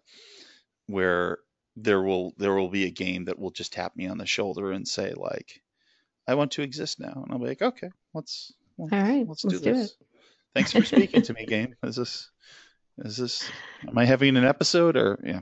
where 0.87 1.39
there 1.77 2.03
will 2.03 2.35
there 2.39 2.55
will 2.55 2.69
be 2.69 2.87
a 2.87 2.91
game 2.91 3.27
that 3.27 3.39
will 3.39 3.51
just 3.51 3.73
tap 3.73 3.95
me 3.95 4.07
on 4.09 4.19
the 4.19 4.27
shoulder 4.27 4.73
and 4.73 4.87
say 4.89 5.13
like, 5.15 5.61
"I 6.27 6.35
want 6.35 6.53
to 6.53 6.63
exist 6.63 6.99
now," 6.99 7.23
and 7.23 7.31
I'll 7.31 7.39
be 7.39 7.47
like, 7.47 7.63
"Okay, 7.63 7.91
let's 8.15 8.53
let's, 8.77 8.93
All 8.93 9.01
right, 9.01 9.27
let's, 9.29 9.45
let's 9.45 9.61
do 9.61 9.65
do 9.65 9.75
this." 9.75 9.97
Thanks 10.55 10.73
for 10.73 10.85
speaking 10.85 11.23
to 11.23 11.35
me, 11.35 11.47
game. 11.47 11.75
Is 11.85 11.97
this 11.97 12.09
is 12.09 12.31
this 12.99 13.51
am 13.89 13.97
I 13.99 14.05
having 14.05 14.37
an 14.37 14.45
episode 14.45 14.97
or 14.97 15.19
yeah? 15.25 15.41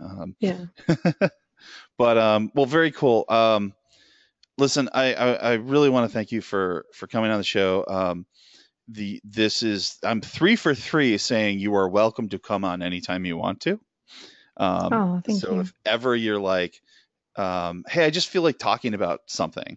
Um, 0.00 0.36
yeah. 0.40 0.66
but 1.98 2.18
um, 2.18 2.50
well, 2.54 2.66
very 2.66 2.90
cool. 2.90 3.24
Um, 3.28 3.72
listen, 4.58 4.88
I, 4.92 5.14
I, 5.14 5.32
I 5.32 5.52
really 5.54 5.88
want 5.90 6.10
to 6.10 6.14
thank 6.14 6.32
you 6.32 6.40
for 6.40 6.86
for 6.94 7.06
coming 7.06 7.30
on 7.30 7.38
the 7.38 7.44
show. 7.44 7.84
Um, 7.86 8.26
the 8.88 9.20
this 9.24 9.62
is 9.62 9.98
I'm 10.04 10.20
three 10.20 10.56
for 10.56 10.74
three 10.74 11.18
saying 11.18 11.58
you 11.58 11.74
are 11.74 11.88
welcome 11.88 12.28
to 12.30 12.38
come 12.38 12.64
on 12.64 12.82
anytime 12.82 13.24
you 13.24 13.36
want 13.36 13.60
to. 13.62 13.80
Um, 14.56 14.92
Oh, 14.92 15.22
thank 15.24 15.40
so 15.40 15.54
you. 15.54 15.60
if 15.60 15.72
ever 15.84 16.14
you're 16.14 16.40
like, 16.40 16.80
um, 17.36 17.84
hey, 17.88 18.04
I 18.04 18.10
just 18.10 18.28
feel 18.28 18.42
like 18.42 18.58
talking 18.58 18.94
about 18.94 19.20
something, 19.26 19.76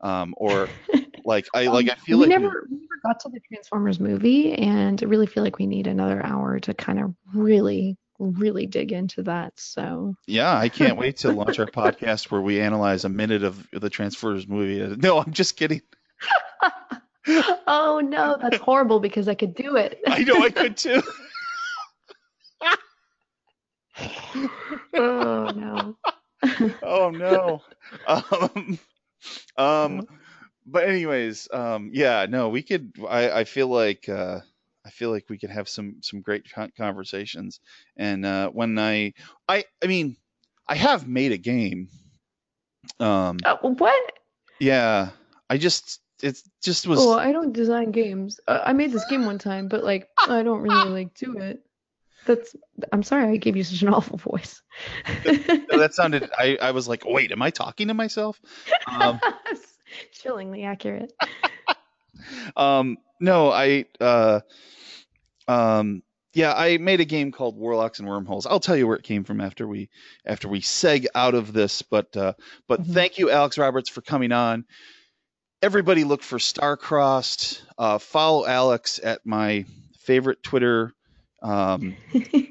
um, 0.00 0.34
or 0.36 0.68
like 1.24 1.46
I 1.54 1.66
like 1.66 1.88
I 1.88 1.92
Um, 1.92 1.98
feel 2.04 2.18
we 2.18 2.26
like 2.26 2.40
never 2.40 2.66
we 2.70 2.76
never 2.78 2.95
got 3.06 3.20
to 3.20 3.28
the 3.28 3.40
Transformers 3.40 4.00
movie, 4.00 4.54
and 4.54 5.02
I 5.02 5.06
really 5.06 5.26
feel 5.26 5.42
like 5.42 5.58
we 5.58 5.66
need 5.66 5.86
another 5.86 6.24
hour 6.24 6.58
to 6.60 6.74
kind 6.74 6.98
of 6.98 7.14
really, 7.34 7.96
really 8.18 8.66
dig 8.66 8.92
into 8.92 9.22
that. 9.24 9.52
So 9.56 10.14
yeah, 10.26 10.56
I 10.56 10.68
can't 10.68 10.98
wait 10.98 11.18
to 11.18 11.32
launch 11.32 11.58
our 11.58 11.66
podcast 11.66 12.30
where 12.30 12.40
we 12.40 12.60
analyze 12.60 13.04
a 13.04 13.08
minute 13.08 13.44
of 13.44 13.66
the 13.72 13.90
Transformers 13.90 14.48
movie. 14.48 14.96
No, 15.06 15.18
I'm 15.18 15.32
just 15.32 15.56
kidding. 15.56 15.82
oh 17.66 18.00
no, 18.02 18.36
that's 18.40 18.58
horrible 18.58 19.00
because 19.00 19.28
I 19.28 19.34
could 19.34 19.54
do 19.54 19.76
it. 19.76 20.00
I 20.06 20.24
know 20.24 20.42
I 20.42 20.50
could 20.50 20.76
too. 20.76 21.02
oh 24.94 25.52
no. 25.54 25.96
oh 26.82 27.10
no. 27.10 27.62
Um, 28.06 28.78
um, 29.56 30.06
but 30.66 30.88
anyways, 30.88 31.48
um, 31.52 31.90
yeah, 31.92 32.26
no, 32.28 32.48
we 32.48 32.62
could. 32.62 32.92
I, 33.08 33.30
I 33.40 33.44
feel 33.44 33.68
like 33.68 34.08
uh, 34.08 34.40
I 34.84 34.90
feel 34.90 35.10
like 35.10 35.26
we 35.28 35.38
could 35.38 35.50
have 35.50 35.68
some 35.68 35.96
some 36.02 36.20
great 36.20 36.46
conversations. 36.76 37.60
And 37.96 38.24
uh, 38.26 38.50
when 38.50 38.78
I, 38.78 39.14
I, 39.48 39.64
I 39.82 39.86
mean, 39.86 40.16
I 40.68 40.74
have 40.76 41.08
made 41.08 41.32
a 41.32 41.38
game. 41.38 41.88
Um, 43.00 43.38
Uh, 43.44 43.56
what? 43.62 44.12
yeah, 44.60 45.10
I 45.50 45.58
just 45.58 46.00
it 46.22 46.40
just 46.62 46.86
was. 46.86 47.00
Oh, 47.00 47.18
I 47.18 47.32
don't 47.32 47.52
design 47.52 47.90
games. 47.90 48.40
Uh, 48.46 48.60
I 48.64 48.72
made 48.72 48.92
this 48.92 49.04
game 49.04 49.24
one 49.26 49.38
time, 49.38 49.68
but 49.68 49.84
like 49.84 50.08
I 50.28 50.42
don't 50.42 50.60
really 50.62 50.88
like 50.88 51.14
do 51.14 51.36
it. 51.38 51.60
That's. 52.24 52.56
I'm 52.92 53.02
sorry 53.02 53.24
I 53.32 53.36
gave 53.36 53.56
you 53.56 53.64
such 53.64 53.82
an 53.82 53.88
awful 53.94 54.18
voice. 54.18 54.62
that 55.70 55.94
sounded. 55.94 56.28
I 56.38 56.58
I 56.60 56.70
was 56.70 56.88
like, 56.88 57.04
wait, 57.04 57.32
am 57.32 57.42
I 57.42 57.50
talking 57.50 57.88
to 57.88 57.94
myself? 57.94 58.40
Um, 58.88 59.20
Chillingly 60.12 60.64
accurate. 60.64 61.12
um 62.56 62.96
no 63.20 63.50
i 63.50 63.84
uh 64.00 64.40
um 65.48 66.02
yeah 66.34 66.52
i 66.54 66.78
made 66.78 67.00
a 67.00 67.04
game 67.04 67.30
called 67.30 67.56
warlocks 67.56 67.98
and 67.98 68.08
wormholes 68.08 68.46
i'll 68.46 68.60
tell 68.60 68.76
you 68.76 68.86
where 68.86 68.96
it 68.96 69.02
came 69.02 69.22
from 69.24 69.40
after 69.40 69.66
we 69.68 69.88
after 70.24 70.48
we 70.48 70.60
seg 70.60 71.06
out 71.14 71.34
of 71.34 71.52
this 71.52 71.82
but 71.82 72.16
uh 72.16 72.32
but 72.68 72.80
Mhm. 72.80 72.94
thank 72.94 73.18
you 73.18 73.30
alex 73.30 73.58
roberts 73.58 73.90
for 73.90 74.00
coming 74.00 74.32
on 74.32 74.64
everybody 75.62 76.04
look 76.04 76.22
for 76.22 76.38
starcrossed 76.38 77.62
uh 77.78 77.98
follow 77.98 78.46
alex 78.46 78.98
at 79.02 79.20
my 79.26 79.64
favorite 80.00 80.42
twitter 80.42 80.92
um 81.42 81.96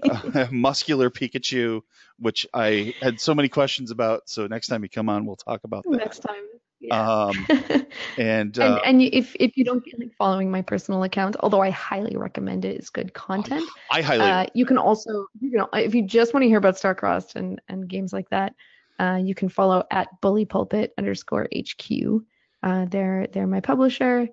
muscular 0.51 1.09
pikachu 1.09 1.81
which 2.19 2.45
i 2.53 2.93
had 3.01 3.19
so 3.19 3.33
many 3.33 3.49
questions 3.49 3.89
about 3.91 4.21
so 4.29 4.45
next 4.47 4.67
time 4.67 4.83
you 4.83 4.89
come 4.89 5.09
on 5.09 5.25
we'll 5.25 5.35
talk 5.35 5.63
about 5.63 5.83
that 5.89 5.97
Next 5.97 6.19
time. 6.19 6.43
Yeah. 6.87 7.27
um 7.27 7.45
and 8.17 8.57
uh, 8.59 8.63
and 8.85 9.01
and 9.01 9.01
if 9.13 9.35
if 9.39 9.57
you 9.57 9.63
don't 9.63 9.81
feel 9.83 9.95
like 9.99 10.13
following 10.17 10.51
my 10.51 10.61
personal 10.61 11.03
account, 11.03 11.35
although 11.39 11.61
I 11.61 11.69
highly 11.69 12.15
recommend 12.15 12.65
it, 12.65 12.75
it's 12.75 12.89
good 12.89 13.13
content. 13.13 13.69
i 13.91 14.01
highly 14.01 14.23
Uh, 14.23 14.45
you 14.53 14.65
can 14.65 14.77
also 14.77 15.27
you 15.39 15.51
can 15.51 15.65
if 15.73 15.93
you 15.95 16.05
just 16.05 16.33
want 16.33 16.43
to 16.43 16.47
hear 16.47 16.57
about 16.57 16.75
Starcrossed 16.75 17.35
and 17.35 17.61
and 17.67 17.87
games 17.87 18.13
like 18.13 18.29
that, 18.29 18.53
uh, 18.99 19.19
you 19.21 19.35
can 19.35 19.49
follow 19.49 19.83
at 19.91 20.07
Bully 20.21 20.45
Pulpit 20.45 20.93
underscore 20.97 21.47
HQ. 21.55 22.21
Uh, 22.63 22.85
they're 22.85 23.27
they're 23.31 23.47
my 23.47 23.59
publisher. 23.61 24.27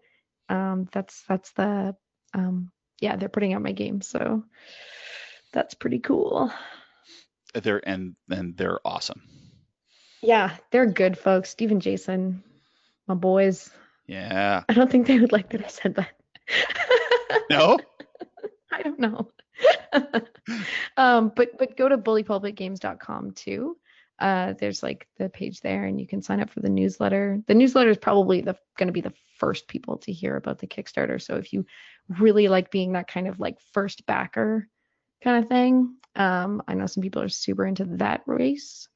Um, 0.49 0.89
that's 0.93 1.25
that's 1.29 1.53
the 1.53 1.95
um, 2.35 2.71
yeah 3.01 3.17
they're 3.17 3.29
putting 3.29 3.55
out 3.55 3.63
my 3.63 3.73
game, 3.73 4.01
so 4.01 4.45
that's 5.53 5.75
pretty 5.75 5.99
cool. 5.99 6.51
they're 7.55 7.87
and 7.89 8.15
and 8.31 8.57
they're 8.57 8.81
awesome 8.85 9.23
Yeah, 10.23 10.57
they're 10.71 10.87
good 10.87 11.19
folks. 11.19 11.51
Steve 11.51 11.71
and 11.73 11.83
Jason, 11.83 12.43
my 13.07 13.15
boys. 13.15 13.71
yeah 14.07 14.63
I 14.69 14.73
don't 14.73 14.91
think 14.91 15.07
they 15.07 15.19
would 15.19 15.33
like 15.33 15.51
that 15.51 15.65
I 15.65 15.69
said 15.69 15.95
that. 15.97 16.11
no 17.51 17.79
I 18.73 18.83
don't 18.83 18.99
know. 18.99 19.31
um, 20.97 21.33
but 21.37 21.59
but 21.59 21.77
go 21.77 21.89
to 21.89 21.99
bullypulpitgames.com 21.99 23.33
too. 23.33 23.77
Uh, 24.19 24.55
there's 24.59 24.83
like 24.83 25.07
the 25.19 25.29
page 25.29 25.61
there, 25.61 25.85
and 25.85 26.01
you 26.01 26.07
can 26.07 26.23
sign 26.23 26.41
up 26.41 26.51
for 26.51 26.61
the 26.61 26.69
newsletter. 26.69 27.43
The 27.47 27.55
newsletter 27.55 27.91
is 27.91 27.99
probably 27.99 28.41
the 28.41 28.57
going 28.79 28.87
to 28.87 28.93
be 28.93 29.01
the 29.01 29.13
first 29.39 29.69
people 29.69 29.99
to 29.99 30.13
hear 30.13 30.37
about 30.37 30.59
the 30.59 30.67
Kickstarter. 30.67 31.21
So 31.21 31.37
if 31.37 31.53
you 31.53 31.67
really 32.09 32.49
like 32.49 32.71
being 32.71 32.93
that 32.93 33.09
kind 33.09 33.29
of 33.29 33.41
like 33.41 33.59
first 33.73 34.07
backer 34.07 34.69
kind 35.23 35.43
of 35.43 35.49
thing, 35.49 35.97
um, 36.15 36.63
I 36.69 36.75
know 36.75 36.87
some 36.87 37.03
people 37.03 37.23
are 37.23 37.29
super 37.29 37.67
into 37.67 37.85
that 37.97 38.23
race. 38.27 38.89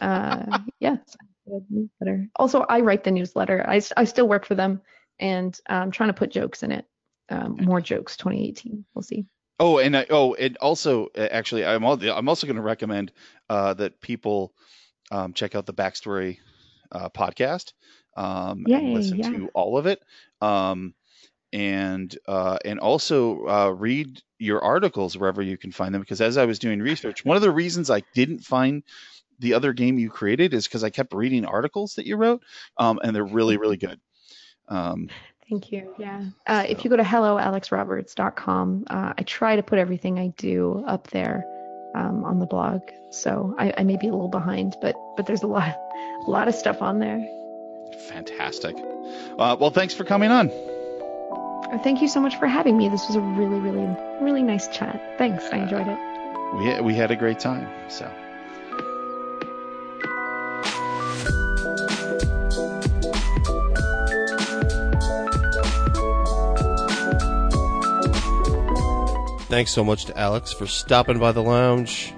Uh, 0.00 0.58
yeah, 0.80 0.96
sign 1.06 1.28
up 1.28 1.28
for 1.44 1.60
the 1.60 1.66
newsletter. 1.70 2.28
Also, 2.36 2.60
I 2.68 2.80
write 2.80 3.04
the 3.04 3.10
newsletter. 3.10 3.64
I 3.68 3.80
I 3.96 4.04
still 4.04 4.28
work 4.28 4.44
for 4.44 4.54
them, 4.54 4.80
and 5.18 5.58
I'm 5.68 5.90
trying 5.90 6.08
to 6.10 6.14
put 6.14 6.30
jokes 6.30 6.62
in 6.62 6.72
it. 6.72 6.86
Um, 7.28 7.56
more 7.60 7.80
jokes 7.80 8.16
2018. 8.16 8.84
We'll 8.94 9.02
see. 9.02 9.24
oh 9.60 9.78
and 9.78 9.96
I, 9.96 10.06
oh 10.10 10.34
and 10.34 10.56
also 10.56 11.08
uh, 11.16 11.28
actually 11.30 11.64
i'm 11.64 11.84
all, 11.84 12.02
i'm 12.10 12.28
also 12.28 12.46
going 12.46 12.56
to 12.56 12.62
recommend 12.62 13.12
uh 13.48 13.74
that 13.74 14.00
people 14.00 14.52
um 15.12 15.32
check 15.32 15.54
out 15.54 15.66
the 15.66 15.74
backstory 15.74 16.38
uh 16.90 17.08
podcast 17.10 17.72
um 18.16 18.64
Yay, 18.66 18.78
and 18.78 18.94
listen 18.94 19.18
yeah. 19.18 19.30
to 19.30 19.48
all 19.54 19.78
of 19.78 19.86
it 19.86 20.02
um 20.40 20.94
and 21.52 22.16
uh 22.26 22.58
and 22.64 22.80
also 22.80 23.46
uh 23.46 23.68
read 23.70 24.20
your 24.38 24.62
articles 24.64 25.16
wherever 25.16 25.42
you 25.42 25.56
can 25.56 25.70
find 25.72 25.94
them 25.94 26.00
because 26.00 26.20
as 26.20 26.36
i 26.36 26.46
was 26.46 26.58
doing 26.58 26.80
research 26.80 27.24
one 27.24 27.36
of 27.36 27.42
the 27.42 27.50
reasons 27.50 27.90
i 27.90 28.02
didn't 28.14 28.40
find 28.40 28.82
the 29.40 29.54
other 29.54 29.72
game 29.72 29.98
you 29.98 30.08
created 30.10 30.54
is 30.54 30.66
because 30.66 30.84
i 30.84 30.90
kept 30.90 31.12
reading 31.12 31.44
articles 31.44 31.94
that 31.94 32.06
you 32.06 32.16
wrote 32.16 32.42
um 32.76 33.00
and 33.02 33.14
they're 33.16 33.24
really 33.24 33.56
really 33.56 33.76
good 33.76 34.00
um 34.68 35.08
Thank 35.48 35.72
you. 35.72 35.92
Yeah. 35.98 36.22
Uh, 36.46 36.64
if 36.68 36.84
you 36.84 36.90
go 36.90 36.96
to 36.96 37.02
helloalexroberts.com, 37.02 38.84
uh, 38.88 39.14
I 39.18 39.22
try 39.24 39.56
to 39.56 39.64
put 39.64 39.80
everything 39.80 40.16
I 40.16 40.28
do 40.36 40.84
up 40.86 41.08
there 41.08 41.44
um, 41.96 42.22
on 42.24 42.38
the 42.38 42.46
blog. 42.46 42.82
So 43.10 43.56
I, 43.58 43.74
I 43.78 43.82
may 43.82 43.96
be 43.96 44.06
a 44.06 44.12
little 44.12 44.28
behind, 44.28 44.76
but 44.80 44.94
but 45.16 45.26
there's 45.26 45.42
a 45.42 45.48
lot 45.48 45.76
a 46.26 46.30
lot 46.30 46.46
of 46.46 46.54
stuff 46.54 46.82
on 46.82 47.00
there. 47.00 47.18
fantastic 48.08 48.76
uh, 49.40 49.56
well 49.58 49.70
thanks 49.70 49.92
for 49.92 50.04
coming 50.04 50.30
on 50.30 50.50
Uh, 50.50 51.78
Thank 51.82 52.00
you 52.00 52.06
so 52.08 52.20
much 52.20 52.36
for 52.38 52.46
having 52.46 52.76
me. 52.78 52.88
This 52.88 53.06
was 53.08 53.16
a 53.16 53.20
really 53.20 53.58
really 53.58 53.96
really 54.20 54.42
nice 54.44 54.68
chat. 54.68 55.00
Thanks. 55.18 55.44
I 55.52 55.56
enjoyed 55.58 55.88
it. 55.88 55.98
we 56.58 56.80
we 56.92 56.94
had 56.94 57.10
a 57.10 57.16
great 57.16 57.40
time. 57.40 57.66
So 57.88 58.08
Thanks 69.50 69.72
so 69.72 69.82
much 69.82 70.04
to 70.04 70.16
Alex 70.16 70.52
for 70.52 70.68
stopping 70.68 71.18
by 71.18 71.32
the 71.32 71.42
lounge 71.42 72.14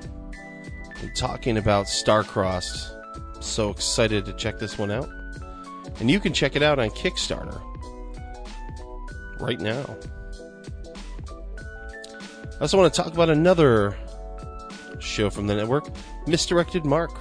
and 1.00 1.16
talking 1.16 1.56
about 1.56 1.86
Starcrossed. 1.86 2.90
So 3.42 3.70
excited 3.70 4.26
to 4.26 4.34
check 4.34 4.58
this 4.58 4.76
one 4.76 4.90
out. 4.90 5.08
And 5.98 6.10
you 6.10 6.20
can 6.20 6.34
check 6.34 6.56
it 6.56 6.62
out 6.62 6.78
on 6.78 6.90
Kickstarter 6.90 7.58
right 9.40 9.58
now. 9.58 9.96
I 12.52 12.60
also 12.60 12.76
want 12.76 12.92
to 12.92 13.02
talk 13.02 13.14
about 13.14 13.30
another 13.30 13.96
show 14.98 15.30
from 15.30 15.46
the 15.46 15.54
network, 15.54 15.88
Misdirected 16.26 16.84
Mark. 16.84 17.18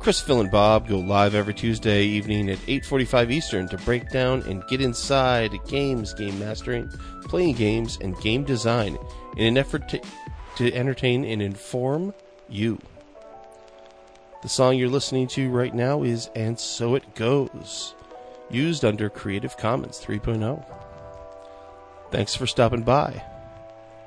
Chris, 0.00 0.20
Phil, 0.20 0.40
and 0.40 0.50
Bob 0.50 0.88
go 0.88 0.98
live 0.98 1.34
every 1.34 1.54
Tuesday 1.54 2.04
evening 2.04 2.50
at 2.50 2.58
8:45 2.66 3.30
Eastern 3.30 3.68
to 3.68 3.76
break 3.78 4.08
down 4.10 4.42
and 4.48 4.66
get 4.66 4.80
inside 4.80 5.52
games, 5.68 6.12
game 6.12 6.38
mastering, 6.40 6.90
playing 7.30 7.54
games, 7.54 7.96
and 8.00 8.20
game 8.20 8.42
design 8.42 8.98
in 9.36 9.46
an 9.46 9.56
effort 9.56 9.88
to, 9.88 10.00
to 10.56 10.74
entertain 10.74 11.24
and 11.24 11.40
inform 11.40 12.12
you. 12.48 12.76
The 14.42 14.48
song 14.48 14.76
you're 14.76 14.88
listening 14.88 15.28
to 15.28 15.48
right 15.48 15.72
now 15.72 16.02
is 16.02 16.28
And 16.34 16.58
So 16.58 16.96
It 16.96 17.14
Goes, 17.14 17.94
used 18.50 18.84
under 18.84 19.08
Creative 19.08 19.56
Commons 19.56 20.00
3.0. 20.00 20.64
Thanks 22.10 22.34
for 22.34 22.48
stopping 22.48 22.82
by, 22.82 23.22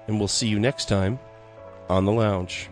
and 0.07 0.19
we'll 0.19 0.27
see 0.27 0.49
you 0.49 0.59
next 0.59 0.89
time 0.89 1.17
on 1.87 2.03
the 2.03 2.11
lounge. 2.11 2.69